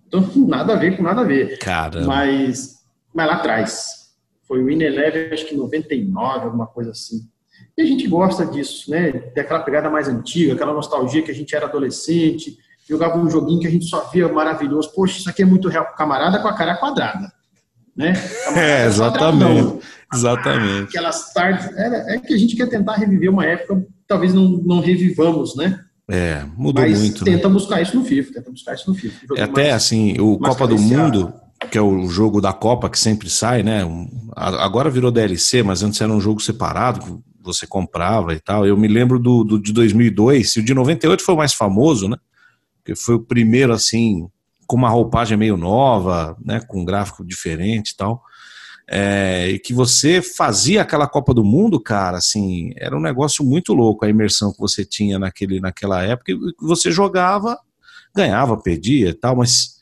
Então, 0.07 0.27
nada 0.47 0.73
a 0.73 0.77
ver 0.77 0.97
com 0.97 1.03
nada 1.03 1.21
a 1.21 1.25
ver. 1.25 1.59
Caramba. 1.59 2.07
Mas, 2.07 2.77
mas 3.13 3.27
lá 3.27 3.35
atrás. 3.35 4.07
Foi 4.45 4.63
o 4.63 4.71
Ineleven, 4.71 5.33
acho 5.33 5.47
que 5.47 5.57
99, 5.57 6.45
alguma 6.45 6.67
coisa 6.67 6.93
assim. 6.93 7.29
E 7.77 7.83
a 7.83 7.87
gente 7.87 8.07
gosta 8.09 8.47
disso, 8.47 8.91
né? 8.91 9.13
Daquela 9.35 9.61
pegada 9.61 9.91
mais 9.91 10.09
antiga, 10.09 10.55
aquela 10.55 10.73
nostalgia 10.73 11.23
que 11.23 11.31
a 11.31 11.35
gente 11.35 11.55
era 11.55 11.67
adolescente, 11.67 12.57
jogava 12.89 13.19
um 13.19 13.29
joguinho 13.29 13.61
que 13.61 13.67
a 13.67 13.71
gente 13.71 13.85
só 13.87 14.09
via 14.11 14.29
maravilhoso. 14.29 14.91
Poxa, 14.95 15.19
isso 15.19 15.29
aqui 15.29 15.43
é 15.43 15.47
muito 15.47 15.69
real. 15.69 15.87
Camarada 15.97 16.39
com 16.41 16.49
a 16.49 16.55
cara 16.55 16.77
quadrada. 16.77 17.31
Né? 17.95 18.13
é, 18.57 18.87
exatamente. 18.87 19.81
Exatamente. 20.13 20.89
Aquelas 20.89 21.33
tardes. 21.33 21.67
É, 21.77 22.15
é, 22.15 22.19
que 22.19 22.33
a 22.33 22.39
gente 22.39 22.57
quer 22.57 22.69
tentar 22.69 22.95
reviver 22.95 23.31
uma 23.31 23.45
época, 23.45 23.85
talvez 24.07 24.33
não, 24.33 24.49
não 24.49 24.81
revivamos, 24.81 25.55
né? 25.57 25.81
É, 26.09 26.45
mudou 26.57 26.85
Mas 26.85 26.99
muito. 26.99 27.25
Tenta 27.25 27.49
né? 27.49 27.55
buscar 27.55 27.83
isso 27.83 27.97
no 27.97 28.05
FIFA, 28.05 28.35
tenta 28.35 28.51
buscar 28.51 28.75
isso 28.75 28.89
no 28.89 28.95
FIFA. 28.95 29.27
É 29.37 29.43
até 29.43 29.63
mais, 29.65 29.75
assim, 29.75 30.19
o 30.21 30.39
Copa 30.39 30.67
do 30.67 30.79
Mundo, 30.79 31.35
que 31.71 31.77
é 31.77 31.83
o 31.83 32.07
jogo 32.07 32.41
da 32.41 32.53
Copa 32.53 32.89
que 32.89 32.99
sempre 32.99 33.29
sai, 33.29 33.63
né? 33.63 33.83
agora 34.37 34.89
virou 34.89 35.11
DLC, 35.11 35.63
mas 35.63 35.83
antes 35.83 36.01
era 36.01 36.13
um 36.13 36.21
jogo 36.21 36.41
separado, 36.41 37.25
você 37.47 37.67
comprava 37.67 38.35
e 38.35 38.41
tal. 38.41 38.67
Eu 38.67 38.77
me 38.77 38.89
lembro 38.89 39.19
do, 39.19 39.45
do 39.45 39.59
de 39.59 39.73
2002, 39.73 40.57
e 40.57 40.61
o 40.61 40.65
de 40.65 40.75
98 40.75 41.23
foi 41.23 41.35
o 41.35 41.39
mais 41.39 41.53
famoso, 41.53 42.09
né? 42.09 42.17
Que 42.85 42.95
foi 42.95 43.15
o 43.15 43.21
primeiro, 43.21 43.73
assim, 43.73 44.29
com 44.67 44.77
uma 44.77 44.89
roupagem 44.89 45.37
meio 45.37 45.57
nova, 45.57 46.37
né? 46.45 46.61
Com 46.61 46.81
um 46.81 46.85
gráfico 46.85 47.25
diferente 47.25 47.91
e 47.91 47.97
tal. 47.97 48.23
É, 48.89 49.49
e 49.51 49.59
que 49.59 49.75
você 49.75 50.23
fazia 50.23 50.83
aquela 50.83 51.09
Copa 51.09 51.35
do 51.35 51.43
Mundo, 51.43 51.81
cara, 51.81 52.19
assim, 52.19 52.73
era 52.77 52.97
um 52.97 53.01
negócio 53.01 53.45
muito 53.45 53.73
louco 53.75 54.05
a 54.05 54.09
imersão 54.09 54.53
que 54.53 54.61
você 54.61 54.85
tinha 54.85 55.19
naquele, 55.19 55.59
naquela 55.59 56.05
época, 56.05 56.33
você 56.61 56.93
jogava, 56.93 57.59
ganhava, 58.15 58.57
perdia 58.57 59.09
e 59.09 59.15
tal, 59.15 59.35
mas 59.35 59.76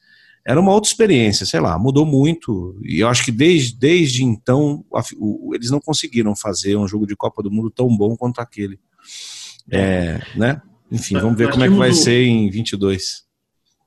era 0.46 0.60
uma 0.60 0.72
outra 0.72 0.90
experiência, 0.90 1.46
sei 1.46 1.60
lá, 1.60 1.78
mudou 1.78 2.04
muito, 2.04 2.78
e 2.82 3.00
eu 3.00 3.08
acho 3.08 3.24
que 3.24 3.32
desde, 3.32 3.76
desde 3.76 4.22
então 4.22 4.84
a, 4.94 5.02
o, 5.16 5.54
eles 5.54 5.70
não 5.70 5.80
conseguiram 5.80 6.36
fazer 6.36 6.76
um 6.76 6.86
jogo 6.86 7.06
de 7.06 7.16
Copa 7.16 7.42
do 7.42 7.50
Mundo 7.50 7.70
tão 7.70 7.88
bom 7.96 8.16
quanto 8.16 8.40
aquele. 8.40 8.78
É, 9.70 10.20
né? 10.36 10.60
Enfim, 10.92 11.18
vamos 11.18 11.38
ver 11.38 11.50
como 11.50 11.64
é 11.64 11.68
que 11.68 11.74
vai 11.74 11.92
ser 11.92 12.24
em 12.24 12.50
22 12.50 13.24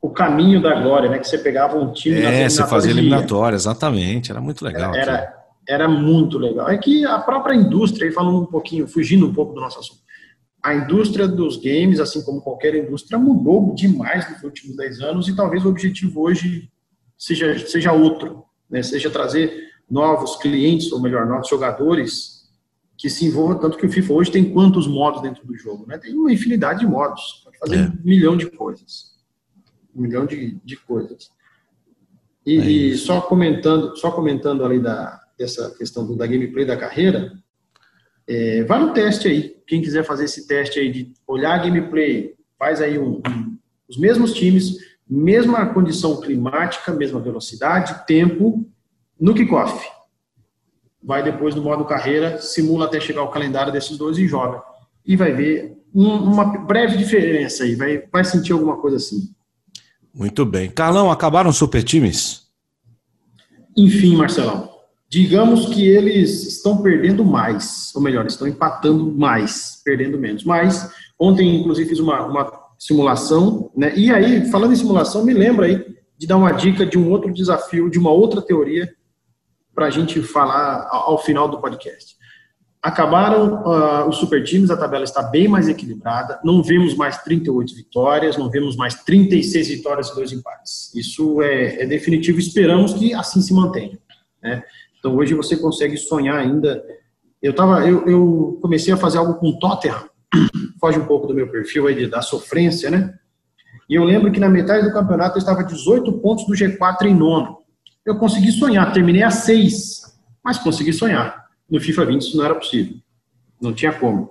o 0.02 0.10
caminho 0.10 0.62
da 0.62 0.80
glória, 0.80 1.10
né? 1.10 1.20
Que 1.20 1.28
você 1.28 1.38
pegava 1.38 1.78
um 1.78 1.91
time. 1.91 2.22
É, 2.22 2.48
você 2.48 2.65
fazia 2.65 2.91
eliminatória, 2.91 3.56
exatamente. 3.56 4.32
Era 4.32 4.39
muito 4.39 4.63
legal. 4.63 4.93
Era, 4.93 5.12
era, 5.12 5.34
era, 5.67 5.88
muito 5.88 6.38
legal. 6.38 6.70
É 6.70 6.78
que 6.78 7.06
a 7.06 7.20
própria 7.20 7.56
indústria, 7.56 8.12
falando 8.13 8.41
um 8.41 8.46
pouquinho, 8.46 8.88
fugindo 8.88 9.28
um 9.28 9.34
pouco 9.34 9.54
do 9.54 9.62
nosso 9.62 9.80
assunto, 9.80 10.02
a 10.62 10.74
indústria 10.74 11.28
dos 11.28 11.58
games, 11.58 12.00
assim 12.00 12.22
como 12.24 12.41
qualquer 12.41 12.76
indústria, 12.76 13.17
mudou 13.17 13.74
demais 13.74 14.30
nos 14.32 14.43
últimos 14.43 14.76
10 14.76 15.02
anos 15.02 15.28
e 15.28 15.36
talvez 15.36 15.63
o 15.65 15.70
objetivo 15.70 16.22
hoje 16.22 16.70
seja, 17.17 17.58
seja 17.60 17.91
outro, 17.93 18.43
né? 18.70 18.84
Seja 18.84 19.10
trazer 19.10 19.67
novos 19.89 20.36
clientes, 20.38 20.91
ou 20.91 21.02
melhor, 21.02 21.26
novos 21.26 21.48
jogadores 21.48 22.50
que 22.98 23.10
se 23.10 23.26
envolvam, 23.26 23.60
tanto 23.60 23.78
que 23.78 23.86
o 23.86 23.91
FIFA 23.91 24.13
hoje 24.13 24.32
tem 24.32 24.52
quantos 24.52 24.88
modos 24.88 25.22
dentro 25.22 25.46
do 25.46 25.56
jogo, 25.56 25.86
né? 25.88 25.98
Tem 25.98 26.13
uma 26.13 26.34
infinidade 26.34 26.80
de 26.80 26.88
modos, 26.88 27.41
pode 27.43 27.58
fazer 27.60 27.76
é. 27.78 27.88
um 27.88 27.98
milhão 28.04 28.36
de 28.36 28.50
coisas 28.50 29.17
um 29.98 30.02
milhão 30.04 30.26
de, 30.26 30.60
de 30.63 30.78
coisas. 30.78 31.32
E, 32.46 32.58
é 32.60 32.72
e, 32.72 32.98
só 32.98 33.20
comentando, 33.20 33.96
só 33.98 34.12
comentando 34.12 34.63
ali 34.63 34.80
da, 34.80 35.20
dessa 35.38 35.72
questão 35.76 36.06
do, 36.06 36.15
da 36.15 36.28
gameplay 36.28 36.63
da 36.63 36.78
carreira, 36.78 37.34
é, 38.28 38.63
vai 38.63 38.80
no 38.80 38.94
teste 38.94 39.28
aí. 39.28 39.56
Quem 39.66 39.82
quiser 39.82 40.04
fazer 40.04 40.26
esse 40.26 40.48
teste 40.48 40.80
aí 40.80 40.92
de 40.92 41.13
olhar 41.28 41.54
a 41.54 41.63
gameplay, 41.63 42.34
faz 42.58 42.82
aí 42.82 43.00
um, 43.00 43.22
um, 43.28 43.58
os 43.88 43.98
mesmos 43.98 44.34
times, 44.34 44.78
mesma 45.10 45.66
condição 45.74 46.20
climática, 46.20 46.92
mesma 46.94 47.20
velocidade, 47.20 48.06
tempo, 48.06 48.70
no 49.20 49.34
kickoff. 49.34 49.88
Vai 51.02 51.24
depois 51.24 51.56
no 51.56 51.62
modo 51.62 51.86
carreira, 51.86 52.40
simula 52.40 52.86
até 52.86 53.00
chegar 53.00 53.24
o 53.24 53.32
calendário 53.32 53.72
desses 53.72 53.98
dois 53.98 54.18
e 54.18 54.28
joga. 54.28 54.62
E 55.06 55.16
vai 55.16 55.32
ver 55.32 55.78
um, 55.94 56.16
uma 56.16 56.46
breve 56.66 56.98
diferença 56.98 57.63
aí, 57.63 57.76
vai, 57.76 58.04
vai 58.12 58.26
sentir 58.26 58.52
alguma 58.52 58.78
coisa 58.78 58.98
assim. 58.98 59.34
Muito 60.13 60.46
bem. 60.46 60.70
Carlão, 60.70 61.12
acabaram 61.12 61.50
os 61.50 61.58
super 61.58 61.84
times? 61.84 62.48
Enfim, 63.76 64.16
Marcelão. 64.16 64.77
Digamos 65.10 65.67
que 65.67 65.88
eles 65.88 66.46
estão 66.46 66.82
perdendo 66.82 67.24
mais, 67.24 67.93
ou 67.96 68.02
melhor, 68.02 68.26
estão 68.26 68.48
empatando 68.48 69.12
mais, 69.12 69.82
perdendo 69.84 70.17
menos. 70.17 70.43
Mas 70.43 70.91
ontem, 71.17 71.60
inclusive, 71.60 71.89
fiz 71.89 72.00
uma, 72.00 72.26
uma 72.26 72.52
simulação, 72.78 73.72
né? 73.76 73.93
E 73.96 74.12
aí, 74.12 74.50
falando 74.52 74.74
em 74.74 74.76
simulação, 74.76 75.24
me 75.24 75.34
lembra 75.34 75.65
aí 75.65 75.98
de 76.17 76.28
dar 76.28 76.38
uma 76.38 76.52
dica 76.52 76.86
de 76.86 76.98
um 76.98 77.10
outro 77.10 77.34
desafio, 77.34 77.89
de 77.89 77.98
uma 77.98 78.12
outra 78.12 78.41
teoria, 78.41 78.91
para 79.74 79.86
a 79.86 79.89
gente 79.89 80.22
falar 80.22 80.88
ao 80.91 81.20
final 81.20 81.48
do 81.48 81.62
podcast. 81.62 82.17
Acabaram 82.82 83.63
uh, 83.63 84.10
os 84.10 84.17
super 84.17 84.43
times, 84.43 84.72
a 84.72 84.78
tabela 84.78 85.04
está 85.04 85.22
bem 85.22 85.48
mais 85.48 85.67
equilibrada, 85.67 86.39
não 86.43 86.63
vemos 86.63 86.96
mais 86.96 87.22
38 87.24 87.76
vitórias, 87.76 88.38
não 88.38 88.50
vemos 88.50 88.76
mais 88.76 88.96
36 89.04 89.67
vitórias 89.67 90.10
e 90.10 90.15
dois 90.15 90.32
empates. 90.32 90.93
Isso 90.96 91.41
é, 91.41 91.84
é 91.84 91.86
definitivo, 91.86 92.39
esperamos 92.39 92.93
que 92.93 93.13
assim 93.13 93.41
se 93.41 93.54
mantenha. 93.54 94.00
Né? 94.41 94.63
Então 95.08 95.15
hoje 95.15 95.34
você 95.34 95.56
consegue 95.56 95.96
sonhar 95.96 96.38
ainda. 96.38 96.84
Eu, 97.41 97.56
tava, 97.56 97.88
eu, 97.88 98.06
eu 98.08 98.60
comecei 98.62 98.93
a 98.93 98.98
fazer 98.98 99.17
algo 99.17 99.36
com 99.36 99.58
Tottenham, 99.58 100.04
foge 100.82 101.00
um 101.00 101.06
pouco 101.06 101.28
do 101.28 101.34
meu 101.34 101.50
perfil 101.50 101.88
aí 101.88 101.96
de, 101.96 102.08
da 102.08 102.22
sofrência, 102.22 102.91
né? 102.91 103.17
E 103.89 103.96
eu 103.96 104.04
lembro 104.04 104.30
que 104.34 104.39
na 104.39 104.50
metade 104.50 104.86
do 104.86 104.91
campeonato 104.91 105.38
eu 105.38 105.39
estava 105.39 105.63
18 105.63 106.12
pontos 106.20 106.46
do 106.46 106.54
G4 106.54 107.04
em 107.04 107.15
nono. 107.15 107.60
Eu 108.06 108.17
consegui 108.17 108.52
sonhar, 108.52 108.91
terminei 108.91 109.24
a 109.24 109.32
6, 109.32 110.02
mas 110.43 110.58
consegui 110.58 110.91
sonhar. 110.91 111.46
No 111.70 111.80
FIFA 111.80 112.06
20 112.06 112.22
isso 112.22 112.38
não 112.38 112.43
era 112.43 112.56
possível. 112.56 112.98
Não 113.62 113.72
tinha 113.72 113.93
como. 113.93 114.30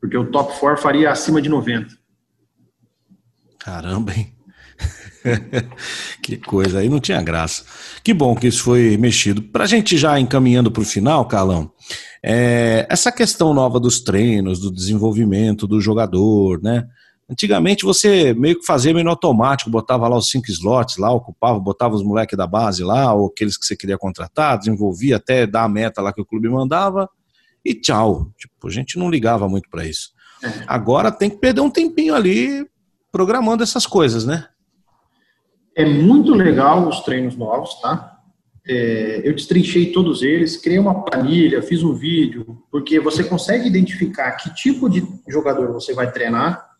Porque 0.00 0.16
o 0.16 0.30
top 0.30 0.58
4 0.58 0.80
faria 0.80 1.10
acima 1.10 1.42
de 1.42 1.50
90. 1.50 1.94
Caramba, 3.58 4.14
hein? 4.14 4.32
que 6.22 6.36
coisa, 6.36 6.80
aí 6.80 6.88
não 6.88 7.00
tinha 7.00 7.20
graça. 7.22 7.64
Que 8.02 8.12
bom 8.14 8.34
que 8.34 8.46
isso 8.46 8.62
foi 8.62 8.96
mexido. 8.96 9.42
Para 9.42 9.64
a 9.64 9.66
gente 9.66 9.96
já 9.96 10.18
encaminhando 10.18 10.70
para 10.70 10.82
o 10.82 10.86
final, 10.86 11.26
Carlão, 11.26 11.70
é, 12.22 12.86
essa 12.90 13.10
questão 13.10 13.54
nova 13.54 13.80
dos 13.80 14.00
treinos, 14.00 14.60
do 14.60 14.70
desenvolvimento 14.70 15.66
do 15.66 15.80
jogador, 15.80 16.62
né? 16.62 16.86
Antigamente 17.30 17.84
você 17.84 18.34
meio 18.34 18.58
que 18.58 18.66
fazia 18.66 18.92
meio 18.92 19.08
automático, 19.08 19.70
botava 19.70 20.08
lá 20.08 20.16
os 20.16 20.28
cinco 20.28 20.50
slots 20.50 20.96
lá, 20.96 21.12
ocupava, 21.12 21.60
botava 21.60 21.94
os 21.94 22.02
moleques 22.02 22.36
da 22.36 22.46
base 22.46 22.82
lá, 22.82 23.14
ou 23.14 23.28
aqueles 23.28 23.56
que 23.56 23.64
você 23.64 23.76
queria 23.76 23.96
contratar, 23.96 24.58
desenvolvia 24.58 25.16
até 25.16 25.46
dar 25.46 25.62
a 25.62 25.68
meta 25.68 26.02
lá 26.02 26.12
que 26.12 26.20
o 26.20 26.26
clube 26.26 26.48
mandava 26.48 27.08
e 27.64 27.72
tchau. 27.72 28.32
Tipo, 28.36 28.66
a 28.66 28.70
gente 28.70 28.98
não 28.98 29.08
ligava 29.08 29.48
muito 29.48 29.70
para 29.70 29.86
isso. 29.86 30.10
É. 30.42 30.64
Agora 30.66 31.12
tem 31.12 31.30
que 31.30 31.36
perder 31.36 31.60
um 31.60 31.70
tempinho 31.70 32.14
ali 32.14 32.66
programando 33.12 33.62
essas 33.62 33.86
coisas, 33.86 34.24
né? 34.24 34.46
É 35.76 35.84
muito 35.84 36.34
legal 36.34 36.88
os 36.88 37.00
treinos 37.00 37.36
novos, 37.36 37.80
tá? 37.80 38.18
É, 38.66 39.22
eu 39.24 39.34
destrinchei 39.34 39.92
todos 39.92 40.22
eles, 40.22 40.56
criei 40.56 40.78
uma 40.78 41.04
planilha, 41.04 41.62
fiz 41.62 41.82
um 41.82 41.94
vídeo, 41.94 42.62
porque 42.70 43.00
você 43.00 43.24
consegue 43.24 43.66
identificar 43.66 44.32
que 44.32 44.54
tipo 44.54 44.88
de 44.88 45.02
jogador 45.28 45.72
você 45.72 45.94
vai 45.94 46.12
treinar 46.12 46.70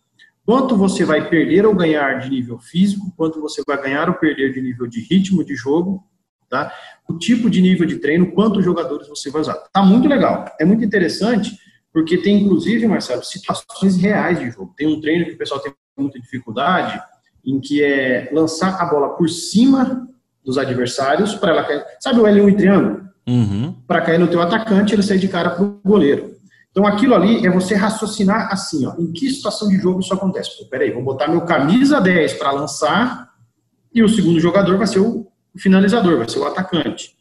quanto 0.45 0.77
você 0.77 1.05
vai 1.05 1.29
perder 1.29 1.65
ou 1.65 1.75
ganhar 1.75 2.19
de 2.19 2.29
nível 2.29 2.59
físico, 2.59 3.13
quanto 3.17 3.41
você 3.41 3.63
vai 3.67 3.81
ganhar 3.81 4.09
ou 4.09 4.15
perder 4.17 4.53
de 4.53 4.61
nível 4.61 4.87
de 4.87 5.01
ritmo 5.01 5.45
de 5.45 5.55
jogo, 5.55 6.05
tá? 6.49 6.73
O 7.09 7.17
tipo 7.17 7.49
de 7.49 7.63
nível 7.63 7.87
de 7.87 7.97
treino, 7.97 8.33
quantos 8.33 8.65
jogadores 8.65 9.09
você 9.09 9.31
vai 9.31 9.43
usar. 9.43 9.55
Tá 9.73 9.83
muito 9.83 10.09
legal. 10.09 10.45
É 10.59 10.65
muito 10.65 10.85
interessante 10.85 11.57
porque 11.93 12.19
tem, 12.19 12.43
inclusive, 12.43 12.87
Marcelo, 12.87 13.23
situações 13.23 13.97
reais 13.97 14.39
de 14.39 14.51
jogo. 14.51 14.75
Tem 14.77 14.87
um 14.87 15.01
treino 15.01 15.25
que 15.27 15.33
o 15.33 15.39
pessoal 15.39 15.61
tem 15.61 15.73
muita 15.97 16.21
dificuldade, 16.21 17.01
em 17.45 17.61
que 17.61 17.83
é 17.83 18.29
lançar 18.33 18.81
a 18.81 18.85
bola 18.87 19.11
por 19.11 19.29
cima 19.29 20.09
dos 20.45 20.59
adversários 20.59 21.35
para 21.35 21.51
ela 21.51 21.65
cair. 21.65 21.85
Sabe 22.01 22.21
o 22.21 22.25
L1 22.25 22.49
em 22.49 22.57
triângulo? 22.57 23.01
Uhum. 23.27 23.75
Para 23.87 24.01
cair 24.01 24.19
no 24.19 24.29
teu 24.29 24.41
atacante, 24.41 24.95
ele 24.95 25.03
sair 25.03 25.19
de 25.19 25.29
cara 25.29 25.51
para 25.51 25.65
o 25.65 25.81
goleiro. 25.85 26.35
Então 26.71 26.87
aquilo 26.87 27.15
ali 27.15 27.45
é 27.45 27.51
você 27.51 27.75
raciocinar 27.75 28.53
assim, 28.53 28.87
ó, 28.87 28.95
em 28.99 29.13
que 29.13 29.29
situação 29.29 29.69
de 29.69 29.77
jogo 29.77 30.01
isso 30.01 30.15
acontece? 30.15 30.57
Pô, 30.57 30.67
peraí, 30.67 30.91
vou 30.93 31.03
botar 31.03 31.27
meu 31.27 31.41
camisa 31.43 32.01
10 32.01 32.35
para 32.35 32.53
lançar 32.53 33.31
e 33.93 34.03
o 34.03 34.09
segundo 34.09 34.39
jogador 34.39 34.79
vai 34.79 34.87
ser 34.87 35.01
o 35.01 35.27
finalizador, 35.57 36.19
vai 36.19 36.29
ser 36.29 36.39
o 36.39 36.47
atacante. 36.47 37.17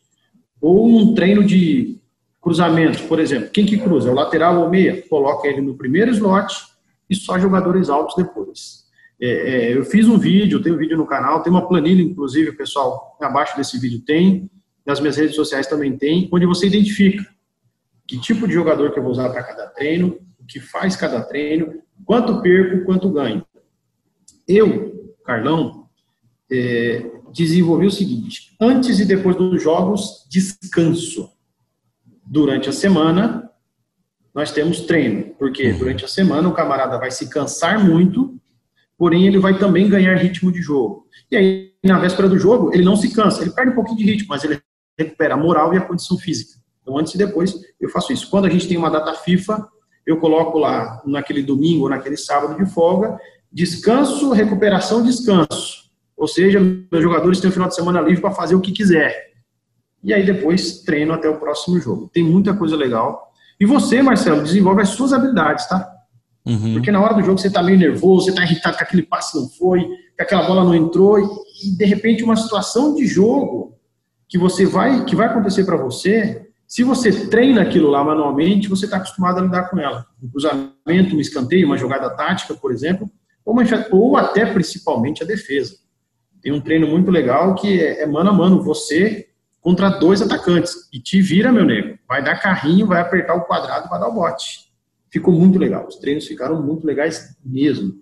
Ou 0.62 0.88
um 0.88 1.16
treino 1.16 1.44
de 1.44 2.00
cruzamentos, 2.40 3.02
por 3.02 3.20
exemplo, 3.20 3.50
quem 3.50 3.66
que 3.66 3.78
cruza? 3.78 4.10
É 4.10 4.12
o 4.12 4.16
lateral 4.16 4.60
ou 4.60 4.68
o 4.68 4.70
meia? 4.70 5.04
Coloca 5.10 5.48
ele 5.48 5.62
no 5.62 5.76
primeiro 5.76 6.12
slot 6.12 6.54
e 7.10 7.16
só 7.16 7.40
jogadores 7.40 7.90
altos 7.90 8.16
depois. 8.16 8.79
É, 9.22 9.28
é, 9.72 9.78
eu 9.78 9.84
fiz 9.84 10.08
um 10.08 10.18
vídeo, 10.18 10.62
tem 10.62 10.72
um 10.72 10.78
vídeo 10.78 10.98
no 10.98 11.06
canal, 11.06 11.44
tem 11.44 11.52
uma 11.52 11.68
planilha, 11.68 12.02
inclusive, 12.02 12.54
pessoal 12.54 13.18
abaixo 13.22 13.58
desse 13.58 13.78
vídeo 13.78 14.02
tem, 14.02 14.50
nas 14.86 15.00
minhas 15.00 15.18
redes 15.18 15.36
sociais 15.36 15.68
também 15.68 15.98
tem, 15.98 16.30
onde 16.32 16.46
você 16.46 16.68
identifica 16.68 17.26
que 18.10 18.20
tipo 18.20 18.48
de 18.48 18.54
jogador 18.56 18.92
que 18.92 18.98
eu 18.98 19.04
vou 19.04 19.12
usar 19.12 19.30
para 19.30 19.44
cada 19.44 19.68
treino, 19.68 20.18
o 20.40 20.46
que 20.46 20.60
faz 20.60 20.96
cada 20.96 21.22
treino, 21.22 21.80
quanto 22.04 22.42
perco, 22.42 22.84
quanto 22.84 23.12
ganho. 23.12 23.46
Eu, 24.48 25.14
Carlão, 25.24 25.88
é, 26.52 27.06
desenvolvi 27.32 27.86
o 27.86 27.92
seguinte: 27.92 28.56
antes 28.60 29.00
e 29.00 29.06
depois 29.06 29.36
dos 29.36 29.62
jogos, 29.62 30.26
descanso. 30.28 31.32
Durante 32.26 32.70
a 32.70 32.72
semana, 32.72 33.52
nós 34.34 34.52
temos 34.52 34.82
treino, 34.82 35.36
porque 35.38 35.72
uhum. 35.72 35.78
durante 35.78 36.06
a 36.06 36.08
semana 36.08 36.50
o 36.50 36.54
camarada 36.54 36.98
vai 36.98 37.12
se 37.12 37.30
cansar 37.30 37.84
muito, 37.84 38.39
porém 39.00 39.26
ele 39.26 39.40
vai 39.40 39.58
também 39.58 39.90
ganhar 39.90 40.14
ritmo 40.18 40.52
de 40.52 40.62
jogo. 40.62 41.08
E 41.32 41.38
aí, 41.38 41.72
na 41.82 41.98
véspera 41.98 42.28
do 42.28 42.38
jogo, 42.38 42.72
ele 42.74 42.84
não 42.84 42.98
se 42.98 43.16
cansa, 43.16 43.42
ele 43.42 43.52
perde 43.52 43.72
um 43.72 43.76
pouquinho 43.76 43.98
de 43.98 44.04
ritmo, 44.04 44.28
mas 44.28 44.44
ele 44.44 44.60
recupera 44.98 45.36
a 45.36 45.38
moral 45.38 45.74
e 45.74 45.78
a 45.78 45.82
condição 45.82 46.18
física. 46.18 46.60
Então, 46.82 46.98
antes 46.98 47.16
e 47.16 47.18
depois, 47.18 47.56
eu 47.80 47.88
faço 47.90 48.12
isso. 48.12 48.30
Quando 48.30 48.46
a 48.46 48.50
gente 48.50 48.68
tem 48.68 48.76
uma 48.76 48.90
data 48.90 49.14
FIFA, 49.14 49.66
eu 50.06 50.18
coloco 50.18 50.58
lá, 50.58 51.02
naquele 51.06 51.42
domingo 51.42 51.84
ou 51.84 51.90
naquele 51.90 52.18
sábado 52.18 52.62
de 52.62 52.70
folga, 52.70 53.18
descanso, 53.50 54.32
recuperação, 54.32 55.02
descanso. 55.02 55.90
Ou 56.18 56.28
seja, 56.28 56.60
meus 56.60 57.02
jogadores 57.02 57.40
têm 57.40 57.50
o 57.50 57.54
final 57.54 57.70
de 57.70 57.76
semana 57.76 58.02
livre 58.02 58.20
para 58.20 58.32
fazer 58.32 58.56
o 58.56 58.60
que 58.60 58.74
quiser. 58.74 59.30
E 60.04 60.14
aí 60.14 60.26
depois 60.26 60.82
treino 60.82 61.14
até 61.14 61.30
o 61.30 61.40
próximo 61.40 61.80
jogo. 61.80 62.10
Tem 62.14 62.24
muita 62.24 62.54
coisa 62.54 62.76
legal. 62.76 63.32
E 63.58 63.66
você, 63.66 64.02
Marcelo, 64.02 64.44
desenvolve 64.44 64.82
as 64.82 64.90
suas 64.90 65.14
habilidades, 65.14 65.68
tá? 65.68 65.99
Uhum. 66.50 66.74
Porque 66.74 66.92
na 66.92 67.00
hora 67.00 67.14
do 67.14 67.22
jogo 67.22 67.38
você 67.38 67.48
está 67.48 67.62
meio 67.62 67.78
nervoso, 67.78 68.26
você 68.26 68.32
está 68.32 68.44
irritado 68.44 68.78
que 68.78 68.84
aquele 68.84 69.04
passe 69.04 69.38
não 69.38 69.48
foi, 69.48 69.88
que 70.16 70.22
aquela 70.22 70.44
bola 70.44 70.64
não 70.64 70.74
entrou, 70.74 71.20
e, 71.20 71.78
de 71.78 71.86
repente 71.86 72.24
uma 72.24 72.36
situação 72.36 72.96
de 72.96 73.06
jogo 73.06 73.78
que 74.28 74.38
você 74.38 74.66
vai, 74.66 75.06
que 75.06 75.16
vai 75.16 75.28
acontecer 75.28 75.64
para 75.64 75.78
você, 75.78 76.48
se 76.68 76.84
você 76.84 77.28
treina 77.28 77.62
aquilo 77.62 77.90
lá 77.90 78.04
manualmente, 78.04 78.68
você 78.68 78.86
está 78.86 78.98
acostumado 78.98 79.40
a 79.40 79.42
lidar 79.42 79.70
com 79.70 79.80
ela. 79.80 80.06
Um 80.22 80.30
cruzamento, 80.30 81.16
um 81.16 81.20
escanteio, 81.20 81.66
uma 81.66 81.78
jogada 81.78 82.10
tática, 82.12 82.54
por 82.54 82.72
exemplo, 82.72 83.10
ou, 83.46 83.54
uma, 83.54 83.64
ou 83.92 84.18
até 84.18 84.46
principalmente 84.46 85.24
a 85.24 85.26
defesa. 85.26 85.76
Tem 86.42 86.52
um 86.52 86.62
treino 86.62 86.88
muito 86.88 87.10
legal 87.12 87.56
que 87.56 87.82
é, 87.82 88.04
é 88.04 88.06
mano 88.06 88.30
a 88.30 88.34
mano, 88.34 88.62
você 88.62 89.30
contra 89.62 89.90
dois 89.90 90.22
atacantes. 90.22 90.88
E 90.94 91.00
te 91.00 91.22
vira, 91.22 91.52
meu 91.52 91.66
nego. 91.66 91.98
Vai 92.08 92.24
dar 92.24 92.40
carrinho, 92.40 92.88
vai 92.88 93.02
apertar 93.02 93.36
o 93.36 93.46
quadrado, 93.46 93.90
vai 93.90 94.00
dar 94.00 94.08
o 94.08 94.14
bote. 94.14 94.69
Ficou 95.12 95.34
muito 95.34 95.58
legal. 95.58 95.88
Os 95.88 95.96
treinos 95.96 96.28
ficaram 96.28 96.62
muito 96.62 96.86
legais 96.86 97.36
mesmo. 97.44 97.94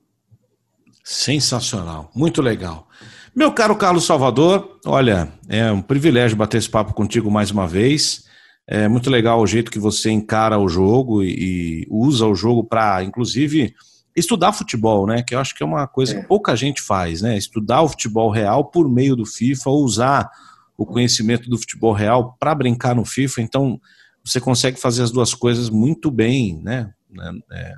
Sensacional, 1.04 2.12
muito 2.14 2.42
legal. 2.42 2.88
Meu 3.34 3.52
caro 3.52 3.76
Carlos 3.76 4.06
Salvador, 4.06 4.80
olha, 4.86 5.32
é 5.48 5.72
um 5.72 5.82
privilégio 5.82 6.36
bater 6.36 6.58
esse 6.58 6.70
papo 6.70 6.94
contigo 6.94 7.30
mais 7.30 7.52
uma 7.52 7.68
vez. 7.68 8.26
É 8.68 8.88
muito 8.88 9.10
legal 9.10 9.40
o 9.40 9.48
jeito 9.48 9.72
que 9.72 9.80
você 9.80 10.10
encara 10.10 10.60
o 10.60 10.68
jogo 10.68 11.24
e, 11.24 11.88
usa 11.90 12.26
o 12.26 12.36
jogo 12.36 12.64
para, 12.64 13.02
inclusive, 13.04 13.74
estudar 14.14 14.52
futebol, 14.52 15.08
né? 15.08 15.24
Que 15.24 15.36
eu 15.36 15.40
acho 15.40 15.56
que 15.56 15.64
é 15.64 15.66
uma 15.66 15.88
coisa 15.88 16.18
é. 16.18 16.20
que 16.20 16.28
pouca 16.28 16.56
gente 16.56 16.82
faz, 16.82 17.22
né? 17.22 17.38
Estudar 17.38 17.84
o 17.84 17.88
futebol 17.88 18.30
real 18.30 18.66
por 18.66 18.90
meio 18.90 19.16
do 19.16 19.26
FIFA, 19.26 19.70
ou 19.70 19.86
usar 19.86 20.30
o 20.76 20.86
conhecimento 20.86 21.50
do 21.50 21.58
futebol 21.58 21.94
real 21.94 22.36
para 22.38 22.54
brincar 22.54 22.96
no 22.96 23.06
FIFA. 23.06 23.42
Então, 23.42 23.80
você 24.26 24.42
consegue 24.42 24.78
fazer 24.78 25.04
as 25.04 25.12
duas 25.12 25.34
coisas 25.34 25.70
muito 25.70 26.12
bem, 26.12 26.60
né? 26.62 26.92
É, 27.52 27.74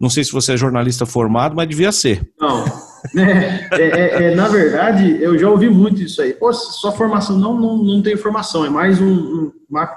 não 0.00 0.10
sei 0.10 0.24
se 0.24 0.32
você 0.32 0.52
é 0.52 0.56
jornalista 0.56 1.06
formado, 1.06 1.56
mas 1.56 1.68
devia 1.68 1.92
ser. 1.92 2.28
Não. 2.40 2.64
É, 3.16 3.80
é, 3.80 3.80
é, 3.80 4.24
é 4.24 4.34
na 4.34 4.48
verdade, 4.48 5.22
eu 5.22 5.38
já 5.38 5.48
ouvi 5.48 5.70
muito 5.70 6.02
isso 6.02 6.20
aí. 6.20 6.34
Pô, 6.34 6.52
sua 6.52 6.90
formação 6.90 7.38
não, 7.38 7.58
não, 7.58 7.76
não 7.76 8.02
tem 8.02 8.16
formação, 8.16 8.66
é 8.66 8.68
mais 8.68 9.00
um, 9.00 9.52
uma 9.70 9.88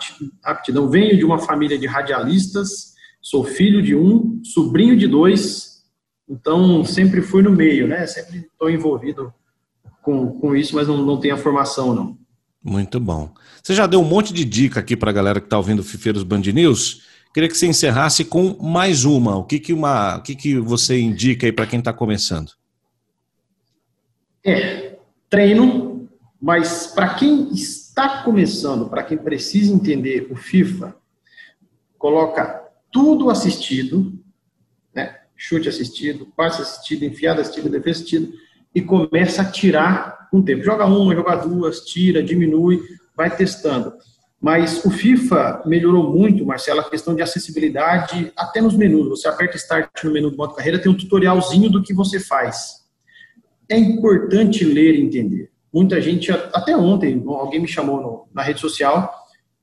aptidão. 0.44 0.88
Venho 0.88 1.18
de 1.18 1.26
uma 1.26 1.40
família 1.40 1.80
de 1.80 1.88
radialistas, 1.88 2.94
sou 3.20 3.44
filho 3.44 3.82
de 3.82 3.96
um, 3.96 4.40
sobrinho 4.44 4.96
de 4.96 5.08
dois, 5.08 5.72
então, 6.32 6.86
sempre 6.86 7.22
fui 7.22 7.44
no 7.44 7.52
meio, 7.52 7.86
né? 7.86 8.08
Sempre 8.08 8.48
estou 8.50 8.70
envolvido 8.70 9.34
com, 10.02 10.40
com 10.40 10.56
isso, 10.56 10.74
mas 10.74 10.88
não, 10.88 11.06
não 11.06 11.20
tenho 11.20 11.36
a 11.36 11.38
formação, 11.38 11.94
não. 11.94 12.18
Muito 12.64 13.02
bom. 13.02 13.34
Você 13.62 13.76
já 13.76 13.86
deu 13.86 14.00
um 14.00 14.06
monte 14.06 14.32
de 14.32 14.46
dica 14.46 14.80
aqui 14.80 14.96
para 14.96 15.10
a 15.10 15.14
galera 15.14 15.42
que 15.42 15.48
está 15.48 15.58
ouvindo 15.58 15.84
Fifeiros 15.84 16.24
Band 16.24 16.40
News. 16.54 17.02
Queria 17.34 17.50
que 17.50 17.58
você 17.58 17.68
encerrasse 17.68 18.26
com 18.26 18.58
mais 18.62 19.06
uma. 19.06 19.38
O 19.38 19.44
que, 19.44 19.60
que, 19.60 19.74
uma, 19.74 20.18
o 20.18 20.22
que, 20.22 20.36
que 20.36 20.60
você 20.60 21.00
indica 21.00 21.46
aí 21.46 21.52
para 21.52 21.66
quem 21.66 21.80
está 21.80 21.94
começando? 21.94 22.52
É, 24.44 24.98
treino, 25.30 26.10
mas 26.42 26.88
para 26.88 27.14
quem 27.14 27.52
está 27.54 28.24
começando, 28.24 28.90
para 28.90 29.04
quem 29.04 29.18
precisa 29.18 29.74
entender 29.74 30.28
o 30.32 30.36
FIFA, 30.36 30.96
coloca 31.98 32.62
tudo 32.92 33.30
assistido, 33.30 34.20
chute 35.42 35.68
assistido, 35.68 36.28
passe 36.38 36.62
assistido, 36.62 37.04
enfiada 37.04 37.42
assistida, 37.42 37.68
defesa 37.68 38.02
assistida, 38.02 38.32
e 38.76 38.80
começa 38.80 39.42
a 39.42 39.52
tirar 39.52 40.30
com 40.30 40.38
um 40.38 40.40
o 40.42 40.44
tempo. 40.44 40.64
Joga 40.64 40.86
uma, 40.86 41.16
joga 41.16 41.36
duas, 41.38 41.82
tira, 41.82 42.22
diminui, 42.22 42.80
vai 43.18 43.36
testando. 43.36 43.92
Mas 44.42 44.84
o 44.84 44.90
FIFA 44.90 45.62
melhorou 45.66 46.12
muito, 46.12 46.46
Marcelo, 46.46 46.80
a 46.80 46.90
questão 46.90 47.14
de 47.14 47.22
acessibilidade 47.22 48.32
até 48.36 48.60
nos 48.60 48.74
menus. 48.74 49.08
Você 49.10 49.28
aperta 49.28 49.56
Start 49.56 50.04
no 50.04 50.12
menu 50.12 50.32
do 50.32 50.38
modo 50.38 50.56
carreira, 50.56 50.80
tem 50.80 50.92
um 50.92 50.98
tutorialzinho 50.98 51.70
do 51.70 51.84
que 51.84 51.94
você 51.94 52.20
faz. 52.20 52.82
É 53.70 53.78
importante 53.78 54.66
ler 54.66 54.96
e 54.96 55.02
entender. 55.02 55.52
Muita 55.72 56.02
gente, 56.02 56.32
até 56.32 56.76
ontem, 56.76 57.24
alguém 57.28 57.62
me 57.62 57.68
chamou 57.68 58.02
no, 58.02 58.28
na 58.34 58.42
rede 58.42 58.60
social 58.60 59.22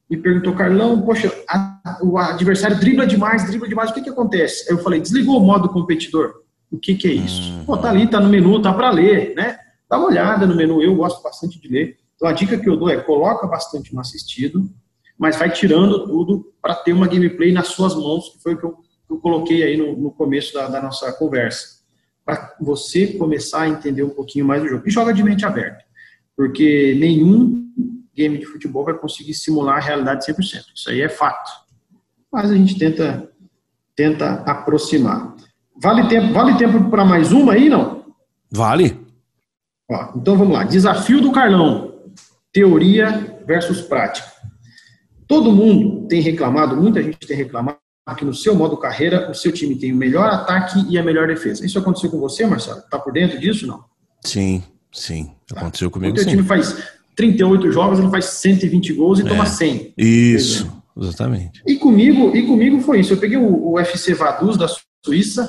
me 0.08 0.16
perguntou, 0.16 0.54
Carlão, 0.54 1.02
poxa, 1.02 1.30
a, 1.48 1.98
o 2.02 2.16
adversário 2.16 2.78
dribla 2.78 3.06
demais, 3.06 3.46
dribla 3.46 3.68
demais, 3.68 3.90
o 3.90 3.94
que 3.94 4.00
que 4.00 4.08
acontece? 4.08 4.70
Eu 4.70 4.78
falei, 4.78 5.00
desligou 5.00 5.36
o 5.36 5.44
modo 5.44 5.68
competidor. 5.68 6.42
O 6.70 6.78
que 6.78 6.94
que 6.94 7.08
é 7.08 7.12
isso? 7.12 7.52
Uhum. 7.52 7.64
Pô, 7.64 7.76
tá 7.76 7.90
ali, 7.90 8.06
tá 8.06 8.18
no 8.18 8.28
menu, 8.28 8.60
tá 8.60 8.72
para 8.72 8.90
ler, 8.90 9.34
né? 9.34 9.58
Dá 9.88 9.98
uma 9.98 10.08
olhada 10.08 10.46
no 10.46 10.56
menu, 10.56 10.82
eu 10.82 10.94
gosto 10.94 11.22
bastante 11.22 11.60
de 11.60 11.68
ler. 11.68 11.98
Então 12.18 12.28
a 12.28 12.32
dica 12.32 12.58
que 12.58 12.68
eu 12.68 12.76
dou 12.76 12.90
é, 12.90 12.96
coloca 13.00 13.46
bastante 13.46 13.94
no 13.94 14.00
assistido, 14.00 14.68
mas 15.16 15.38
vai 15.38 15.50
tirando 15.50 16.04
tudo 16.04 16.52
para 16.60 16.74
ter 16.74 16.92
uma 16.92 17.06
gameplay 17.06 17.52
nas 17.52 17.68
suas 17.68 17.94
mãos, 17.94 18.30
que 18.30 18.42
foi 18.42 18.54
o 18.54 18.58
que 18.58 18.64
eu, 18.64 18.76
eu 19.08 19.18
coloquei 19.18 19.62
aí 19.62 19.76
no, 19.76 19.96
no 19.96 20.10
começo 20.10 20.52
da, 20.52 20.68
da 20.68 20.82
nossa 20.82 21.12
conversa. 21.12 21.78
Para 22.24 22.56
você 22.60 23.06
começar 23.06 23.62
a 23.62 23.68
entender 23.68 24.02
um 24.02 24.10
pouquinho 24.10 24.44
mais 24.44 24.60
do 24.60 24.68
jogo. 24.68 24.82
E 24.86 24.90
joga 24.90 25.14
de 25.14 25.22
mente 25.22 25.46
aberta. 25.46 25.84
Porque 26.36 26.96
nenhum 26.98 27.68
game 28.14 28.36
de 28.36 28.46
futebol 28.46 28.84
vai 28.84 28.94
conseguir 28.94 29.34
simular 29.34 29.76
a 29.76 29.80
realidade 29.80 30.26
100%. 30.26 30.64
Isso 30.74 30.90
aí 30.90 31.00
é 31.00 31.08
fato. 31.08 31.48
Mas 32.32 32.50
a 32.50 32.54
gente 32.56 32.76
tenta, 32.76 33.30
tenta 33.94 34.42
aproximar. 34.42 35.36
Vale 35.80 36.08
tempo, 36.08 36.32
vale 36.32 36.58
tempo 36.58 36.90
para 36.90 37.04
mais 37.04 37.30
uma 37.30 37.52
aí, 37.52 37.68
não? 37.68 38.04
Vale. 38.50 38.98
Ó, 39.88 40.12
então 40.16 40.36
vamos 40.36 40.52
lá. 40.52 40.64
Desafio 40.64 41.20
do 41.20 41.30
Carlão. 41.30 41.87
Teoria 42.58 43.38
versus 43.46 43.80
prática. 43.80 44.26
Todo 45.28 45.52
mundo 45.52 46.08
tem 46.08 46.20
reclamado, 46.20 46.76
muita 46.76 47.00
gente 47.00 47.18
tem 47.18 47.36
reclamado 47.36 47.78
que 48.16 48.24
no 48.24 48.34
seu 48.34 48.52
modo 48.52 48.76
carreira 48.76 49.30
o 49.30 49.34
seu 49.34 49.52
time 49.52 49.76
tem 49.76 49.92
o 49.92 49.96
melhor 49.96 50.28
ataque 50.28 50.84
e 50.90 50.98
a 50.98 51.04
melhor 51.04 51.28
defesa. 51.28 51.64
Isso 51.64 51.78
aconteceu 51.78 52.10
com 52.10 52.18
você, 52.18 52.44
Marcelo? 52.44 52.82
Tá 52.90 52.98
por 52.98 53.12
dentro 53.12 53.38
disso, 53.38 53.64
não? 53.64 53.84
Sim, 54.24 54.64
sim. 54.90 55.30
Aconteceu 55.54 55.88
comigo. 55.88 56.16
O 56.16 56.18
seu 56.18 56.26
time 56.26 56.42
faz 56.42 56.82
38 57.14 57.70
jogos, 57.70 58.00
ele 58.00 58.10
faz 58.10 58.24
120 58.24 58.92
gols 58.94 59.20
e 59.20 59.22
é, 59.22 59.28
toma 59.28 59.46
100. 59.46 59.94
Isso, 59.96 60.68
exatamente. 61.00 61.62
E 61.64 61.76
comigo, 61.76 62.34
e 62.34 62.44
comigo 62.44 62.80
foi 62.80 62.98
isso. 62.98 63.12
Eu 63.12 63.18
peguei 63.18 63.36
o, 63.36 63.70
o 63.70 63.78
FC 63.78 64.14
Vaduz 64.14 64.56
da 64.56 64.66
Suíça. 65.04 65.48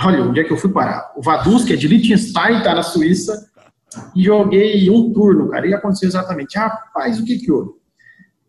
Olha, 0.00 0.24
onde 0.24 0.40
é 0.40 0.44
que 0.44 0.52
eu 0.52 0.56
fui 0.56 0.72
parar? 0.72 1.12
O 1.16 1.22
Vaduz, 1.22 1.62
que 1.62 1.74
é 1.74 1.76
de 1.76 1.86
Liechtenstein, 1.86 2.60
tá 2.64 2.74
na 2.74 2.82
Suíça. 2.82 3.49
E 4.14 4.22
joguei 4.22 4.88
um 4.90 5.12
turno, 5.12 5.48
cara. 5.48 5.66
E 5.66 5.74
aconteceu 5.74 6.08
exatamente. 6.08 6.56
Rapaz, 6.56 7.18
o 7.18 7.24
que 7.24 7.38
que 7.38 7.50
houve? 7.50 7.70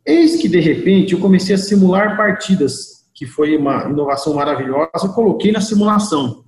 Eis 0.05 0.41
que, 0.41 0.47
de 0.47 0.59
repente, 0.59 1.13
eu 1.13 1.19
comecei 1.19 1.55
a 1.55 1.57
simular 1.57 2.17
partidas 2.17 3.01
que 3.13 3.27
foi 3.27 3.55
uma 3.55 3.83
inovação 3.83 4.33
maravilhosa, 4.33 5.09
coloquei 5.13 5.51
na 5.51 5.61
simulação. 5.61 6.43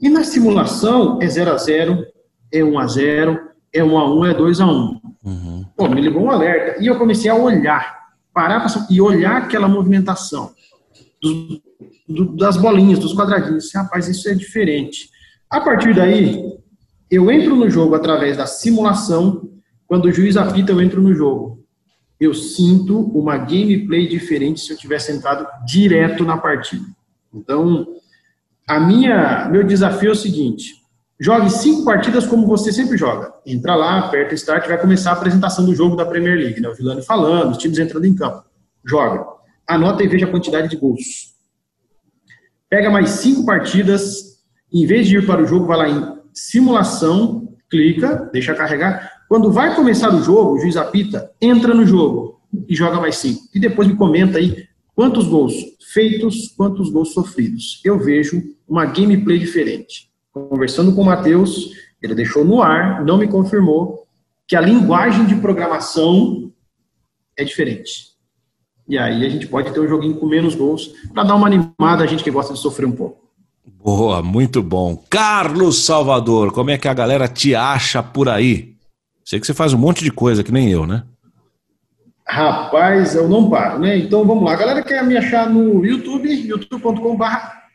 E 0.00 0.08
na 0.08 0.22
simulação 0.22 1.18
é 1.20 1.26
0 1.26 1.50
a 1.50 1.56
0 1.56 2.06
é 2.52 2.62
1 2.62 2.78
a 2.78 2.86
0 2.86 3.40
é 3.72 3.82
1 3.82 3.98
a 3.98 4.14
1 4.14 4.26
é 4.26 4.34
2 4.34 4.60
a 4.60 4.66
1 4.66 5.00
uhum. 5.24 5.64
Pô, 5.76 5.88
me 5.88 6.00
ligou 6.00 6.22
um 6.22 6.30
alerta. 6.30 6.80
E 6.80 6.86
eu 6.86 6.96
comecei 6.96 7.28
a 7.28 7.34
olhar, 7.34 7.98
parar 8.32 8.64
e 8.88 9.00
olhar 9.00 9.38
aquela 9.38 9.66
movimentação 9.66 10.52
do, 11.20 11.60
do, 12.08 12.36
das 12.36 12.56
bolinhas, 12.56 13.00
dos 13.00 13.12
quadradinhos. 13.12 13.74
Rapaz, 13.74 14.06
isso 14.06 14.28
é 14.28 14.34
diferente. 14.34 15.10
A 15.50 15.60
partir 15.60 15.94
daí, 15.96 16.57
eu 17.10 17.30
entro 17.30 17.56
no 17.56 17.70
jogo 17.70 17.94
através 17.94 18.36
da 18.36 18.46
simulação. 18.46 19.48
Quando 19.86 20.06
o 20.06 20.12
juiz 20.12 20.36
apita, 20.36 20.72
eu 20.72 20.80
entro 20.80 21.00
no 21.00 21.14
jogo. 21.14 21.64
Eu 22.20 22.34
sinto 22.34 23.00
uma 23.16 23.38
gameplay 23.38 24.08
diferente 24.08 24.60
se 24.60 24.72
eu 24.72 24.76
tivesse 24.76 25.12
entrado 25.12 25.46
direto 25.64 26.24
na 26.24 26.36
partida. 26.36 26.84
Então, 27.32 27.86
a 28.66 28.78
minha, 28.80 29.48
meu 29.50 29.64
desafio 29.64 30.10
é 30.10 30.12
o 30.12 30.16
seguinte: 30.16 30.74
jogue 31.18 31.48
cinco 31.48 31.84
partidas 31.84 32.26
como 32.26 32.46
você 32.46 32.72
sempre 32.72 32.98
joga. 32.98 33.32
Entra 33.46 33.74
lá, 33.74 34.00
aperta 34.00 34.34
Start, 34.34 34.66
vai 34.66 34.78
começar 34.78 35.10
a 35.10 35.14
apresentação 35.14 35.64
do 35.64 35.74
jogo 35.74 35.96
da 35.96 36.04
Premier 36.04 36.36
League, 36.36 36.60
né? 36.60 36.68
O 36.68 36.74
Vilani 36.74 37.02
falando, 37.02 37.52
os 37.52 37.58
times 37.58 37.78
entrando 37.78 38.04
em 38.04 38.14
campo. 38.14 38.44
Joga. 38.84 39.24
Anota 39.66 40.02
e 40.02 40.08
veja 40.08 40.26
a 40.26 40.30
quantidade 40.30 40.68
de 40.68 40.76
gols. 40.76 41.34
Pega 42.68 42.90
mais 42.90 43.10
cinco 43.10 43.46
partidas, 43.46 44.42
em 44.72 44.84
vez 44.84 45.06
de 45.06 45.18
ir 45.18 45.26
para 45.26 45.42
o 45.42 45.46
jogo, 45.46 45.66
vai 45.66 45.78
lá 45.78 45.88
em 45.88 46.17
simulação, 46.38 47.48
clica, 47.68 48.28
deixa 48.32 48.54
carregar. 48.54 49.24
Quando 49.28 49.52
vai 49.52 49.74
começar 49.74 50.14
o 50.14 50.22
jogo, 50.22 50.54
o 50.54 50.58
juiz 50.60 50.76
apita, 50.76 51.30
entra 51.40 51.74
no 51.74 51.84
jogo 51.84 52.40
e 52.68 52.74
joga 52.74 53.00
mais 53.00 53.16
cinco. 53.16 53.42
E 53.54 53.60
depois 53.60 53.88
me 53.88 53.96
comenta 53.96 54.38
aí 54.38 54.66
quantos 54.94 55.26
gols 55.26 55.54
feitos, 55.92 56.48
quantos 56.56 56.90
gols 56.90 57.12
sofridos. 57.12 57.80
Eu 57.84 57.98
vejo 57.98 58.42
uma 58.66 58.86
gameplay 58.86 59.38
diferente. 59.38 60.10
Conversando 60.32 60.94
com 60.94 61.02
o 61.02 61.04
Matheus, 61.04 61.72
ele 62.00 62.14
deixou 62.14 62.44
no 62.44 62.62
ar, 62.62 63.04
não 63.04 63.18
me 63.18 63.26
confirmou, 63.26 64.06
que 64.46 64.56
a 64.56 64.60
linguagem 64.60 65.26
de 65.26 65.34
programação 65.36 66.52
é 67.36 67.44
diferente. 67.44 68.08
E 68.88 68.96
aí 68.96 69.26
a 69.26 69.28
gente 69.28 69.46
pode 69.46 69.70
ter 69.72 69.80
um 69.80 69.88
joguinho 69.88 70.14
com 70.14 70.26
menos 70.26 70.54
gols 70.54 70.94
para 71.12 71.24
dar 71.24 71.34
uma 71.34 71.46
animada 71.46 72.02
a 72.02 72.06
gente 72.06 72.24
que 72.24 72.30
gosta 72.30 72.54
de 72.54 72.60
sofrer 72.60 72.86
um 72.86 72.92
pouco. 72.92 73.27
Boa, 73.82 74.22
muito 74.22 74.62
bom. 74.62 75.02
Carlos 75.10 75.84
Salvador, 75.84 76.52
como 76.52 76.70
é 76.70 76.78
que 76.78 76.88
a 76.88 76.94
galera 76.94 77.28
te 77.28 77.54
acha 77.54 78.02
por 78.02 78.28
aí? 78.28 78.76
Sei 79.24 79.38
que 79.38 79.46
você 79.46 79.54
faz 79.54 79.72
um 79.72 79.78
monte 79.78 80.02
de 80.02 80.10
coisa 80.10 80.42
que 80.42 80.52
nem 80.52 80.70
eu, 80.70 80.86
né? 80.86 81.04
Rapaz, 82.26 83.14
eu 83.14 83.28
não 83.28 83.48
paro, 83.48 83.78
né? 83.78 83.96
Então 83.96 84.24
vamos 84.24 84.44
lá. 84.44 84.52
A 84.52 84.56
galera 84.56 84.82
quer 84.82 85.02
me 85.04 85.16
achar 85.16 85.48
no 85.48 85.84
YouTube, 85.84 86.28
youtube.com.br 86.30 87.24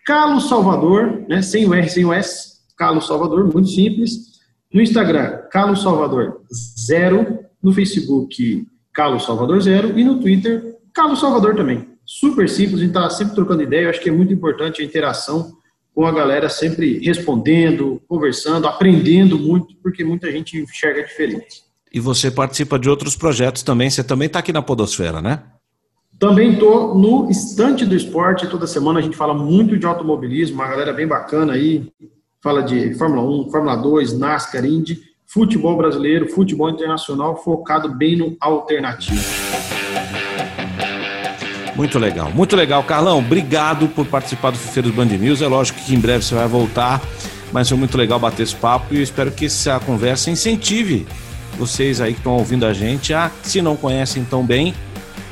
Carlos 0.06 0.50
Salvador, 0.50 1.26
né? 1.28 1.41
Sem 1.41 1.66
o 1.66 1.74
R, 1.74 1.89
sem 1.89 2.06
o 2.06 2.14
S. 2.14 2.54
Carlos 2.78 3.08
Salvador, 3.08 3.52
muito 3.52 3.70
simples. 3.70 4.34
No 4.72 4.82
Instagram, 4.82 5.39
Carlos 5.52 5.82
Salvador 5.82 6.41
zero. 6.80 7.39
No 7.62 7.72
Facebook, 7.72 8.68
Carlos 8.94 9.26
Salvador 9.26 9.62
zero. 9.62 9.98
E 9.98 10.04
no 10.04 10.20
Twitter, 10.20 10.76
Carlos 10.94 11.20
Salvador 11.20 11.56
também. 11.56 11.88
Super 12.06 12.50
simples, 12.50 12.76
a 12.76 12.84
gente 12.84 12.89
está 12.89 13.10
sempre 13.10 13.34
trocando 13.34 13.64
ideia. 13.64 13.86
Eu 13.86 13.89
acho 13.89 14.02
que 14.02 14.10
é 14.10 14.12
muito 14.12 14.34
importante 14.34 14.82
a 14.82 14.86
interação 14.86 15.52
com 15.94 16.06
a 16.06 16.12
galera 16.12 16.50
sempre 16.50 17.00
respondendo, 17.00 18.02
conversando, 18.08 18.68
aprendendo 18.68 19.38
muito, 19.38 19.76
porque 19.82 20.04
muita 20.04 20.32
gente 20.32 20.58
enxerga 20.58 21.04
diferente. 21.04 21.64
E 21.94 22.00
você 22.00 22.32
participa 22.32 22.80
de 22.80 22.89
outros 22.89 23.16
projetos 23.16 23.62
também, 23.62 23.89
você 23.89 24.04
também 24.04 24.26
está 24.26 24.39
aqui 24.39 24.52
na 24.52 24.64
Podosfera, 24.64 25.22
né? 25.22 25.44
Também 26.18 26.54
estou 26.54 26.96
no 26.96 27.30
Estante 27.30 27.86
do 27.86 27.96
Esporte, 27.96 28.48
toda 28.48 28.66
semana 28.66 29.00
a 29.00 29.02
gente 29.02 29.16
fala 29.16 29.34
muito 29.34 29.78
de 29.78 29.86
automobilismo, 29.86 30.56
uma 30.56 30.68
galera 30.68 30.94
bem 30.94 31.06
bacana 31.06 31.54
aí, 31.54 31.91
fala 32.41 32.62
de 32.64 32.96
Fórmula 32.96 33.22
1, 33.46 33.52
Fórmula 33.52 33.76
2, 33.76 34.18
NASCAR, 34.18 34.66
Indy, 34.66 35.02
futebol 35.28 35.78
brasileiro, 35.78 36.30
futebol 36.30 36.70
internacional, 36.70 37.36
focado 37.44 37.94
bem 37.94 38.16
no 38.16 38.36
alternativo. 38.39 39.22
Muito 41.76 41.98
legal, 41.98 42.32
muito 42.32 42.56
legal. 42.56 42.84
Carlão, 42.84 43.20
obrigado 43.20 43.88
por 43.88 44.06
participar 44.06 44.52
do 44.52 44.58
Fifeiros 44.58 44.92
Band 44.92 45.06
News. 45.06 45.42
É 45.42 45.48
lógico 45.48 45.80
que 45.82 45.96
em 45.96 46.00
breve 46.00 46.24
você 46.24 46.36
vai 46.36 46.48
voltar, 46.48 47.02
mas 47.52 47.68
foi 47.68 47.78
muito 47.78 47.98
legal 47.98 48.20
bater 48.20 48.44
esse 48.44 48.56
papo 48.56 48.94
e 48.94 48.98
eu 48.98 49.04
espero 49.04 49.32
que 49.32 49.46
essa 49.46 49.80
conversa 49.80 50.30
incentive 50.30 51.06
vocês 51.58 52.02
aí 52.02 52.14
que 52.14 52.20
estão 52.20 52.34
ouvindo 52.34 52.66
a 52.66 52.74
gente 52.74 53.14
a, 53.14 53.32
se 53.44 53.62
não 53.62 53.76
conhecem 53.76 54.24
tão 54.24 54.44
bem, 54.46 54.74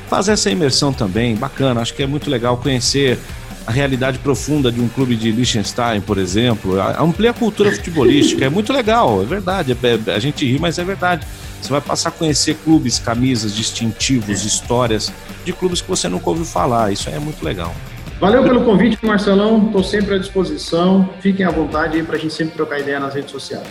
fazer 0.08 0.32
essa 0.32 0.50
imersão 0.50 0.92
também. 0.92 1.34
Bacana, 1.34 1.80
acho 1.80 1.94
que 1.94 2.02
é 2.02 2.06
muito 2.06 2.30
legal 2.30 2.56
conhecer 2.56 3.18
a 3.66 3.70
realidade 3.70 4.18
profunda 4.18 4.70
de 4.70 4.80
um 4.80 4.88
clube 4.88 5.16
de 5.16 5.30
Liechtenstein, 5.30 6.00
por 6.00 6.18
exemplo. 6.18 6.80
Amplia 6.98 7.30
a 7.30 7.34
cultura 7.34 7.70
futebolística, 7.72 8.44
é 8.44 8.48
muito 8.48 8.72
legal, 8.72 9.22
é 9.22 9.24
verdade. 9.24 9.76
É, 9.82 10.10
é, 10.10 10.14
a 10.14 10.18
gente 10.18 10.44
ri, 10.44 10.58
mas 10.58 10.78
é 10.78 10.84
verdade. 10.84 11.26
Você 11.60 11.70
vai 11.70 11.80
passar 11.80 12.08
a 12.08 12.12
conhecer 12.12 12.56
clubes, 12.64 12.98
camisas, 12.98 13.54
distintivos, 13.54 14.44
histórias 14.44 15.12
de 15.44 15.52
clubes 15.52 15.80
que 15.80 15.88
você 15.88 16.08
nunca 16.08 16.28
ouviu 16.28 16.44
falar. 16.44 16.92
Isso 16.92 17.08
é 17.08 17.18
muito 17.18 17.44
legal. 17.44 17.72
Valeu 18.20 18.42
pelo 18.42 18.64
convite, 18.64 18.98
Marcelão. 19.04 19.66
Estou 19.66 19.82
sempre 19.82 20.14
à 20.14 20.18
disposição. 20.18 21.08
Fiquem 21.20 21.46
à 21.46 21.50
vontade 21.50 21.96
aí 21.96 22.02
para 22.02 22.16
a 22.16 22.18
gente 22.18 22.34
sempre 22.34 22.54
trocar 22.54 22.80
ideia 22.80 22.98
nas 22.98 23.14
redes 23.14 23.30
sociais. 23.30 23.66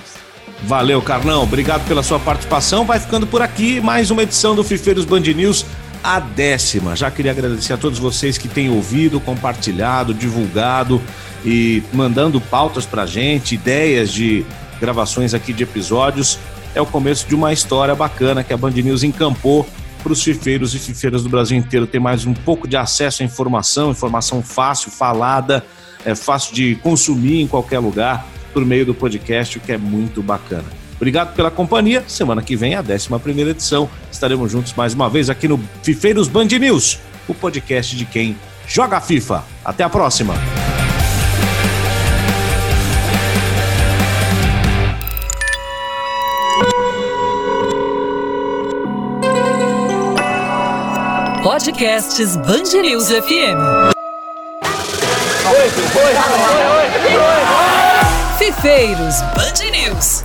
Valeu, 0.64 1.02
Carlão. 1.02 1.44
Obrigado 1.44 1.86
pela 1.88 2.04
sua 2.04 2.20
participação. 2.20 2.86
Vai 2.86 3.00
ficando 3.00 3.26
por 3.26 3.42
aqui 3.42 3.82
mais 3.82 4.12
uma 4.12 4.24
edição 4.24 4.56
do 4.56 4.64
Fifeiros 4.64 5.06
Band 5.06 5.22
News, 5.22 5.66
a 6.04 6.20
décima. 6.20 6.95
Já 6.95 7.12
queria 7.12 7.32
agradecer 7.32 7.74
a 7.74 7.78
todos 7.78 7.99
vocês 7.99 8.38
que 8.38 8.47
têm 8.47 8.70
ouvido, 8.70 9.20
compartilhado, 9.20 10.14
divulgado 10.14 11.02
e 11.45 11.84
mandando 11.93 12.39
pautas 12.39 12.86
pra 12.86 13.06
gente, 13.06 13.56
ideias 13.56 14.12
de 14.12 14.45
gravações 14.80 15.34
aqui 15.34 15.54
de 15.54 15.64
episódios 15.64 16.39
é 16.74 16.82
o 16.82 16.86
começo 16.86 17.28
de 17.28 17.36
uma 17.36 17.52
história 17.52 17.93
bacana 17.93 18.43
que 18.43 18.54
a 18.54 18.58
Band 18.58 18.72
News 18.72 19.04
encampou 19.04 19.68
para 20.02 20.14
os 20.14 20.24
fifeiros 20.24 20.74
e 20.74 20.80
fifeiras 20.80 21.24
do 21.24 21.30
Brasil 21.30 21.58
inteiro 21.58 21.86
ter 21.86 21.99
mais 21.99 22.26
um 22.26 22.34
pouco 22.34 22.68
de 22.68 22.76
acesso 22.76 23.22
à 23.22 23.26
informação, 23.26 23.91
informação 23.91 24.41
fácil, 24.41 24.89
falada, 24.89 25.64
é 26.06 26.16
fácil 26.16 26.56
de 26.56 26.76
consumir 26.76 27.41
em 27.41 27.47
qualquer 27.47 27.80
lugar 27.80 28.26
por 28.54 28.66
meio 28.66 28.86
do 28.86 28.93
podcast, 28.93 29.58
o 29.58 29.62
que 29.62 29.72
é 29.72 29.78
muito 29.78 30.22
bacana. 30.24 30.81
Obrigado 31.02 31.34
pela 31.34 31.49
companhia. 31.49 32.04
Semana 32.08 32.43
que 32.43 32.56
vem, 32.56 32.76
a 32.76 32.82
11 32.82 33.10
primeira 33.24 33.49
edição. 33.49 33.89
Estaremos 34.12 34.52
juntos 34.52 34.72
mais 34.78 34.93
uma 34.93 35.10
vez 35.10 35.32
aqui 35.32 35.47
no 35.47 35.60
Fifeiros 35.82 36.28
Band 36.28 36.45
News, 36.45 36.99
o 37.28 37.34
podcast 37.34 37.95
de 37.95 38.06
quem 38.06 38.38
joga 38.68 39.02
FIFA. 39.02 39.43
Até 39.66 39.84
a 39.84 39.89
próxima! 39.89 40.36
Podcasts 51.41 52.36
Band 52.38 52.80
News 52.80 53.08
FM. 53.08 53.58
Oi, 55.49 55.58
oi, 55.58 55.72
oi, 55.95 56.14
oi, 56.78 57.18
oi, 57.18 58.45
Fifeiros 58.45 59.22
Band 59.36 59.72
News. 59.72 60.21